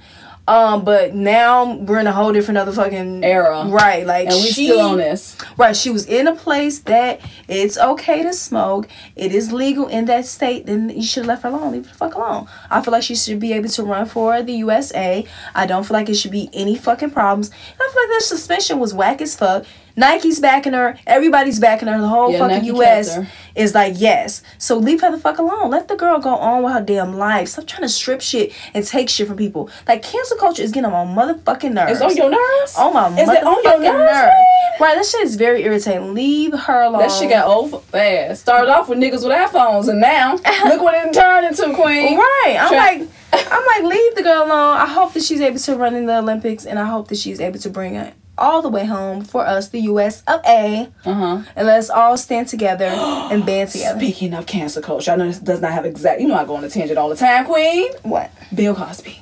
Um, 0.48 0.84
but 0.84 1.14
now 1.14 1.76
we're 1.76 2.00
in 2.00 2.06
a 2.08 2.12
whole 2.12 2.32
different 2.32 2.58
other 2.58 2.72
fucking 2.72 3.22
Era. 3.22 3.64
Right, 3.66 4.04
like 4.04 4.26
And 4.26 4.36
we 4.36 4.50
she, 4.50 4.66
still 4.66 4.80
on 4.80 4.98
this. 4.98 5.36
Right, 5.56 5.76
she 5.76 5.90
was 5.90 6.06
in 6.06 6.26
a 6.26 6.34
place 6.34 6.80
that 6.80 7.20
it's 7.46 7.78
okay 7.78 8.22
to 8.24 8.32
smoke. 8.32 8.88
It 9.14 9.32
is 9.32 9.52
legal 9.52 9.86
in 9.86 10.06
that 10.06 10.26
state. 10.26 10.66
Then 10.66 10.90
you 10.90 11.04
should 11.04 11.22
have 11.22 11.28
left 11.28 11.42
her 11.44 11.48
alone. 11.48 11.72
Leave 11.72 11.86
her 11.86 11.92
the 11.92 11.96
fuck 11.96 12.14
alone. 12.14 12.48
I 12.70 12.82
feel 12.82 12.92
like 12.92 13.04
she 13.04 13.14
should 13.14 13.38
be 13.38 13.52
able 13.52 13.68
to 13.68 13.84
run 13.84 14.06
for 14.06 14.42
the 14.42 14.52
USA. 14.54 15.24
I 15.54 15.66
don't 15.66 15.84
feel 15.84 15.96
like 15.96 16.08
it 16.08 16.14
should 16.14 16.32
be 16.32 16.50
any 16.52 16.76
fucking 16.76 17.10
problems. 17.10 17.48
And 17.50 17.80
I 17.80 17.92
feel 17.92 18.02
like 18.02 18.10
that 18.10 18.22
suspension 18.22 18.80
was 18.80 18.92
whack 18.92 19.20
as 19.20 19.36
fuck. 19.36 19.64
Nike's 19.96 20.40
backing 20.40 20.72
her. 20.72 20.98
Everybody's 21.06 21.58
backing 21.60 21.88
her. 21.88 22.00
The 22.00 22.08
whole 22.08 22.32
Yeah, 22.32 22.38
fucking 22.38 22.56
Nike 22.56 22.66
U.S. 22.68 23.18
is 23.54 23.74
like 23.74 23.94
yes. 23.96 24.42
So 24.58 24.76
leave 24.78 25.00
her 25.02 25.10
the 25.10 25.18
fuck 25.18 25.38
alone. 25.38 25.70
Let 25.70 25.88
the 25.88 25.96
girl 25.96 26.18
go 26.18 26.34
on 26.34 26.62
with 26.62 26.72
her 26.72 26.80
damn 26.80 27.16
life. 27.18 27.48
Stop 27.48 27.66
trying 27.66 27.82
to 27.82 27.88
strip 27.88 28.20
shit 28.20 28.52
and 28.74 28.86
take 28.86 29.08
shit 29.08 29.28
from 29.28 29.36
people. 29.36 29.70
Like 29.86 30.02
cancel 30.02 30.36
culture 30.38 30.62
is 30.62 30.72
getting 30.72 30.90
on 30.90 31.14
my 31.14 31.22
motherfucking 31.24 31.72
nerves. 31.72 31.92
It's 31.92 32.00
on 32.02 32.16
your 32.16 32.30
nerves? 32.30 32.76
On 32.76 32.92
my 32.94 33.08
Is 33.20 33.28
it 33.28 33.44
on 33.44 33.62
your 33.62 33.72
motherfucking 33.74 33.82
nerves? 33.82 34.12
nerve. 34.12 34.80
Right, 34.80 34.94
that 34.96 35.04
shit 35.06 35.20
is 35.22 35.36
very 35.36 35.62
irritating. 35.64 36.14
Leave 36.14 36.54
her 36.54 36.82
alone. 36.82 37.00
That 37.00 37.10
shit 37.12 37.28
got 37.30 37.46
old 37.46 37.84
fast. 37.84 38.40
Started 38.42 38.70
off 38.70 38.88
with 38.88 38.98
niggas 38.98 39.22
with 39.22 39.32
iPhones, 39.36 39.88
and 39.88 40.00
now 40.00 40.32
look 40.64 40.80
what 40.80 40.94
it 40.94 41.12
turned 41.12 41.46
into, 41.46 41.74
queen. 41.74 42.16
Right. 42.18 42.56
I'm 42.58 42.68
Tra- 42.68 42.76
like, 42.76 43.08
I'm 43.52 43.66
like, 43.66 43.94
leave 43.94 44.14
the 44.14 44.22
girl 44.22 44.44
alone. 44.44 44.76
I 44.76 44.86
hope 44.86 45.12
that 45.12 45.22
she's 45.22 45.40
able 45.40 45.58
to 45.58 45.76
run 45.76 45.94
in 45.94 46.06
the 46.06 46.18
Olympics, 46.18 46.64
and 46.64 46.78
I 46.78 46.86
hope 46.86 47.08
that 47.08 47.18
she's 47.18 47.38
able 47.40 47.58
to 47.60 47.70
bring 47.70 47.94
it 47.96 48.14
all 48.38 48.62
the 48.62 48.68
way 48.68 48.84
home 48.86 49.24
for 49.24 49.46
us, 49.46 49.68
the 49.68 49.80
U.S. 49.82 50.22
of 50.26 50.40
A. 50.46 50.88
Uh 51.04 51.14
huh. 51.14 51.42
And 51.54 51.66
let's 51.66 51.90
all 51.90 52.16
stand 52.16 52.48
together 52.48 52.86
and 52.86 53.44
band 53.46 53.70
together. 53.70 53.98
Speaking 53.98 54.34
of 54.34 54.46
cancel 54.46 54.82
culture, 54.82 55.12
I 55.12 55.16
know 55.16 55.26
this 55.26 55.38
does 55.38 55.60
not 55.60 55.72
have 55.72 55.84
exact. 55.84 56.20
You 56.20 56.28
know 56.28 56.34
I 56.34 56.44
go 56.44 56.56
on 56.56 56.64
a 56.64 56.68
tangent 56.70 56.98
all 56.98 57.08
the 57.08 57.16
time, 57.16 57.44
queen. 57.44 57.92
What? 58.02 58.30
Bill 58.54 58.74
Cosby. 58.74 59.18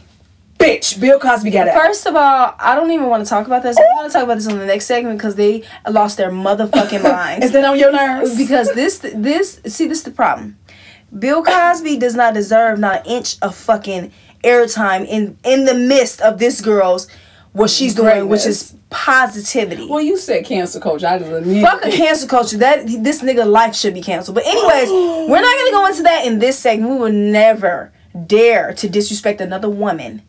Bitch, 0.58 1.00
Bill 1.00 1.18
Cosby 1.18 1.50
got 1.50 1.68
it. 1.68 1.74
First 1.74 2.06
of 2.06 2.14
all, 2.14 2.54
I 2.58 2.74
don't 2.76 2.90
even 2.90 3.06
want 3.06 3.24
to 3.24 3.28
talk 3.30 3.46
about 3.46 3.62
this. 3.62 3.78
I'm 3.78 3.96
going 3.96 4.10
to 4.10 4.12
talk 4.12 4.24
about 4.24 4.34
this 4.34 4.46
on 4.46 4.58
the 4.58 4.66
next 4.66 4.84
segment 4.84 5.16
because 5.16 5.34
they 5.34 5.64
lost 5.88 6.18
their 6.18 6.30
motherfucking 6.30 7.02
minds. 7.16 7.46
Is 7.46 7.52
that 7.52 7.64
on 7.64 7.78
your 7.78 7.90
nerves? 7.90 8.36
because 8.36 8.70
this 8.74 8.98
this 8.98 9.60
see 9.66 9.86
this 9.86 9.98
is 9.98 10.04
the 10.04 10.10
problem. 10.10 10.58
Bill 11.18 11.42
Cosby 11.42 11.96
does 11.96 12.14
not 12.14 12.34
deserve 12.34 12.78
not 12.78 13.06
an 13.06 13.12
inch 13.12 13.36
of 13.40 13.56
fucking 13.56 14.12
airtime 14.44 15.06
in 15.06 15.38
in 15.44 15.64
the 15.64 15.74
midst 15.74 16.20
of 16.20 16.38
this 16.38 16.60
girl's 16.60 17.08
what 17.52 17.70
she's 17.70 17.94
doing, 17.94 18.28
which 18.28 18.46
is 18.46 18.74
positivity. 18.90 19.86
Well, 19.88 20.00
you 20.00 20.16
said 20.16 20.44
cancel 20.44 20.80
culture. 20.80 21.06
I 21.06 21.18
just 21.18 21.30
immediately. 21.30 21.62
Fuck 21.62 21.84
a 21.84 21.90
cancel 21.90 22.28
culture. 22.28 22.58
That 22.58 22.86
this 22.86 23.22
nigga 23.22 23.46
life 23.46 23.74
should 23.74 23.94
be 23.94 24.02
canceled. 24.02 24.34
But 24.36 24.46
anyways, 24.46 24.88
we're 25.30 25.40
not 25.40 25.58
gonna 25.58 25.70
go 25.70 25.86
into 25.86 26.02
that 26.04 26.26
in 26.26 26.38
this 26.38 26.58
segment. 26.58 26.92
We 26.92 26.98
will 26.98 27.12
never 27.12 27.92
dare 28.26 28.72
to 28.74 28.88
disrespect 28.88 29.40
another 29.40 29.68
woman 29.68 30.22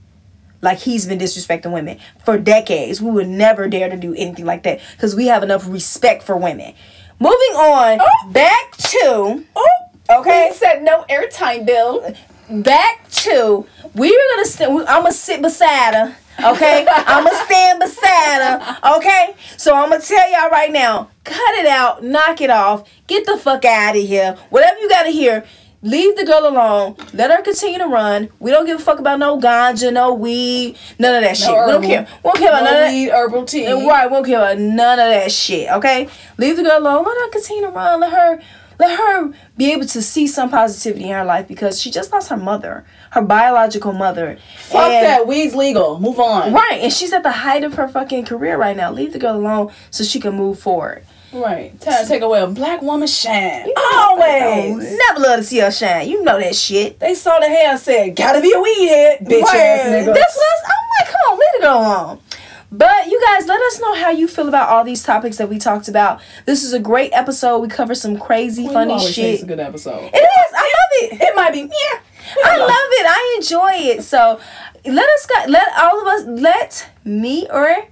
like 0.61 0.79
he's 0.79 1.07
been 1.07 1.19
disrespecting 1.19 1.73
women 1.73 1.99
for 2.23 2.37
decades. 2.37 3.01
We 3.01 3.11
would 3.11 3.27
never 3.27 3.67
dare 3.67 3.89
to 3.89 3.97
do 3.97 4.13
anything 4.15 4.45
like 4.45 4.63
that 4.63 4.79
because 4.95 5.15
we 5.15 5.27
have 5.27 5.43
enough 5.43 5.67
respect 5.67 6.23
for 6.23 6.37
women. 6.37 6.73
Moving 7.19 7.55
on, 7.55 7.99
oh. 8.01 8.31
back 8.31 8.77
to 8.77 9.45
oh, 9.55 9.69
okay, 10.09 10.49
He 10.49 10.55
said 10.55 10.83
no 10.83 11.05
airtime 11.09 11.65
bill. 11.65 12.15
back 12.49 13.09
to 13.11 13.65
we 13.93 14.09
were 14.11 14.35
gonna 14.35 14.45
st- 14.47 14.69
I'm 14.69 15.01
gonna 15.03 15.11
sit 15.11 15.41
beside 15.41 15.93
her. 15.93 16.15
Okay, 16.43 16.85
I'm 16.89 17.23
gonna 17.23 17.45
stand 17.45 17.79
beside 17.79 18.41
her. 18.41 18.95
Okay, 18.97 19.35
so 19.57 19.75
I'm 19.75 19.89
gonna 19.89 20.01
tell 20.01 20.31
y'all 20.31 20.49
right 20.49 20.71
now, 20.71 21.09
cut 21.23 21.55
it 21.55 21.65
out, 21.65 22.03
knock 22.03 22.41
it 22.41 22.49
off, 22.49 22.89
get 23.07 23.25
the 23.25 23.37
fuck 23.37 23.63
out 23.65 23.95
of 23.95 24.01
here. 24.03 24.37
Whatever 24.49 24.79
you 24.79 24.89
gotta 24.89 25.09
hear, 25.09 25.45
leave 25.83 26.15
the 26.15 26.25
girl 26.25 26.47
alone. 26.47 26.95
Let 27.13 27.31
her 27.31 27.41
continue 27.41 27.77
to 27.79 27.87
run. 27.87 28.29
We 28.39 28.51
don't 28.51 28.65
give 28.65 28.79
a 28.79 28.83
fuck 28.83 28.99
about 28.99 29.19
no 29.19 29.39
ganja, 29.39 29.91
no 29.93 30.13
weed, 30.13 30.77
none 30.99 31.15
of 31.15 31.23
that 31.23 31.37
shit. 31.37 31.49
we 31.49 31.71
don't 31.71 31.83
care. 31.83 32.07
We 32.23 32.31
don't 32.31 32.37
care 32.37 32.49
about 32.49 32.63
No 32.63 32.71
none 32.71 32.75
of 32.75 32.79
that. 32.81 32.93
weed, 32.93 33.09
herbal 33.09 33.45
tea. 33.45 33.71
Right, 33.71 34.07
we 34.09 34.13
don't 34.15 34.25
care 34.25 34.37
about 34.39 34.57
none 34.59 34.99
of 34.99 35.05
that 35.07 35.31
shit. 35.31 35.69
Okay, 35.71 36.09
leave 36.37 36.57
the 36.57 36.63
girl 36.63 36.79
alone. 36.79 37.03
Let 37.05 37.17
her 37.17 37.29
continue 37.29 37.63
to 37.65 37.69
run. 37.71 37.99
Let 37.99 38.11
her, 38.11 38.39
let 38.79 38.97
her 38.99 39.31
be 39.57 39.71
able 39.73 39.85
to 39.85 40.01
see 40.01 40.25
some 40.27 40.49
positivity 40.49 41.05
in 41.05 41.11
her 41.11 41.25
life 41.25 41.47
because 41.47 41.79
she 41.79 41.91
just 41.91 42.11
lost 42.11 42.29
her 42.29 42.37
mother, 42.37 42.83
her 43.11 43.21
biological 43.21 43.93
mother. 43.93 44.37
Fuck 44.57 44.91
And- 44.91 45.05
that. 45.05 45.27
Weed's 45.27 45.55
legal. 45.55 45.99
Move 45.99 46.19
on. 46.19 46.51
Right, 46.53 46.79
and 46.81 46.91
she's 46.91 47.13
at 47.13 47.23
the 47.23 47.31
height 47.31 47.63
of 47.63 47.75
her 47.75 47.87
fucking 47.87 48.25
career 48.25 48.57
right 48.57 48.75
now. 48.75 48.91
Leave 48.91 49.13
the 49.13 49.19
girl 49.19 49.35
alone 49.37 49.71
so 49.89 50.03
she 50.03 50.19
can 50.19 50.33
move 50.33 50.59
forward. 50.59 51.03
Right. 51.33 51.79
Time 51.79 52.03
to 52.03 52.07
take 52.09 52.21
away 52.23 52.41
a 52.41 52.47
black 52.47 52.81
woman 52.81 53.07
shine. 53.07 53.69
Always, 53.93 54.97
never 55.07 55.19
love 55.21 55.37
to 55.39 55.43
see 55.43 55.59
her 55.59 55.71
shine. 55.71 56.09
You 56.09 56.23
know 56.23 56.37
that 56.39 56.55
shit. 56.55 56.99
They 56.99 57.15
saw 57.15 57.39
the 57.39 57.47
hair 57.47 57.69
and 57.71 57.79
said, 57.79 58.15
gotta 58.17 58.41
be 58.41 58.51
a 58.53 58.59
weed 58.59 58.87
head, 58.87 59.19
bitch 59.21 59.41
ass 59.43 59.85
nigga. 59.87 60.13
That's 60.13 60.35
what 60.35 60.47
I'm 60.65 60.89
like, 60.99 61.07
come 61.13 61.21
on, 61.31 61.39
leave 61.39 61.47
the 61.53 61.61
girl 61.61 61.77
alone. 61.79 62.19
But 62.73 63.07
you 63.07 63.21
guys, 63.25 63.47
let 63.47 63.61
us 63.61 63.79
know 63.81 63.95
how 63.95 64.11
you 64.11 64.27
feel 64.29 64.47
about 64.47 64.69
all 64.69 64.83
these 64.85 65.03
topics 65.03 65.37
that 65.37 65.49
we 65.49 65.57
talked 65.57 65.87
about. 65.89 66.21
This 66.45 66.63
is 66.63 66.71
a 66.73 66.79
great 66.79 67.11
episode. 67.13 67.59
We 67.59 67.67
cover 67.67 67.95
some 67.95 68.17
crazy, 68.17 68.63
Well, 68.63 68.73
funny 68.73 68.99
shit. 68.99 69.33
It's 69.35 69.43
a 69.43 69.45
good 69.45 69.59
episode. 69.59 70.03
It 70.13 70.15
is. 70.17 70.53
I 70.55 70.61
love 70.61 71.11
it. 71.13 71.21
It 71.21 71.35
might 71.35 71.51
be, 71.51 71.59
yeah. 71.61 71.99
I 72.45 72.57
love 72.57 72.69
it. 72.71 73.05
I 73.07 73.35
enjoy 73.37 73.71
it. 73.91 74.03
So 74.03 74.39
let 74.85 75.09
us 75.09 75.25
got 75.25 75.49
let 75.49 75.67
all 75.77 76.01
of 76.01 76.07
us 76.07 76.25
let 76.25 76.89
me 77.03 77.47
or 77.51 77.85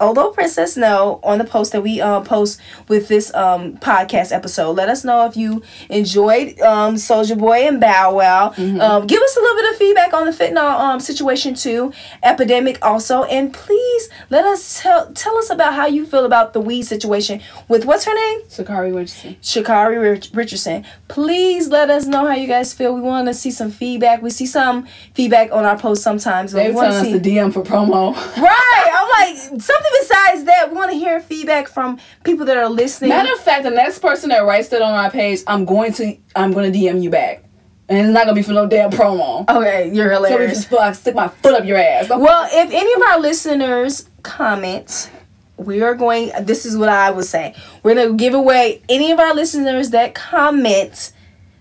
Olo 0.00 0.30
Princess 0.32 0.76
know 0.76 1.20
on 1.22 1.38
the 1.38 1.44
post 1.44 1.72
that 1.72 1.82
we 1.82 2.00
um 2.00 2.24
post 2.24 2.60
with 2.88 3.08
this 3.08 3.32
um 3.34 3.76
podcast 3.78 4.32
episode 4.32 4.72
let 4.76 4.88
us 4.88 5.04
know 5.04 5.26
if 5.26 5.36
you 5.36 5.62
enjoyed 5.88 6.58
um 6.60 6.94
Soulja 6.96 7.38
Boy 7.38 7.66
and 7.68 7.80
bow 7.80 8.14
wow 8.14 8.48
um 8.56 9.06
give 9.06 9.20
us 9.22 9.36
a 9.36 9.40
little 9.40 9.56
bit 9.56 9.70
of 9.72 9.76
feedback 9.76 10.12
on 10.14 10.26
the 10.26 10.32
fentanyl 10.32 10.78
um 10.80 11.00
situation 11.00 11.54
too 11.54 11.92
epidemic 12.22 12.78
also 12.84 13.24
and 13.24 13.52
please 13.52 14.08
let 14.30 14.44
us 14.44 14.80
tell 14.80 15.12
tell 15.12 15.36
us 15.36 15.50
about 15.50 15.74
how 15.74 15.86
you 15.86 16.06
feel 16.06 16.24
about 16.24 16.52
the 16.52 16.60
weed 16.60 16.82
situation 16.82 17.40
with 17.68 17.84
what's 17.84 18.04
her 18.04 18.14
name 18.14 18.40
Sakari 18.48 18.92
Richardson. 18.92 19.36
Shakari 19.42 20.00
Rich- 20.00 20.30
Richardson. 20.34 20.84
Please 21.08 21.68
let 21.68 21.90
us 21.90 22.06
know 22.06 22.26
how 22.26 22.34
you 22.34 22.46
guys 22.46 22.72
feel. 22.72 22.94
We 22.94 23.00
want 23.00 23.26
to 23.28 23.34
see 23.34 23.50
some 23.50 23.70
feedback. 23.70 24.22
We 24.22 24.30
see 24.30 24.46
some 24.46 24.86
feedback 25.14 25.52
on 25.52 25.64
our 25.64 25.78
posts 25.78 26.04
sometimes. 26.04 26.52
They 26.52 26.72
telling 26.72 26.88
us 26.90 27.08
to 27.08 27.18
DM 27.20 27.52
for 27.52 27.62
promo. 27.62 28.14
right. 28.36 28.88
I'm 28.92 29.08
like, 29.36 29.36
something 29.62 29.89
besides 30.00 30.44
that. 30.44 30.70
We 30.70 30.76
want 30.76 30.90
to 30.92 30.96
hear 30.96 31.20
feedback 31.20 31.68
from 31.68 31.98
people 32.24 32.46
that 32.46 32.56
are 32.56 32.68
listening. 32.68 33.10
Matter 33.10 33.32
of 33.32 33.40
fact, 33.40 33.64
the 33.64 33.70
next 33.70 33.98
person 34.00 34.30
that 34.30 34.40
writes 34.44 34.68
that 34.68 34.82
on 34.82 34.94
our 34.94 35.10
page, 35.10 35.40
I'm 35.46 35.64
going 35.64 35.92
to 35.94 36.16
I'm 36.36 36.52
gonna 36.52 36.70
DM 36.70 37.02
you 37.02 37.10
back. 37.10 37.44
And 37.88 37.98
it's 37.98 38.14
not 38.14 38.24
gonna 38.24 38.34
be 38.36 38.42
for 38.42 38.52
no 38.52 38.66
damn 38.66 38.90
promo. 38.90 39.48
okay, 39.48 39.90
you're 39.92 40.08
So 40.14 40.22
hilarious. 40.24 40.52
just 40.58 40.68
feel 40.68 40.78
like 40.78 40.94
stick 40.94 41.14
my 41.14 41.28
foot 41.28 41.54
up 41.54 41.64
your 41.64 41.78
ass. 41.78 42.08
Well, 42.08 42.48
if 42.52 42.70
any 42.72 42.92
of 42.94 43.02
our 43.02 43.18
listeners 43.20 44.08
comment, 44.22 45.10
we 45.56 45.82
are 45.82 45.94
going. 45.94 46.30
This 46.42 46.64
is 46.64 46.76
what 46.78 46.88
I 46.88 47.10
would 47.10 47.24
say. 47.24 47.54
We're 47.82 47.94
gonna 47.94 48.14
give 48.14 48.34
away 48.34 48.82
any 48.88 49.10
of 49.10 49.18
our 49.18 49.34
listeners 49.34 49.90
that 49.90 50.14
comment. 50.14 51.12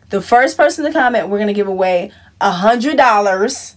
The 0.09 0.21
first 0.21 0.55
person 0.57 0.85
to 0.85 0.91
comment, 0.91 1.29
we're 1.29 1.39
gonna 1.39 1.53
give 1.53 1.67
away 1.67 2.11
a 2.41 2.51
hundred 2.51 2.97
dollars 2.97 3.75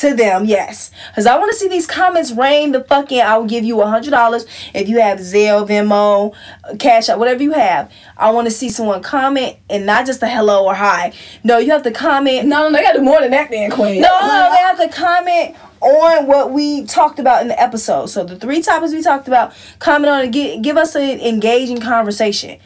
to 0.00 0.14
them. 0.14 0.44
Yes, 0.44 0.90
because 1.10 1.26
I 1.26 1.38
want 1.38 1.50
to 1.52 1.56
see 1.56 1.68
these 1.68 1.86
comments 1.86 2.32
rain 2.32 2.72
the 2.72 2.82
fuck 2.84 3.12
in. 3.12 3.24
I 3.24 3.36
will 3.38 3.46
give 3.46 3.64
you 3.64 3.80
a 3.82 3.86
hundred 3.86 4.10
dollars 4.10 4.46
if 4.74 4.88
you 4.88 5.00
have 5.00 5.18
Zelle, 5.18 5.66
Venmo, 5.68 6.34
Cash 6.78 7.08
App, 7.08 7.18
whatever 7.18 7.42
you 7.42 7.52
have. 7.52 7.90
I 8.16 8.30
want 8.30 8.46
to 8.46 8.50
see 8.50 8.68
someone 8.68 9.02
comment 9.02 9.56
and 9.70 9.86
not 9.86 10.06
just 10.06 10.22
a 10.22 10.28
hello 10.28 10.64
or 10.64 10.74
hi. 10.74 11.12
No, 11.44 11.58
you 11.58 11.70
have 11.72 11.82
to 11.84 11.92
comment 11.92 12.46
no, 12.46 12.68
no, 12.68 12.76
they 12.76 12.82
gotta 12.82 12.98
do 12.98 13.04
more 13.04 13.20
than 13.20 13.30
that, 13.32 13.50
then, 13.50 13.70
Queen. 13.70 14.00
no, 14.00 14.20
no, 14.20 14.50
they 14.50 14.58
have 14.58 14.78
to 14.78 14.88
comment 14.88 15.56
on 15.80 16.26
what 16.26 16.52
we 16.52 16.84
talked 16.84 17.18
about 17.18 17.42
in 17.42 17.48
the 17.48 17.60
episode. 17.60 18.06
So 18.06 18.24
the 18.24 18.36
three 18.36 18.62
topics 18.62 18.92
we 18.92 19.02
talked 19.02 19.28
about, 19.28 19.52
comment 19.78 20.10
on 20.10 20.24
it, 20.24 20.32
give, 20.32 20.62
give 20.62 20.76
us 20.76 20.96
an 20.96 21.20
engaging 21.20 21.80
conversation. 21.80 22.58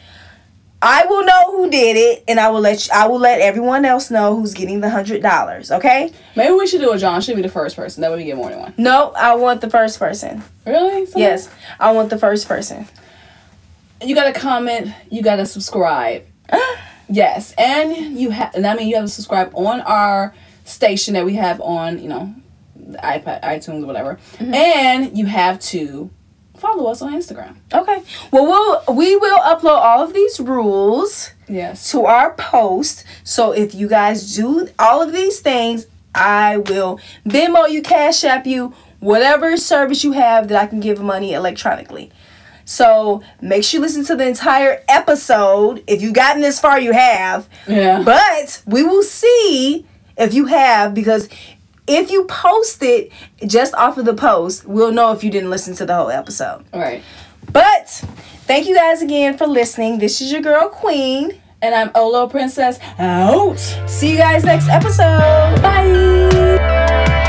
I 0.84 1.06
will 1.06 1.24
know 1.24 1.42
who 1.56 1.70
did 1.70 1.96
it, 1.96 2.24
and 2.26 2.40
I 2.40 2.48
will 2.50 2.60
let 2.60 2.86
you, 2.86 2.92
I 2.92 3.06
will 3.06 3.20
let 3.20 3.40
everyone 3.40 3.84
else 3.84 4.10
know 4.10 4.34
who's 4.36 4.52
getting 4.52 4.80
the 4.80 4.90
hundred 4.90 5.22
dollars. 5.22 5.70
Okay? 5.70 6.12
Maybe 6.34 6.52
we 6.52 6.66
should 6.66 6.80
do 6.80 6.90
a 6.90 6.98
John. 6.98 7.20
Should 7.20 7.36
be 7.36 7.42
the 7.42 7.48
first 7.48 7.76
person. 7.76 8.00
That 8.00 8.10
way 8.10 8.18
we 8.18 8.24
get 8.24 8.36
more 8.36 8.50
than 8.50 8.58
one. 8.58 8.74
No, 8.76 9.12
I 9.16 9.36
want 9.36 9.60
the 9.60 9.70
first 9.70 9.98
person. 10.00 10.42
Really? 10.66 11.06
Someone- 11.06 11.20
Yes, 11.22 11.48
I 11.78 11.92
want 11.92 12.10
the 12.10 12.18
first 12.18 12.48
person. 12.48 12.86
You 14.02 14.14
gotta 14.16 14.32
comment. 14.38 14.92
You 15.10 15.22
gotta 15.22 15.46
subscribe. 15.46 16.24
yes, 17.08 17.54
and 17.56 18.18
you 18.18 18.30
have. 18.30 18.52
And 18.54 18.66
I 18.66 18.74
mean, 18.74 18.88
you 18.88 18.96
have 18.96 19.04
to 19.04 19.10
subscribe 19.10 19.52
on 19.54 19.80
our 19.82 20.34
station 20.64 21.14
that 21.14 21.24
we 21.24 21.34
have 21.34 21.60
on. 21.60 22.02
You 22.02 22.08
know, 22.08 22.34
the 22.74 22.98
iPad, 22.98 23.42
iTunes, 23.44 23.86
whatever. 23.86 24.18
Mm-hmm. 24.38 24.54
And 24.54 25.16
you 25.16 25.26
have 25.26 25.60
to 25.60 26.10
follow 26.62 26.90
us 26.90 27.02
on 27.02 27.12
Instagram. 27.12 27.56
Okay. 27.74 28.02
Well, 28.30 28.46
we'll 28.46 28.96
we 28.96 29.16
will 29.16 29.40
upload 29.40 29.80
all 29.88 30.02
of 30.02 30.14
these 30.14 30.40
rules. 30.40 31.32
Yes. 31.48 31.90
to 31.90 32.06
our 32.06 32.32
post. 32.34 33.04
So 33.24 33.52
if 33.52 33.74
you 33.74 33.86
guys 33.86 34.34
do 34.34 34.68
all 34.78 35.02
of 35.02 35.12
these 35.12 35.40
things, 35.40 35.86
I 36.14 36.56
will 36.56 36.98
Venmo 37.26 37.68
you, 37.68 37.82
Cash 37.82 38.24
App 38.24 38.46
you, 38.46 38.72
whatever 39.00 39.58
service 39.58 40.02
you 40.02 40.12
have 40.12 40.48
that 40.48 40.62
I 40.62 40.66
can 40.66 40.80
give 40.80 40.98
money 41.02 41.34
electronically. 41.34 42.10
So 42.64 43.22
make 43.42 43.64
sure 43.64 43.78
you 43.78 43.82
listen 43.82 44.04
to 44.06 44.16
the 44.16 44.26
entire 44.26 44.82
episode. 44.88 45.82
If 45.86 46.00
you've 46.00 46.14
gotten 46.14 46.40
this 46.40 46.58
far, 46.58 46.80
you 46.80 46.92
have. 46.92 47.48
Yeah. 47.68 48.02
But 48.02 48.62
we 48.66 48.82
will 48.82 49.02
see 49.02 49.84
if 50.16 50.32
you 50.32 50.46
have 50.46 50.94
because 50.94 51.28
if 51.92 52.10
you 52.10 52.24
post 52.24 52.82
it 52.82 53.12
just 53.46 53.74
off 53.74 53.98
of 53.98 54.04
the 54.04 54.14
post, 54.14 54.66
we'll 54.66 54.92
know 54.92 55.12
if 55.12 55.22
you 55.22 55.30
didn't 55.30 55.50
listen 55.50 55.74
to 55.76 55.86
the 55.86 55.94
whole 55.94 56.10
episode. 56.10 56.64
All 56.72 56.80
right. 56.80 57.02
But 57.52 57.88
thank 58.46 58.66
you 58.66 58.74
guys 58.74 59.02
again 59.02 59.36
for 59.36 59.46
listening. 59.46 59.98
This 59.98 60.20
is 60.20 60.32
your 60.32 60.42
girl 60.42 60.68
Queen. 60.68 61.40
And 61.60 61.76
I'm 61.76 61.92
Olo 61.94 62.26
Princess 62.28 62.80
out. 62.98 63.58
See 63.86 64.10
you 64.10 64.16
guys 64.16 64.42
next 64.42 64.68
episode. 64.68 65.62
Bye. 65.62 67.20